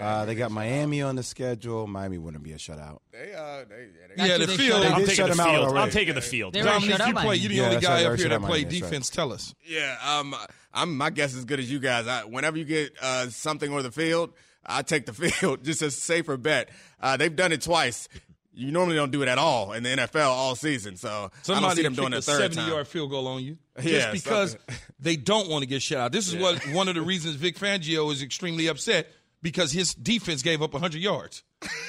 Uh, 0.00 0.24
they 0.24 0.34
got 0.34 0.50
Miami 0.50 1.02
on 1.02 1.14
the 1.14 1.22
schedule. 1.22 1.86
Miami 1.86 2.18
wouldn't 2.18 2.42
be 2.42 2.52
a 2.52 2.56
shutout. 2.56 2.98
They, 3.12 3.32
uh, 3.32 3.64
they, 3.68 3.86
yeah, 3.86 4.06
they, 4.08 4.14
That's 4.16 4.28
yeah, 4.28 4.34
who 4.34 4.38
the 4.38 4.46
they 4.46 4.56
field. 4.56 4.82
shut 4.82 4.92
I'm 4.92 4.98
did 5.00 5.08
taking 5.08 5.14
shut 5.16 5.26
the 5.28 5.32
him 5.34 5.40
out 5.40 5.60
field. 5.64 5.76
I'm 5.78 5.90
taking 5.90 6.14
the 6.16 6.20
field. 6.20 6.52
They 6.54 6.62
already 6.62 6.86
Domonique, 6.86 6.96
shut 6.96 7.08
you 7.08 7.16
out 7.18 7.24
play. 7.24 7.36
You 7.36 7.48
the 7.48 7.54
Yeah, 7.54 7.62
only 7.68 7.80
guy 7.80 7.94
right, 8.04 8.06
up 8.12 8.18
here 8.18 8.28
that 8.28 8.40
play 8.40 8.48
Miami, 8.48 8.64
that's 8.64 8.74
right. 8.82 8.90
defense. 8.90 9.10
Tell 9.10 9.32
us. 9.32 9.54
Yeah, 9.66 9.96
um, 10.04 10.34
I'm 10.74 10.96
my 10.96 11.10
guess 11.10 11.32
is 11.32 11.38
as 11.38 11.44
good 11.44 11.60
as 11.60 11.70
you 11.70 11.78
guys. 11.78 12.06
I, 12.08 12.24
whenever 12.24 12.56
you 12.58 12.64
get 12.64 12.92
uh, 13.00 13.28
something 13.28 13.72
on 13.72 13.82
the 13.84 13.92
field, 13.92 14.32
I 14.66 14.82
take 14.82 15.06
the 15.06 15.12
field 15.12 15.62
just 15.64 15.80
a 15.82 15.90
safer 15.92 16.36
bet. 16.36 16.70
Uh, 17.00 17.16
they've 17.16 17.34
done 17.34 17.52
it 17.52 17.62
twice. 17.62 18.08
You 18.58 18.72
normally 18.72 18.96
don't 18.96 19.12
do 19.12 19.22
it 19.22 19.28
at 19.28 19.38
all 19.38 19.72
in 19.72 19.82
the 19.84 19.90
NFL 19.90 20.26
all 20.26 20.54
season, 20.56 20.96
so 20.96 21.30
I 21.48 21.60
don't 21.60 21.76
see 21.76 21.82
them 21.82 21.94
doing 21.94 22.12
it 22.12 22.18
a 22.18 22.22
third 22.22 22.40
time. 22.40 22.52
seventy-yard 22.52 22.88
field 22.88 23.10
goal 23.10 23.26
on 23.28 23.42
you 23.42 23.56
just 23.78 23.88
Yeah, 23.88 24.12
because 24.12 24.50
something. 24.52 24.74
they 24.98 25.16
don't 25.16 25.48
want 25.48 25.62
to 25.62 25.68
get 25.68 25.80
shut 25.80 25.98
out. 25.98 26.12
This 26.12 26.26
is 26.28 26.36
what 26.36 26.58
one 26.72 26.88
of 26.88 26.94
the 26.96 27.02
reasons 27.02 27.36
Vic 27.36 27.56
Fangio 27.56 28.10
is 28.12 28.20
extremely 28.22 28.66
upset 28.66 29.06
because 29.42 29.70
his 29.70 29.94
defense 29.94 30.42
gave 30.42 30.60
up 30.62 30.74
hundred 30.74 31.00
yards. 31.00 31.44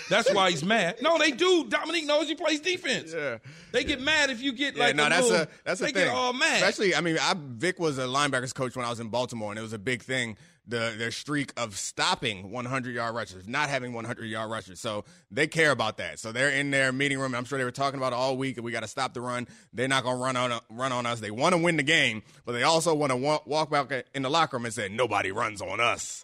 That's 0.10 0.32
why 0.34 0.50
he's 0.52 0.64
mad. 0.64 0.98
No, 1.02 1.18
they 1.18 1.32
do. 1.32 1.66
Domonique 1.66 2.06
knows 2.06 2.28
he 2.28 2.36
plays 2.36 2.60
defense. 2.60 3.14
Yeah. 3.16 3.38
They 3.72 3.84
get 3.84 4.02
mad 4.02 4.30
if 4.30 4.42
you 4.42 4.52
get 4.54 4.76
Yeah, 4.76 4.86
like 4.86 4.96
no, 4.96 5.06
a 5.06 5.10
that's 5.10 5.30
little, 5.30 5.42
a 5.42 5.48
that's 5.64 5.82
a 5.82 5.86
they 5.86 5.92
thing. 5.92 6.06
get 6.06 6.14
all 6.14 6.34
mad. 6.34 6.56
Especially, 6.56 6.94
I 6.96 7.02
mean, 7.02 7.18
I, 7.20 7.34
Vic 7.38 7.80
was 7.80 7.98
a 8.00 8.04
linebackers 8.04 8.54
coach 8.54 8.76
when 8.76 8.86
I 8.86 8.90
was 8.90 9.00
in 9.00 9.10
Baltimore, 9.10 9.52
and 9.52 9.58
it 9.60 9.64
was 9.64 9.74
a 9.74 9.80
big 9.80 10.02
thing. 10.04 10.38
The 10.70 10.94
their 10.98 11.12
streak 11.12 11.52
of 11.58 11.76
stopping 11.78 12.52
100 12.52 12.94
yard 12.94 13.16
rushers, 13.16 13.48
not 13.48 13.70
having 13.70 13.92
100 13.92 14.26
yard 14.26 14.52
rushers. 14.52 14.80
So 14.80 15.04
they 15.32 15.48
care 15.48 15.72
about 15.72 15.98
that. 15.98 16.20
So 16.20 16.32
they're 16.32 16.52
in 16.52 16.72
their 16.72 16.92
meeting 16.92 17.20
room. 17.20 17.34
I'm 17.36 17.46
sure 17.46 17.58
they 17.58 17.64
were 17.64 17.72
talking 17.72 18.00
about 18.00 18.14
it 18.14 18.16
all 18.16 18.38
week. 18.38 18.62
We 18.62 18.72
got 18.72 18.82
to 18.82 18.88
stop 18.88 19.14
the 19.14 19.22
run. 19.22 19.48
They're 19.74 19.88
not 19.88 20.06
to 20.06 20.14
run 20.14 20.38
on 20.38 20.60
run 20.70 20.92
on 20.92 21.06
us. 21.06 21.20
They 21.20 21.32
want 21.32 21.54
to 21.54 21.62
win 21.62 21.76
the 21.78 21.84
game, 21.84 22.22
but 22.46 22.54
they 22.54 22.64
also 22.64 22.94
want 22.94 23.12
to 23.12 23.18
walk 23.18 23.70
back 23.70 24.06
in 24.14 24.22
the 24.22 24.30
locker 24.30 24.58
room 24.58 24.66
and 24.66 24.74
say 24.74 24.90
nobody 24.90 25.32
runs 25.32 25.62
on 25.62 25.80
us. 25.80 26.24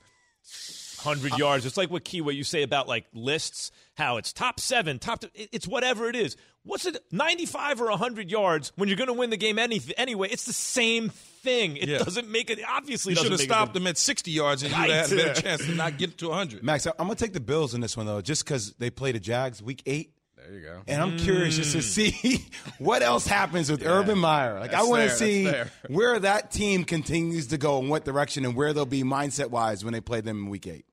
Hundred 1.06 1.38
yards. 1.38 1.66
It's 1.66 1.78
like 1.78 1.90
what 1.90 2.04
Key, 2.04 2.20
what 2.22 2.36
you 2.36 2.44
say 2.44 2.64
about 2.64 2.88
like 2.90 3.06
lists, 3.14 3.72
how 3.96 4.18
it's 4.18 4.34
top 4.34 4.60
seven, 4.60 5.00
top. 5.00 5.24
it- 5.34 5.50
It's 5.54 5.68
whatever 5.68 6.10
it 6.10 6.16
is. 6.18 6.36
What's 6.64 6.86
it? 6.86 6.98
Ninety-five 7.12 7.80
or 7.80 7.90
hundred 7.92 8.30
yards 8.32 8.72
when 8.76 8.90
you're 8.90 8.98
going 8.98 9.08
to 9.08 9.14
win 9.14 9.30
the 9.30 9.38
game 9.38 9.60
any, 9.60 9.80
anyway. 9.98 10.30
It's 10.32 10.46
the 10.46 10.52
same 10.54 11.10
thing. 11.10 11.78
It 11.78 11.88
Yeah. 11.88 12.00
doesn't 12.00 12.28
make 12.28 12.50
it. 12.50 12.60
Obviously, 12.68 13.14
you 13.14 13.22
should 13.22 13.32
have 13.32 13.40
stopped 13.40 13.74
them 13.76 13.86
at 13.88 13.98
sixty 13.98 14.32
yards 14.32 14.64
and 14.64 14.72
you'd 14.72 14.90
have 14.90 15.10
had 15.10 15.12
a 15.12 15.16
better 15.28 15.42
chance 15.48 15.66
to 15.66 15.76
not 15.76 15.98
get 16.00 16.18
to 16.18 16.32
hundred. 16.32 16.64
Max, 16.64 16.88
I- 16.88 16.92
I'm 16.98 17.06
gonna 17.06 17.16
take 17.16 17.34
the 17.34 17.40
Bills 17.40 17.74
in 17.76 17.82
this 17.82 17.96
one 17.96 18.08
though, 18.08 18.20
just 18.22 18.44
because 18.44 18.74
they 18.80 18.90
play 18.90 19.12
the 19.12 19.20
Jags 19.20 19.62
week 19.62 19.84
eight. 19.86 20.12
There 20.38 20.54
you 20.54 20.62
go. 20.62 20.82
And 20.88 21.02
I'm 21.02 21.18
curious 21.18 21.56
just 21.56 21.72
to 21.72 21.80
hmm. 21.80 21.82
see 22.22 22.46
what 22.78 23.02
else 23.02 23.26
happens 23.26 23.70
with 23.72 23.82
Yeah. 23.82 23.90
Urban 23.90 24.18
Meyer. 24.20 24.60
Like 24.60 24.74
I 24.74 24.84
want 24.84 25.04
to 25.10 25.16
see 25.16 25.52
where 25.88 26.20
that 26.20 26.52
team 26.52 26.84
continues 26.84 27.48
to 27.48 27.58
go 27.58 27.80
and 27.80 27.90
what 27.90 28.06
direction 28.06 28.46
and 28.46 28.56
where 28.56 28.72
they'll 28.74 28.86
be 28.86 29.02
mindset 29.04 29.50
wise 29.50 29.84
when 29.84 29.94
they 29.94 30.02
play 30.02 30.22
them 30.22 30.44
in 30.46 30.50
week 30.52 30.68
eight. 30.68 30.86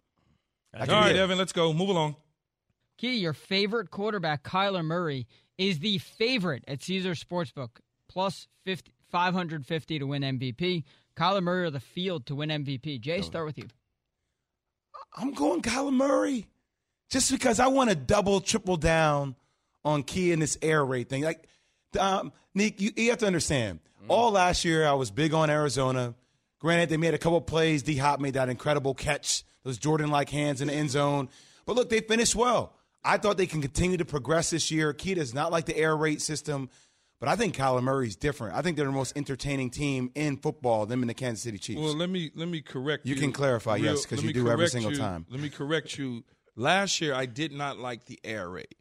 I 0.74 0.80
All 0.80 0.86
can 0.86 0.94
right, 0.94 1.12
be 1.12 1.18
it. 1.18 1.22
Evan, 1.22 1.38
let's 1.38 1.52
go. 1.52 1.72
Move 1.72 1.90
along. 1.90 2.16
Key, 2.98 3.16
your 3.16 3.32
favorite 3.32 3.90
quarterback, 3.90 4.42
Kyler 4.44 4.84
Murray, 4.84 5.26
is 5.58 5.80
the 5.80 5.98
favorite 5.98 6.64
at 6.68 6.82
Caesars 6.82 7.22
Sportsbook, 7.22 7.80
plus 8.08 8.46
50, 8.64 8.92
550 9.10 9.98
to 9.98 10.06
win 10.06 10.22
MVP. 10.22 10.84
Kyler 11.16 11.42
Murray 11.42 11.66
or 11.66 11.70
the 11.70 11.80
field 11.80 12.26
to 12.26 12.34
win 12.34 12.48
MVP. 12.48 13.00
Jay, 13.00 13.22
start 13.22 13.44
with 13.46 13.58
you. 13.58 13.68
I'm 15.16 15.34
going 15.34 15.60
Kyler 15.62 15.92
Murray 15.92 16.46
just 17.10 17.30
because 17.30 17.60
I 17.60 17.66
want 17.66 17.90
to 17.90 17.96
double, 17.96 18.40
triple 18.40 18.76
down 18.78 19.36
on 19.84 20.02
Key 20.02 20.32
in 20.32 20.38
this 20.38 20.56
air 20.62 20.84
raid 20.84 21.08
thing. 21.08 21.22
Like, 21.22 21.46
um, 21.98 22.32
Nick, 22.54 22.80
you, 22.80 22.92
you 22.96 23.10
have 23.10 23.18
to 23.18 23.26
understand. 23.26 23.80
All 24.08 24.32
last 24.32 24.64
year, 24.64 24.86
I 24.86 24.94
was 24.94 25.10
big 25.10 25.32
on 25.32 25.48
Arizona. 25.48 26.14
Granted, 26.58 26.88
they 26.88 26.96
made 26.96 27.14
a 27.14 27.18
couple 27.18 27.40
plays. 27.40 27.82
D 27.82 27.96
Hop 27.96 28.18
made 28.20 28.34
that 28.34 28.48
incredible 28.48 28.94
catch, 28.94 29.44
those 29.64 29.78
Jordan 29.78 30.10
like 30.10 30.30
hands 30.30 30.60
in 30.60 30.68
the 30.68 30.74
end 30.74 30.90
zone. 30.90 31.28
But 31.66 31.76
look, 31.76 31.90
they 31.90 32.00
finished 32.00 32.34
well. 32.34 32.74
I 33.04 33.18
thought 33.18 33.36
they 33.36 33.46
can 33.46 33.60
continue 33.60 33.96
to 33.96 34.04
progress 34.04 34.50
this 34.50 34.70
year. 34.70 34.92
Key 34.92 35.14
does 35.14 35.34
not 35.34 35.50
like 35.50 35.66
the 35.66 35.76
air 35.76 35.96
raid 35.96 36.22
system, 36.22 36.70
but 37.18 37.28
I 37.28 37.36
think 37.36 37.56
Kyler 37.56 37.82
Murray's 37.82 38.16
different. 38.16 38.54
I 38.56 38.62
think 38.62 38.76
they're 38.76 38.86
the 38.86 38.92
most 38.92 39.16
entertaining 39.16 39.70
team 39.70 40.10
in 40.14 40.36
football, 40.36 40.86
them 40.86 41.02
and 41.02 41.10
the 41.10 41.14
Kansas 41.14 41.42
City 41.42 41.58
Chiefs. 41.58 41.80
Well, 41.80 41.96
let 41.96 42.10
me 42.10 42.30
let 42.34 42.48
me 42.48 42.60
correct 42.60 43.06
you. 43.06 43.14
You 43.14 43.20
can 43.20 43.32
clarify, 43.32 43.74
real- 43.76 43.84
yes, 43.94 44.06
'cause 44.06 44.18
let 44.18 44.26
you 44.26 44.32
do 44.32 44.48
every 44.50 44.68
single 44.68 44.92
you- 44.92 44.98
time. 44.98 45.26
Let 45.30 45.40
me 45.40 45.48
correct 45.50 45.98
you. 45.98 46.24
Last 46.54 47.00
year, 47.00 47.14
I 47.14 47.26
did 47.26 47.50
not 47.52 47.78
like 47.78 48.04
the 48.06 48.20
air 48.24 48.48
raid. 48.48 48.74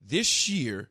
This 0.00 0.48
year, 0.48 0.90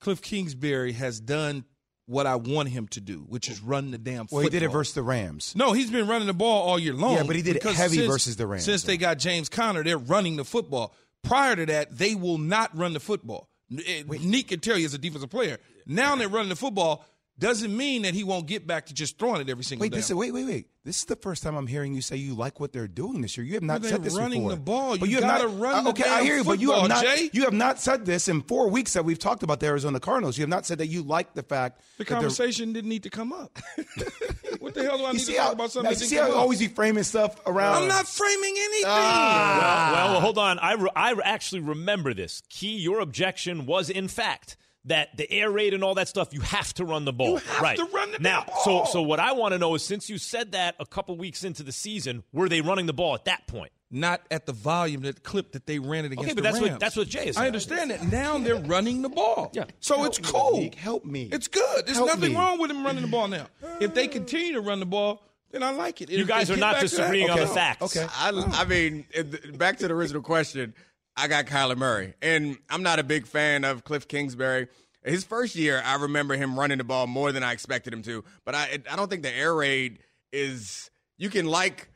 Cliff 0.00 0.20
Kingsbury 0.20 0.92
has 0.92 1.18
done 1.20 1.64
what 2.06 2.26
I 2.26 2.36
want 2.36 2.68
him 2.68 2.88
to 2.88 3.00
do, 3.00 3.18
which 3.28 3.48
is 3.48 3.60
run 3.60 3.90
the 3.90 3.98
damn. 3.98 4.26
well, 4.30 4.42
he 4.42 4.48
did 4.48 4.62
it 4.62 4.68
versus 4.68 4.94
the 4.94 5.02
Rams. 5.02 5.54
No, 5.56 5.72
he's 5.72 5.90
been 5.90 6.06
running 6.06 6.26
the 6.26 6.34
ball 6.34 6.68
all 6.68 6.78
year 6.78 6.94
long. 6.94 7.14
Yeah, 7.16 7.22
but 7.24 7.36
he 7.36 7.42
did 7.42 7.56
it 7.56 7.62
because 7.62 7.76
heavy 7.76 7.96
since- 7.96 8.06
versus 8.06 8.36
the 8.36 8.46
Rams, 8.46 8.64
Since 8.64 8.84
they 8.84 8.96
got 8.96 9.18
James 9.18 9.48
Conner, 9.48 9.82
they're 9.82 9.98
running 9.98 10.36
the 10.36 10.44
football. 10.44 10.94
Prior 11.22 11.56
to 11.56 11.66
that, 11.66 11.96
they 11.98 12.14
will 12.14 12.38
not 12.38 12.76
run 12.76 12.92
the 12.92 13.00
football. 13.00 13.48
Eh, 13.86 14.04
Neek 14.06 14.48
can 14.48 14.60
tell 14.60 14.78
you 14.78 14.84
as 14.86 14.94
a 14.94 14.98
defensive 14.98 15.30
player. 15.30 15.58
Now 15.86 16.14
they're 16.14 16.28
running 16.28 16.48
the 16.50 16.56
football. 16.56 17.04
Doesn't 17.38 17.76
mean 17.76 18.02
that 18.02 18.14
he 18.14 18.24
won't 18.24 18.46
get 18.46 18.66
back 18.66 18.86
to 18.86 18.94
just 18.94 19.18
throwing 19.18 19.42
it 19.42 19.50
every 19.50 19.62
single 19.62 19.82
Wait, 19.84 19.90
down. 19.92 19.98
this 19.98 20.08
is, 20.08 20.14
wait, 20.14 20.32
wait, 20.32 20.46
wait. 20.46 20.68
This 20.86 21.00
is 21.00 21.04
the 21.04 21.16
first 21.16 21.42
time 21.42 21.54
I'm 21.54 21.66
hearing 21.66 21.94
you 21.94 22.00
say 22.00 22.16
you 22.16 22.34
like 22.34 22.60
what 22.60 22.72
they're 22.72 22.88
doing 22.88 23.20
this 23.20 23.36
year. 23.36 23.44
You 23.44 23.54
have 23.54 23.62
not 23.62 23.82
But 23.82 23.90
said 23.90 23.98
they're 24.02 24.04
this 24.10 24.16
running 24.18 24.40
before. 24.44 24.50
the 24.54 24.60
ball. 24.62 24.96
But 24.98 25.10
You 25.10 25.16
have 25.16 25.24
gotta 25.24 25.48
run 25.48 25.74
uh, 25.74 25.82
the 25.82 25.88
Okay, 25.90 26.08
I 26.08 26.22
hear 26.22 26.36
you, 26.38 26.44
but 26.44 26.60
you 26.60 26.72
have 26.72 26.88
not. 26.88 27.04
Jay. 27.04 27.28
You 27.34 27.42
have 27.44 27.52
not 27.52 27.78
said 27.78 28.06
this 28.06 28.28
in 28.28 28.40
four 28.40 28.70
weeks 28.70 28.94
that 28.94 29.04
we've 29.04 29.18
talked 29.18 29.42
about 29.42 29.60
the 29.60 29.66
Arizona 29.66 30.00
Cardinals. 30.00 30.38
You 30.38 30.42
have 30.44 30.48
not 30.48 30.64
said 30.64 30.78
that 30.78 30.86
you 30.86 31.02
like 31.02 31.34
the 31.34 31.42
fact 31.42 31.82
The 31.98 32.04
that 32.04 32.10
conversation 32.10 32.72
didn't 32.72 32.88
need 32.88 33.02
to 33.02 33.10
come 33.10 33.34
up. 33.34 33.58
what 34.60 34.72
the 34.72 34.84
hell 34.84 34.96
do 34.96 35.04
I 35.04 35.12
need 35.12 35.20
see 35.20 35.34
to 35.34 35.38
how, 35.40 35.44
talk 35.46 35.54
about 35.54 35.70
something? 35.72 35.90
you 35.90 35.96
that 35.98 36.04
see 36.04 36.14
didn't 36.14 36.22
how 36.22 36.26
come 36.28 36.36
you 36.36 36.40
always 36.40 36.58
be 36.60 36.68
framing 36.68 37.02
stuff 37.04 37.38
around. 37.46 37.82
I'm 37.82 37.88
not 37.88 38.06
framing 38.08 38.54
anything. 38.56 38.84
Ah. 38.86 39.90
Well, 39.92 40.12
well, 40.12 40.20
hold 40.20 40.38
on. 40.38 40.58
I, 40.58 40.72
re- 40.74 40.90
I 40.96 41.12
actually 41.22 41.60
remember 41.60 42.14
this. 42.14 42.42
Key, 42.48 42.76
your 42.76 43.00
objection 43.00 43.66
was 43.66 43.90
in 43.90 44.08
fact 44.08 44.56
that 44.86 45.16
the 45.16 45.30
air 45.30 45.50
raid 45.50 45.74
and 45.74 45.82
all 45.84 45.94
that 45.94 46.08
stuff, 46.08 46.32
you 46.32 46.40
have 46.40 46.72
to 46.74 46.84
run 46.84 47.04
the 47.04 47.12
ball. 47.12 47.28
You 47.30 47.36
have 47.36 47.60
right. 47.62 47.76
to 47.78 47.84
run 47.86 48.12
the 48.12 48.18
now, 48.18 48.44
damn 48.46 48.56
so 48.64 48.84
so 48.90 49.02
what 49.02 49.20
I 49.20 49.32
want 49.32 49.52
to 49.52 49.58
know 49.58 49.74
is 49.74 49.84
since 49.84 50.08
you 50.08 50.18
said 50.18 50.52
that 50.52 50.74
a 50.80 50.86
couple 50.86 51.16
weeks 51.16 51.44
into 51.44 51.62
the 51.62 51.72
season, 51.72 52.22
were 52.32 52.48
they 52.48 52.60
running 52.60 52.86
the 52.86 52.92
ball 52.92 53.14
at 53.14 53.24
that 53.26 53.46
point? 53.46 53.72
Not 53.88 54.22
at 54.32 54.46
the 54.46 54.52
volume, 54.52 55.02
that 55.02 55.22
clip 55.22 55.52
that 55.52 55.66
they 55.66 55.78
ran 55.78 56.04
it 56.04 56.12
against 56.12 56.24
Okay, 56.24 56.34
but 56.34 56.36
the 56.36 56.42
that's 56.42 56.60
Rams. 56.60 56.70
what 56.72 56.80
that's 56.80 56.96
what 56.96 57.08
Jay 57.08 57.26
is 57.28 57.36
I 57.36 57.46
understand 57.46 57.92
that. 57.92 58.02
Now 58.10 58.36
they're 58.38 58.56
running 58.56 59.02
the 59.02 59.08
ball. 59.08 59.50
Yeah. 59.54 59.64
So 59.78 59.96
Help 59.96 60.06
it's 60.08 60.18
me, 60.20 60.24
cool. 60.28 60.60
Nick, 60.60 60.74
help 60.74 61.04
me. 61.04 61.28
It's 61.30 61.46
good. 61.46 61.86
There's 61.86 61.96
Help 61.96 62.08
nothing 62.08 62.32
me. 62.32 62.36
wrong 62.38 62.58
with 62.58 62.68
them 62.70 62.84
running 62.84 63.02
the 63.02 63.08
ball 63.08 63.28
now. 63.28 63.46
If 63.80 63.94
they 63.94 64.08
continue 64.08 64.54
to 64.54 64.60
run 64.60 64.80
the 64.80 64.86
ball, 64.86 65.22
then 65.52 65.62
I 65.62 65.70
like 65.70 66.00
it. 66.00 66.10
You 66.10 66.18
If 66.22 66.26
guys 66.26 66.50
are 66.50 66.56
not 66.56 66.74
back 66.74 66.82
to 66.82 66.88
that- 66.88 66.96
disagreeing 66.96 67.30
on 67.30 67.38
the 67.38 67.46
facts. 67.46 67.96
Okay. 67.96 68.06
I, 68.18 68.30
I 68.60 68.64
mean, 68.64 69.06
back 69.54 69.78
to 69.78 69.86
the 69.88 69.94
original 69.94 70.20
question. 70.22 70.74
I 71.16 71.28
got 71.28 71.46
Kyler 71.46 71.76
Murray, 71.76 72.14
and 72.20 72.58
I'm 72.68 72.82
not 72.82 72.98
a 72.98 73.02
big 73.04 73.26
fan 73.26 73.64
of 73.64 73.84
Cliff 73.84 74.06
Kingsbury. 74.08 74.68
His 75.02 75.24
first 75.24 75.54
year, 75.56 75.80
I 75.84 75.94
remember 75.96 76.34
him 76.36 76.58
running 76.58 76.78
the 76.78 76.84
ball 76.84 77.06
more 77.06 77.32
than 77.32 77.42
I 77.42 77.52
expected 77.52 77.92
him 77.92 78.02
to. 78.02 78.24
But 78.44 78.54
I, 78.54 78.78
I 78.90 78.96
don't 78.96 79.08
think 79.08 79.22
the 79.22 79.34
air 79.34 79.54
raid 79.54 80.00
is. 80.32 80.90
You 81.16 81.30
can 81.30 81.46
like 81.46 81.88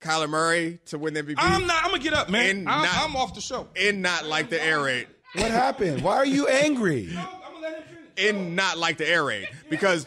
Kyler 0.00 0.28
Murray 0.28 0.80
to 0.86 0.98
win 0.98 1.14
the 1.14 1.22
MVP. 1.22 1.34
I'm 1.38 1.66
not. 1.66 1.84
I'm 1.84 1.90
gonna 1.90 2.02
get 2.02 2.14
up, 2.14 2.28
man. 2.30 2.66
I'm, 2.66 2.82
not- 2.82 2.88
I'm 2.96 3.16
off 3.16 3.34
the 3.34 3.40
show. 3.40 3.68
and 3.80 4.02
not 4.02 4.26
like 4.26 4.50
the 4.50 4.62
air 4.62 4.80
raid. 4.82 5.06
What 5.34 5.50
happened? 5.50 6.02
Why 6.02 6.16
are 6.16 6.26
you 6.26 6.48
angry? 6.48 7.08
I'm 7.10 7.24
gonna 7.52 7.60
let 7.60 7.76
him 7.76 7.82
finish. 8.16 8.30
and 8.30 8.56
not 8.56 8.78
like 8.78 8.96
the 8.98 9.08
air 9.08 9.24
raid 9.24 9.48
because 9.68 10.06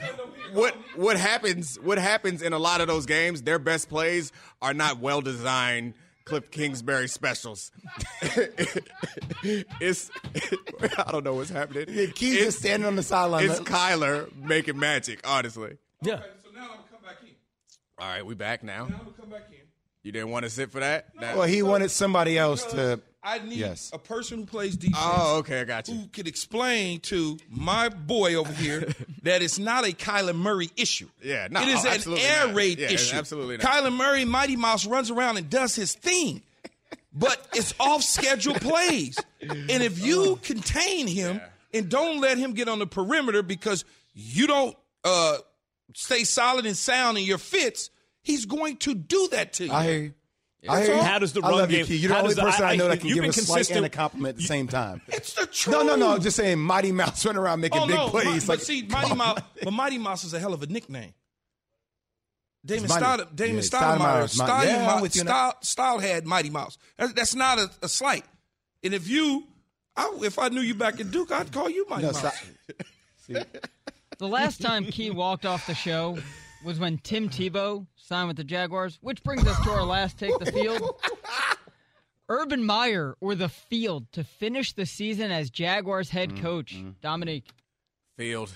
what 0.54 0.74
what 0.96 1.18
happens 1.18 1.78
what 1.82 1.98
happens 1.98 2.42
in 2.42 2.54
a 2.54 2.58
lot 2.60 2.80
of 2.82 2.88
those 2.88 3.06
games 3.06 3.42
their 3.42 3.60
best 3.60 3.90
plays 3.90 4.32
are 4.62 4.74
not 4.74 5.00
well 5.00 5.20
designed 5.20 5.94
Cliff 6.28 6.52
Kingsbury 6.52 7.08
specials. 7.08 7.72
it's 9.82 10.12
I 10.98 11.12
don't 11.12 11.24
know 11.24 11.36
what's 11.36 11.50
happening. 11.50 11.86
Key's 12.12 12.34
It's- 12.34 12.46
just 12.46 12.60
standing 12.60 12.86
on 12.86 12.96
the 12.96 13.04
sideline. 13.04 13.50
It's 13.50 13.60
Kyler 13.62 14.34
making 14.36 14.78
magic, 14.78 15.22
honestly. 15.26 15.78
Yeah. 16.02 16.18
So 16.44 16.50
now 16.54 16.62
I'm 16.64 16.68
gonna 16.68 16.80
come 16.92 17.02
back 17.04 17.18
in. 17.24 17.30
All 17.98 18.08
right, 18.08 18.26
we 18.26 18.36
back 18.36 18.64
now. 18.64 18.84
I'm 18.86 18.90
gonna 18.92 19.04
come 19.20 19.30
back 19.30 19.48
in. 19.50 19.58
You 20.04 20.12
didn't 20.12 20.30
want 20.30 20.44
to 20.44 20.50
sit 20.50 20.72
for 20.72 20.80
that? 20.82 21.08
That- 21.20 21.38
Well, 21.38 21.48
he 21.48 21.64
wanted 21.64 21.92
somebody 21.92 22.38
else 22.38 22.64
to. 22.66 23.00
I 23.28 23.40
need 23.40 23.58
Yes. 23.58 23.90
a 23.94 24.00
person 24.00 24.40
who 24.40 24.46
plays 24.46 24.78
defense. 24.78 24.96
Oh, 25.00 25.38
okay, 25.40 25.60
I 25.62 25.64
got 25.66 25.88
you. 25.90 25.96
Who 25.96 26.08
could 26.08 26.28
explain 26.28 27.02
to 27.02 27.38
my 27.50 27.90
boy 27.90 28.36
over 28.36 28.54
here 28.54 28.88
that 29.24 29.42
it's 29.42 29.60
not 29.60 29.86
a 29.86 29.92
Kyler 29.92 30.34
Murray 30.36 30.70
issue. 30.78 31.10
Yeah, 31.22 31.48
no, 31.52 31.62
it 31.62 31.68
is 31.68 31.84
an 31.84 31.92
absolutely 31.92 32.24
air 32.26 32.48
not. 32.48 32.56
raid 32.56 32.80
Yeah, 32.80 32.92
issue. 32.92 33.16
absolutely 33.18 33.58
not. 33.58 33.66
Kyler 33.66 33.94
Murray, 33.94 34.24
Mighty 34.24 34.56
Mouse, 34.56 34.86
runs 34.86 35.12
around 35.12 35.36
and 35.38 35.50
does 35.50 35.76
his 35.76 35.94
thing, 35.94 36.42
but 37.14 37.46
it's 37.54 37.74
off 37.80 38.02
schedule 38.04 38.54
plays. 38.56 39.18
And 39.42 39.84
if 39.84 40.00
you 40.04 40.38
contain 40.42 41.06
him 41.08 41.42
and 41.74 41.90
don't 41.90 42.20
let 42.22 42.38
him 42.38 42.54
get 42.54 42.68
on 42.70 42.80
the 42.80 42.88
perimeter 42.88 43.44
because 43.44 43.84
you 44.14 44.48
don't 44.48 44.76
uh, 45.04 45.38
stay 45.94 46.24
solid 46.24 46.66
and 46.66 46.76
sound 46.78 47.18
in 47.18 47.24
your 47.26 47.38
fits, 47.38 47.90
he's 48.24 48.46
going 48.46 48.78
to 48.78 48.96
do 48.96 49.28
that 49.32 49.54
to 49.54 49.66
you. 49.66 49.72
I 49.72 49.84
hear 49.84 50.00
you. 50.00 50.14
I 50.68 50.84
hear 50.84 50.96
you. 50.96 51.02
How 51.02 51.20
does 51.20 51.34
the 51.34 51.42
I 51.42 51.50
run 51.50 51.58
love 51.60 51.72
you, 51.72 51.86
Key. 51.86 51.96
You're 51.98 52.10
the 52.10 52.18
only 52.18 52.28
does 52.30 52.36
the- 52.38 52.42
person 52.44 52.66
I, 52.66 52.72
I- 52.72 52.76
know 52.76 52.88
that 52.88 53.00
can 53.00 53.10
give 53.14 53.24
a 53.24 53.32
slight 53.34 53.48
consistent- 53.48 53.78
and 53.78 53.86
a 53.86 53.90
compliment 53.90 54.30
at 54.36 54.38
the 54.38 54.44
same 54.48 54.68
time. 54.68 55.02
It's 55.08 55.34
the 55.34 55.46
truth. 55.46 55.76
No, 55.76 55.84
no, 55.84 55.96
no. 55.96 56.14
I'm 56.14 56.22
just 56.22 56.36
saying, 56.36 56.60
Mighty 56.60 56.92
Mouse 56.92 57.26
running 57.26 57.40
around 57.42 57.62
making 57.62 57.82
Oh 57.82 57.88
big 57.88 57.96
no, 57.96 58.10
plays. 58.10 58.26
Mi- 58.26 58.32
like, 58.34 58.46
but 58.48 58.62
see, 58.62 58.82
Mighty 58.84 59.16
Mouse, 59.16 59.40
but 59.64 59.72
Mighty 59.74 59.98
Mouse 59.98 60.24
is 60.24 60.34
a 60.34 60.40
hell 60.40 60.54
of 60.54 60.64
a 60.64 60.68
nickname. 60.68 61.14
Damon 62.66 62.86
It's 62.86 62.94
Stoud, 62.96 63.36
Damon 63.36 63.56
Yeah, 63.58 63.62
Stoudamire, 63.62 63.98
Stoudamire 63.98 64.24
is 64.26 64.38
Mighty. 64.38 64.52
Stoudamire, 64.52 64.66
Yeah, 64.66 64.94
I'm 64.96 65.02
with 65.02 65.16
you 65.16 65.22
on 65.22 65.28
that. 65.28 65.66
Stoud, 65.66 65.66
Stoud 65.66 66.02
had 66.02 66.26
Mighty 66.26 66.50
Mouse. 66.50 66.78
That's, 66.98 67.14
that's 67.14 67.36
not 67.36 67.60
a, 67.60 67.70
a 67.84 67.88
slight. 67.88 68.26
And 68.84 68.94
if 68.94 69.08
you, 69.08 69.46
I, 69.96 70.18
if 70.24 70.38
I 70.38 70.50
knew 70.50 70.60
you 70.62 70.76
back 70.76 71.00
in 71.00 71.10
Duke, 71.10 71.32
I'd 71.32 71.52
call 71.52 71.70
you 71.70 71.86
Mighty 71.88 72.02
No, 72.08 72.12
Mouse. 72.12 72.20
stop. 72.20 72.34
The 74.20 74.28
last 74.28 74.62
time 74.62 74.86
Key 74.86 75.12
walked 75.12 75.46
off 75.46 75.68
the 75.68 75.76
show 75.76 76.18
was 76.64 76.80
when 76.80 76.98
Tim 76.98 77.30
Tebow 77.30 77.86
signed 77.96 78.28
with 78.28 78.38
the 78.38 78.44
Jaguars, 78.44 78.98
which 79.02 79.24
brings 79.24 79.46
us 79.48 79.60
to 79.64 79.70
our 79.72 79.84
last 79.84 80.18
take 80.18 80.38
the 80.40 80.52
field. 80.52 80.96
Urban 82.30 82.66
Meyer 82.66 83.16
or 83.22 83.36
the 83.36 83.48
field 83.50 84.12
to 84.12 84.24
finish 84.24 84.74
the 84.74 84.86
season 84.86 85.32
as 85.32 85.50
Jaguars 85.50 86.10
head 86.10 86.32
Mm, 86.32 86.42
coach. 86.42 86.76
Domonique. 87.02 87.46
Field. 88.18 88.52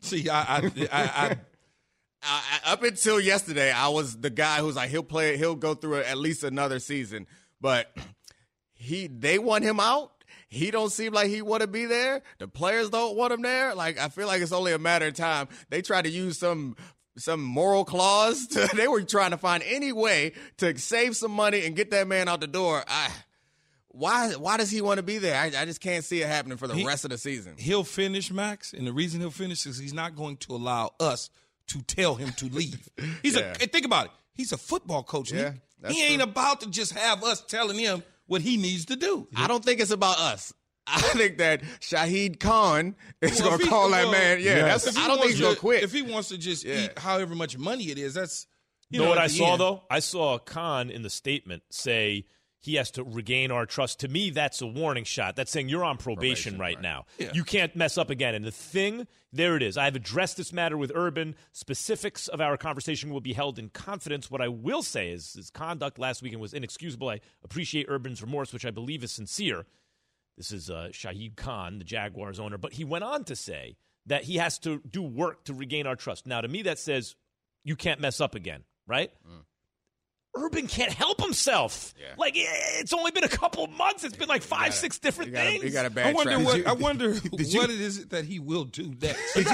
See, 0.00 0.28
I, 0.28 0.40
I, 0.40 0.58
I, 0.58 0.70
I 0.92 1.36
I, 2.24 2.42
I- 2.64 2.72
up 2.72 2.82
until 2.82 3.20
yesterday, 3.20 3.70
I 3.70 3.88
was 3.88 4.16
the 4.20 4.30
guy 4.30 4.58
who's 4.58 4.76
like 4.76 4.90
he'll 4.90 5.02
play, 5.02 5.36
he'll 5.36 5.54
go 5.54 5.74
through 5.74 5.98
at 5.98 6.18
least 6.18 6.42
another 6.44 6.78
season, 6.78 7.26
but 7.60 7.94
he 8.74 9.06
they 9.06 9.38
want 9.38 9.62
him 9.64 9.78
out. 9.78 10.10
He 10.48 10.70
don't 10.70 10.90
seem 10.90 11.12
like 11.14 11.28
he 11.28 11.42
want 11.42 11.62
to 11.62 11.66
be 11.66 11.84
there. 11.86 12.22
The 12.38 12.46
players 12.48 12.90
don't 12.90 13.16
want 13.16 13.32
him 13.32 13.42
there. 13.42 13.74
Like 13.74 13.98
I 13.98 14.08
feel 14.08 14.26
like 14.26 14.42
it's 14.42 14.52
only 14.52 14.72
a 14.72 14.78
matter 14.78 15.06
of 15.06 15.14
time. 15.14 15.48
They 15.68 15.80
try 15.82 16.02
to 16.02 16.08
use 16.08 16.38
some 16.38 16.76
some 17.16 17.42
moral 17.42 17.84
clause. 17.84 18.46
To, 18.52 18.68
they 18.74 18.88
were 18.88 19.02
trying 19.02 19.30
to 19.32 19.36
find 19.36 19.62
any 19.66 19.92
way 19.92 20.32
to 20.58 20.76
save 20.78 21.16
some 21.16 21.30
money 21.32 21.64
and 21.66 21.74
get 21.76 21.90
that 21.90 22.06
man 22.08 22.28
out 22.28 22.40
the 22.40 22.46
door. 22.46 22.82
I, 22.86 23.10
why 23.88 24.32
why 24.32 24.56
does 24.56 24.70
he 24.70 24.80
want 24.80 24.96
to 24.98 25.02
be 25.02 25.18
there? 25.18 25.38
I, 25.38 25.46
I 25.46 25.64
just 25.66 25.80
can't 25.80 26.04
see 26.04 26.22
it 26.22 26.26
happening 26.28 26.56
for 26.58 26.66
the 26.66 26.74
He- 26.74 26.86
rest 26.86 27.04
of 27.04 27.10
the 27.10 27.18
season. 27.18 27.54
he'll 27.58 27.84
finish, 27.84 28.30
Max. 28.30 28.72
And 28.72 28.86
the 28.86 28.92
reason 28.92 29.20
he'll 29.20 29.30
finish 29.30 29.66
is 29.66 29.78
he's 29.78 29.92
not 29.92 30.16
going 30.16 30.38
to 30.38 30.52
allow 30.54 30.92
us 30.98 31.28
to 31.68 31.82
tell 31.82 32.14
him 32.14 32.30
to 32.38 32.46
leave. 32.46 32.88
He's 33.22 33.36
Yeah. 33.36 33.50
a, 33.52 33.54
think 33.54 33.84
about 33.86 34.06
it. 34.06 34.10
He's 34.34 34.52
a 34.52 34.56
football 34.58 35.02
coach. 35.02 35.30
Yeah, 35.32 35.52
that's 35.80 35.94
he 35.94 36.02
ain't 36.04 36.22
true. 36.22 36.30
about 36.30 36.60
to 36.62 36.70
just 36.70 36.92
have 36.92 37.22
us 37.22 37.40
telling 37.42 37.78
him 37.78 38.02
what 38.26 38.40
he 38.42 38.56
needs 38.56 38.86
to 38.86 38.96
do. 38.96 39.28
I 39.36 39.46
don't 39.46 39.64
think 39.64 39.80
it's 39.80 39.90
about 39.90 40.18
us. 40.18 40.52
I 40.86 41.00
think 41.14 41.38
that 41.38 41.62
Shahid 41.80 42.40
Khan 42.40 42.94
is 43.20 43.40
Well, 43.40 43.50
going 43.50 43.58
to 43.60 43.64
he- 43.64 43.70
call 43.70 43.90
that 43.90 44.02
well, 44.04 44.12
man. 44.12 44.38
Yeah, 44.40 44.56
Yes. 44.56 44.84
that's, 44.84 44.96
If 44.96 45.02
I 45.02 45.06
don't 45.06 45.16
think 45.16 45.20
wants 45.20 45.32
he's 45.34 45.40
going 45.40 45.50
to- 45.52 45.54
to 45.56 45.60
quit. 45.60 45.82
If 45.84 45.92
he 45.92 46.02
wants 46.02 46.28
to 46.30 46.38
just 46.38 46.64
Yeah. 46.64 46.84
eat 46.86 46.98
however 46.98 47.34
much 47.34 47.56
money 47.58 47.90
it 47.90 47.98
is, 47.98 48.14
that's 48.14 48.46
you 48.90 48.98
know, 48.98 49.04
know, 49.04 49.10
what 49.10 49.18
I 49.18 49.26
saw 49.28 49.52
end. 49.52 49.60
though? 49.60 49.82
I 49.90 50.00
saw 50.00 50.38
Khan 50.38 50.90
in 50.90 51.02
the 51.02 51.10
statement 51.10 51.62
say 51.70 52.26
he 52.60 52.74
has 52.76 52.90
to 52.92 53.02
regain 53.02 53.50
our 53.50 53.66
trust. 53.66 53.98
To 54.00 54.08
me, 54.08 54.30
that's 54.30 54.60
a 54.62 54.66
warning 54.66 55.02
shot. 55.04 55.34
That's 55.34 55.50
saying 55.50 55.68
you're 55.68 55.82
on 55.84 55.96
probation, 55.96 56.58
right, 56.58 56.80
now. 56.80 57.06
You 57.32 57.42
can't 57.42 57.74
mess 57.74 57.98
up 57.98 58.08
again. 58.08 58.36
And 58.36 58.44
the 58.44 58.52
thing, 58.52 59.08
there 59.32 59.56
it 59.56 59.62
is. 59.64 59.76
I've 59.76 59.96
addressed 59.96 60.36
this 60.36 60.52
matter 60.52 60.76
with 60.76 60.92
Urban. 60.94 61.34
Specifics 61.52 62.28
of 62.28 62.40
our 62.40 62.56
conversation 62.56 63.10
will 63.10 63.20
be 63.20 63.32
held 63.32 63.58
in 63.58 63.68
confidence. 63.70 64.30
What 64.30 64.40
I 64.40 64.46
will 64.48 64.82
say 64.82 65.10
is 65.10 65.32
his 65.32 65.50
conduct 65.50 65.98
last 65.98 66.22
weekend 66.22 66.40
was 66.42 66.54
inexcusable. 66.54 67.08
I 67.08 67.20
appreciate 67.42 67.86
Urban's 67.88 68.20
remorse, 68.22 68.52
which 68.52 68.64
I 68.66 68.70
believe 68.70 69.02
is 69.02 69.10
sincere. 69.10 69.64
This 70.36 70.50
is 70.52 70.70
uh, 70.70 70.88
Shahid 70.92 71.36
Khan, 71.36 71.78
the 71.78 71.84
Jaguars 71.84 72.40
owner. 72.40 72.58
But 72.58 72.72
he 72.72 72.84
went 72.84 73.04
on 73.04 73.24
to 73.24 73.36
say 73.36 73.76
that 74.06 74.24
he 74.24 74.36
has 74.36 74.58
to 74.60 74.80
do 74.90 75.02
work 75.02 75.44
to 75.44 75.54
regain 75.54 75.86
our 75.86 75.96
trust. 75.96 76.26
Now, 76.26 76.40
to 76.40 76.48
me, 76.48 76.62
that 76.62 76.78
says 76.78 77.14
you 77.64 77.76
can't 77.76 78.00
mess 78.00 78.20
up 78.20 78.34
again, 78.34 78.64
right? 78.86 79.10
Urban 80.34 80.66
can't 80.66 80.92
help 80.92 81.20
himself. 81.20 81.92
Like 82.16 82.34
eh, 82.38 82.44
it's 82.80 82.94
only 82.94 83.10
been 83.10 83.22
a 83.24 83.28
couple 83.28 83.66
months. 83.66 84.02
It's 84.02 84.16
been 84.16 84.30
like 84.30 84.40
five, 84.40 84.72
six 84.72 84.98
different 84.98 85.34
things. 85.34 85.76
I 85.76 86.12
wonder 86.14 86.32
track. 86.32 86.44
what 86.46 86.54
Did 86.54 86.64
you- 86.64 86.64
I 86.66 86.72
wonder 86.72 87.20
did 87.36 87.52
you- 87.52 87.60
what 87.60 87.68
it 87.68 87.78
is 87.80 88.06
that 88.08 88.24
he 88.24 88.38
will 88.38 88.64
do 88.64 88.94
next. 89.00 89.36
It's 89.36 89.50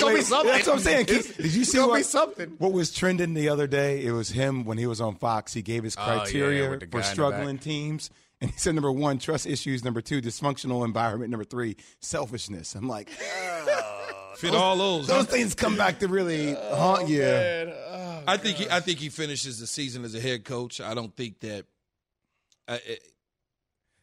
gonna 0.00 0.14
be 0.14 0.22
something. 0.22 0.50
That's 0.50 0.66
what 0.66 0.76
I'm 0.76 0.78
saying. 0.80 1.02
It's- 1.02 1.26
Keith. 1.26 1.36
Did 1.36 1.54
you 1.54 1.64
see 1.66 1.78
what, 1.80 2.06
something. 2.06 2.54
what 2.56 2.72
was 2.72 2.92
trending 2.94 3.34
the 3.34 3.50
other 3.50 3.66
day? 3.66 4.02
It 4.06 4.12
was 4.12 4.30
him 4.30 4.64
when 4.64 4.78
he 4.78 4.86
was 4.86 5.02
on 5.02 5.16
Fox. 5.16 5.52
He 5.52 5.60
gave 5.60 5.84
his 5.84 5.96
Oh, 5.98 6.00
yeah, 6.00 6.18
criteria 6.20 6.70
with 6.70 6.80
the 6.80 6.86
guy 6.86 6.98
for 7.02 7.04
struggling 7.04 7.58
teams. 7.58 8.08
And 8.42 8.50
he 8.50 8.58
said 8.58 8.74
number 8.74 8.90
one, 8.92 9.18
trust 9.18 9.46
issues. 9.46 9.84
Number 9.84 10.00
two, 10.02 10.20
dysfunctional 10.20 10.84
environment. 10.84 11.30
Number 11.30 11.44
three, 11.44 11.76
selfishness. 12.00 12.74
I'm 12.74 12.88
like, 12.88 13.08
Fit 14.36 14.52
all 14.54 14.76
those. 14.76 15.06
those 15.06 15.26
huh? 15.26 15.30
things 15.30 15.54
come 15.54 15.76
back 15.76 16.00
to 16.00 16.08
really 16.08 16.54
haunt 16.54 17.08
you. 17.08 17.22
I 17.24 18.36
think 18.36 18.56
he, 18.58 18.68
I 18.68 18.80
think 18.80 18.98
he 18.98 19.08
finishes 19.10 19.58
the 19.60 19.66
season 19.66 20.04
as 20.04 20.14
a 20.16 20.20
head 20.20 20.44
coach. 20.44 20.80
I 20.80 20.94
don't 20.94 21.14
think 21.14 21.38
that. 21.40 21.66
Uh, 22.68 22.78
it- 22.86 23.02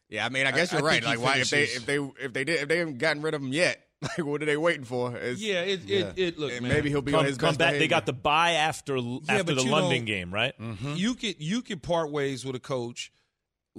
Yeah, 0.08 0.24
I 0.24 0.30
mean, 0.30 0.46
I 0.46 0.52
guess 0.52 0.72
I- 0.72 0.78
you're 0.78 0.86
I 0.86 0.88
right. 0.90 1.02
think 1.04 1.16
he 1.16 1.22
Like, 1.22 1.34
why 1.34 1.40
if 1.40 1.50
they 1.50 1.62
if 1.64 1.84
they 1.86 1.98
if 1.98 2.32
they 2.32 2.44
did 2.44 2.60
if 2.60 2.68
they 2.68 2.78
haven't 2.78 2.98
gotten 2.98 3.22
rid 3.22 3.34
of 3.34 3.42
him 3.42 3.52
yet, 3.52 3.84
like 4.02 4.24
what 4.24 4.42
are 4.42 4.46
they 4.46 4.56
waiting 4.56 4.84
for? 4.84 5.14
It's- 5.16 5.38
yeah, 5.40 5.60
it, 5.62 5.88
it, 5.90 6.18
it 6.18 6.38
look, 6.38 6.60
maybe 6.62 6.88
he'll 6.88 7.02
be 7.02 7.12
come, 7.12 7.20
on 7.20 7.26
his 7.26 7.36
come 7.36 7.48
best 7.50 7.58
back. 7.58 7.72
They 7.74 7.88
got 7.88 8.06
the 8.06 8.12
buy 8.14 8.52
after 8.52 8.96
after 9.28 9.54
the 9.54 9.62
London 9.64 9.98
don't- 9.98 10.04
game, 10.06 10.32
right? 10.32 10.54
You 10.94 11.14
could 11.14 11.36
you 11.40 11.60
could 11.62 11.82
part 11.82 12.10
ways 12.10 12.44
with 12.46 12.54
a 12.56 12.60
coach. 12.60 13.12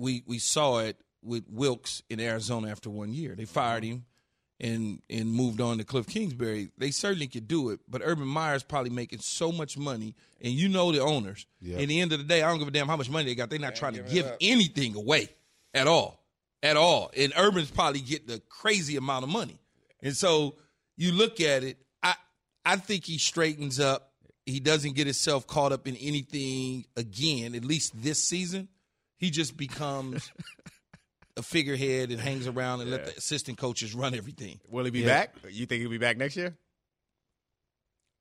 We 0.02 0.24
we 0.26 0.40
saw 0.40 0.80
it 0.80 0.98
with 1.24 1.46
Wilks 1.50 2.02
in 2.10 2.20
Arizona 2.20 2.70
after 2.70 2.90
one 2.90 3.14
year. 3.14 3.36
They 3.36 3.46
fired 3.46 3.84
him 3.84 4.06
and 4.60 5.02
and 5.10 5.32
moved 5.32 5.60
on 5.60 5.78
to 5.80 5.84
Cliff 5.84 6.08
Kingsbury. 6.08 6.70
They 6.78 6.92
certainly 6.92 7.28
could 7.28 7.48
do 7.48 7.70
it, 7.70 7.80
but 7.88 8.02
Urban 8.04 8.28
Meyer's 8.28 8.64
probably 8.64 8.92
making 8.92 9.20
so 9.20 9.52
much 9.52 9.78
money, 9.78 10.16
and 10.40 10.54
you 10.54 10.70
know 10.70 10.92
the 10.92 11.02
owners. 11.02 11.46
Yeah. 11.60 11.78
At 11.80 11.88
the 11.88 12.00
end 12.00 12.14
of 12.14 12.20
the 12.20 12.26
day, 12.26 12.44
I 12.44 12.50
don't 12.50 12.60
give 12.60 12.68
a 12.68 12.72
damn 12.72 12.88
how 12.88 12.98
much 12.98 13.10
money 13.10 13.26
they 13.26 13.36
got. 13.36 13.50
They're 13.50 13.60
not 13.60 13.76
trying 13.76 13.94
to 13.94 14.04
give 14.04 14.32
anything 14.40 14.96
away 14.96 15.30
at 15.74 15.88
all, 15.88 16.24
at 16.64 16.78
all. 16.78 17.12
And 17.16 17.34
Urban's 17.38 17.72
probably 17.72 18.02
getting 18.02 18.32
a 18.32 18.40
crazy 18.40 18.98
amount 18.98 19.24
of 19.24 19.30
money, 19.30 19.60
and 20.02 20.16
so 20.16 20.56
you 20.96 21.12
look 21.12 21.42
at 21.42 21.64
it. 21.64 21.78
I 22.04 22.16
I 22.66 22.78
think 22.78 23.06
he 23.06 23.18
straightens 23.18 23.80
up. 23.80 24.14
He 24.46 24.60
doesn't 24.60 24.96
get 24.96 25.06
himself 25.08 25.48
caught 25.48 25.72
up 25.72 25.88
in 25.88 25.96
anything 25.98 26.86
again. 26.96 27.56
At 27.56 27.64
least 27.64 27.94
this 28.02 28.24
season, 28.24 28.70
he 29.22 29.30
just 29.30 29.56
becomes 29.56 30.30
a 31.38 31.42
figurehead 31.44 32.12
and 32.12 32.20
hangs 32.20 32.46
around 32.48 32.82
and 32.82 32.92
let 32.92 33.06
the 33.06 33.16
assistant 33.16 33.58
coaches 33.58 33.94
run 33.96 34.14
everything. 34.14 34.60
Will 34.68 34.84
he 34.84 34.92
be 34.92 35.00
Yeah. 35.00 35.06
back? 35.08 35.36
You 35.50 35.66
think 35.66 35.80
he'll 35.82 35.90
be 35.90 35.98
back 35.98 36.18
next 36.18 36.36
year? 36.36 36.58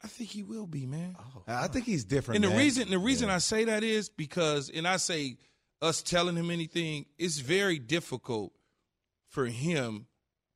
I 0.02 0.06
think 0.08 0.30
he 0.30 0.42
will 0.42 0.66
be, 0.66 0.86
man. 0.86 1.16
Oh, 1.18 1.42
I 1.46 1.66
think 1.66 1.84
he's 1.86 2.04
different. 2.04 2.42
and 2.44 2.52
the 2.52 2.56
reason 2.56 2.88
the 2.88 2.98
reason 2.98 3.28
I 3.28 3.38
say 3.38 3.64
that 3.64 3.82
is 3.84 4.08
because, 4.08 4.70
and 4.70 4.86
I 4.88 4.96
say 4.96 5.36
us 5.82 6.02
telling 6.02 6.36
him 6.36 6.50
anything, 6.50 7.06
it's 7.18 7.38
very 7.38 7.78
difficult 7.78 8.52
for 9.28 9.46
him 9.46 10.06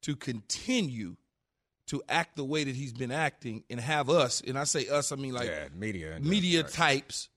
to 0.02 0.16
continue 0.16 1.16
to 1.88 2.02
act 2.08 2.36
the 2.36 2.44
way 2.44 2.64
that 2.64 2.74
he's 2.74 2.94
been 2.94 3.10
acting 3.12 3.64
and 3.68 3.78
have 3.80 4.08
us, 4.08 4.40
and 4.46 4.58
I 4.58 4.64
say 4.64 4.88
us, 4.88 5.12
I 5.12 5.16
mean 5.16 5.34
like 5.34 5.48
yeah, 5.48 5.68
media. 5.74 6.18
media 6.20 6.62
Right. 6.62 6.70
types 6.72 7.28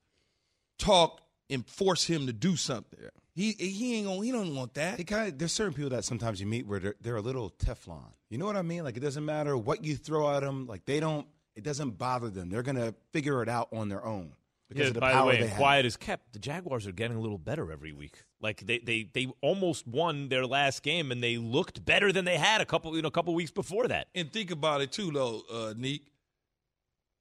talk 0.78 1.20
and 1.50 1.66
force 1.68 2.04
him 2.06 2.28
to 2.28 2.34
do 2.34 2.56
something. 2.56 3.00
He 3.34 3.52
he 3.54 3.96
ain't 3.98 4.08
gonna 4.08 4.24
he 4.24 4.32
don't 4.32 4.56
want 4.56 4.74
that. 4.76 5.00
It 5.00 5.06
kind 5.06 5.28
of, 5.32 5.38
there's 5.38 5.52
certain 5.54 5.74
people 5.74 5.92
that 5.92 6.04
sometimes 6.06 6.42
you 6.42 6.48
meet 6.48 6.66
where 6.66 6.80
they're, 6.80 6.96
they're 7.02 7.16
a 7.18 7.22
little 7.22 7.52
Teflon. 7.52 8.12
You 8.30 8.38
know 8.38 8.46
what 8.46 8.58
I 8.58 8.62
mean? 8.64 8.84
Like 8.84 8.98
it 8.98 9.02
doesn't 9.02 9.24
matter 9.26 9.56
what 9.58 9.84
you 9.84 9.96
throw 9.96 10.30
at 10.36 10.42
them. 10.42 10.66
Like 10.68 10.86
they 10.86 11.00
don't. 11.00 11.28
It 11.56 11.64
doesn't 11.64 11.92
bother 11.98 12.30
them. 12.30 12.50
They're 12.50 12.64
gonna 12.64 12.94
figure 13.14 13.42
it 13.44 13.50
out 13.50 13.70
on 13.74 13.90
their 13.90 14.04
own 14.06 14.34
because 14.70 14.82
Yeah, 14.84 14.88
of 14.90 14.94
the 14.96 15.00
by 15.00 15.10
the 15.12 15.16
power 15.18 15.28
way, 15.28 15.36
they 15.38 15.42
and 15.42 15.50
have. 15.50 15.58
quiet 15.58 15.86
is 15.86 15.98
kept. 15.98 16.34
The 16.34 16.40
Jaguars 16.40 16.86
are 16.88 16.92
getting 16.92 17.18
a 17.18 17.20
little 17.20 17.38
better 17.40 17.72
every 17.72 17.94
week. 17.94 18.24
Like 18.40 18.60
they, 18.68 18.78
they, 18.78 19.10
they 19.12 19.28
almost 19.42 19.88
won 19.88 20.30
their 20.30 20.46
last 20.46 20.84
game, 20.84 21.12
and 21.12 21.24
they 21.24 21.38
looked 21.38 21.84
better 21.84 22.12
than 22.12 22.26
they 22.26 22.38
had 22.38 22.62
a 22.62 22.66
couple, 22.66 22.96
you 22.96 23.02
know, 23.02 23.08
a 23.08 23.12
couple 23.12 23.34
weeks 23.34 23.50
before 23.50 23.88
that. 23.88 24.08
And 24.14 24.32
think 24.32 24.52
about 24.52 24.82
it 24.82 24.92
too, 24.92 25.10
though, 25.12 25.42
uh, 25.52 25.74
Neek. 25.76 26.04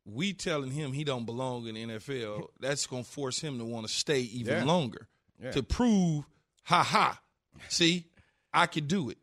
We 0.09 0.33
telling 0.33 0.71
him 0.71 0.93
he 0.93 1.03
don't 1.05 1.27
belong 1.27 1.67
in 1.67 1.75
the 1.75 1.85
NFL. 1.99 2.47
That's 2.61 2.87
gonna 2.87 3.03
force 3.05 3.41
him 3.41 3.59
to 3.59 3.65
want 3.65 3.87
to 3.87 3.93
stay 3.93 4.21
even 4.21 4.55
Yeah. 4.59 4.65
longer 4.65 5.09
Yeah. 5.43 5.51
to 5.51 5.63
prove, 5.63 6.25
ha 6.65 6.83
ha, 6.83 7.21
see, 7.69 8.05
I 8.53 8.67
can 8.67 8.87
do 8.87 9.11
it. 9.11 9.19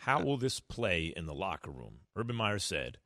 How 0.00 0.20
will 0.22 0.36
this 0.36 0.58
play 0.58 1.12
in 1.16 1.26
the 1.26 1.34
locker 1.34 1.70
room? 1.70 2.00
Urban 2.16 2.34
Meyer 2.36 2.58
said, 2.58 2.98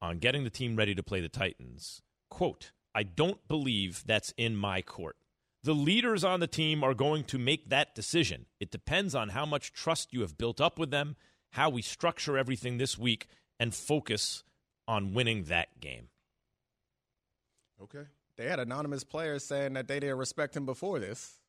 on 0.00 0.18
getting 0.18 0.44
the 0.44 0.50
team 0.50 0.76
ready 0.76 0.94
to 0.94 1.02
play 1.02 1.20
the 1.20 1.28
Titans, 1.28 2.02
quote, 2.30 2.70
I 2.94 3.02
don't 3.02 3.46
believe 3.48 4.04
that's 4.06 4.32
in 4.36 4.54
my 4.56 4.80
court. 4.80 5.16
The 5.64 5.74
leaders 5.74 6.22
on 6.22 6.38
the 6.38 6.46
team 6.46 6.84
are 6.84 6.94
going 6.94 7.24
to 7.24 7.38
make 7.38 7.68
that 7.70 7.94
decision. 7.96 8.46
It 8.60 8.70
depends 8.70 9.14
on 9.16 9.30
how 9.30 9.44
much 9.44 9.72
trust 9.72 10.12
you 10.12 10.20
have 10.20 10.38
built 10.38 10.60
up 10.60 10.78
with 10.78 10.92
them, 10.92 11.16
how 11.50 11.68
we 11.70 11.82
structure 11.82 12.38
everything 12.38 12.78
this 12.78 12.96
week, 12.96 13.26
and 13.58 13.74
focus 13.74 14.44
on 14.86 15.12
winning 15.12 15.44
that 15.44 15.80
game. 15.80 16.08
Okay. 17.82 18.04
They 18.36 18.46
had 18.46 18.60
anonymous 18.60 19.04
players 19.04 19.44
saying 19.44 19.74
that 19.74 19.88
they 19.88 19.98
didn't 20.00 20.18
respect 20.18 20.56
him 20.56 20.66
before 20.66 20.98
this. 20.98 21.40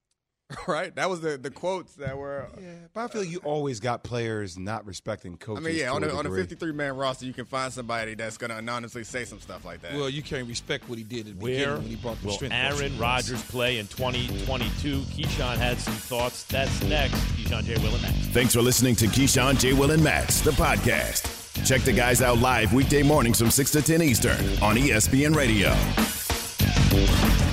Right? 0.67 0.95
That 0.95 1.09
was 1.09 1.19
the, 1.19 1.37
the 1.37 1.51
quotes 1.51 1.95
that 1.95 2.17
were. 2.17 2.47
Yeah, 2.57 2.69
but 2.93 3.01
I 3.01 3.07
feel 3.09 3.23
you 3.23 3.39
always 3.39 3.81
got 3.81 4.03
players 4.03 4.57
not 4.57 4.85
respecting 4.85 5.35
coaches. 5.35 5.65
I 5.65 5.69
mean, 5.69 5.77
yeah, 5.77 5.91
on 5.91 6.05
a 6.05 6.07
a, 6.07 6.15
on 6.15 6.25
a 6.25 6.33
53 6.33 6.71
man 6.71 6.95
roster, 6.95 7.25
you 7.25 7.33
can 7.33 7.43
find 7.43 7.73
somebody 7.73 8.15
that's 8.15 8.37
going 8.37 8.51
to 8.51 8.57
anonymously 8.57 9.03
say 9.03 9.25
some 9.25 9.41
stuff 9.41 9.65
like 9.65 9.81
that. 9.81 9.93
Well, 9.95 10.09
you 10.09 10.21
can't 10.21 10.47
respect 10.47 10.87
what 10.87 10.97
he 10.97 11.03
did 11.03 11.27
at 11.27 11.37
the 11.37 11.43
Where 11.43 11.51
beginning 11.53 11.77
when 11.79 11.87
he 11.87 11.95
brought 11.97 12.21
the 12.21 12.27
will 12.27 12.33
strength 12.35 12.53
Aaron 12.53 12.91
coach. 12.91 12.99
Rodgers 12.99 13.43
play 13.43 13.77
in 13.77 13.87
2022? 13.87 14.99
Keyshawn 15.01 15.57
had 15.57 15.79
some 15.79 15.93
thoughts. 15.95 16.43
That's 16.45 16.81
next. 16.83 17.15
Keyshawn 17.15 17.63
J. 17.65 17.75
Will 17.83 17.93
and 17.93 18.01
Max. 18.03 18.15
Thanks 18.27 18.53
for 18.53 18.61
listening 18.61 18.95
to 18.95 19.07
Keyshawn, 19.07 19.59
J. 19.59 19.73
Will, 19.73 19.91
and 19.91 20.01
Max, 20.03 20.39
the 20.39 20.51
podcast. 20.51 21.65
Check 21.65 21.81
the 21.81 21.91
guys 21.91 22.21
out 22.21 22.37
live 22.37 22.71
weekday 22.73 23.03
mornings 23.03 23.39
from 23.39 23.51
6 23.51 23.71
to 23.71 23.81
10 23.81 24.01
Eastern 24.01 24.39
on 24.61 24.77
ESPN 24.77 25.35
Radio. 25.35 25.75
Música 26.77 27.46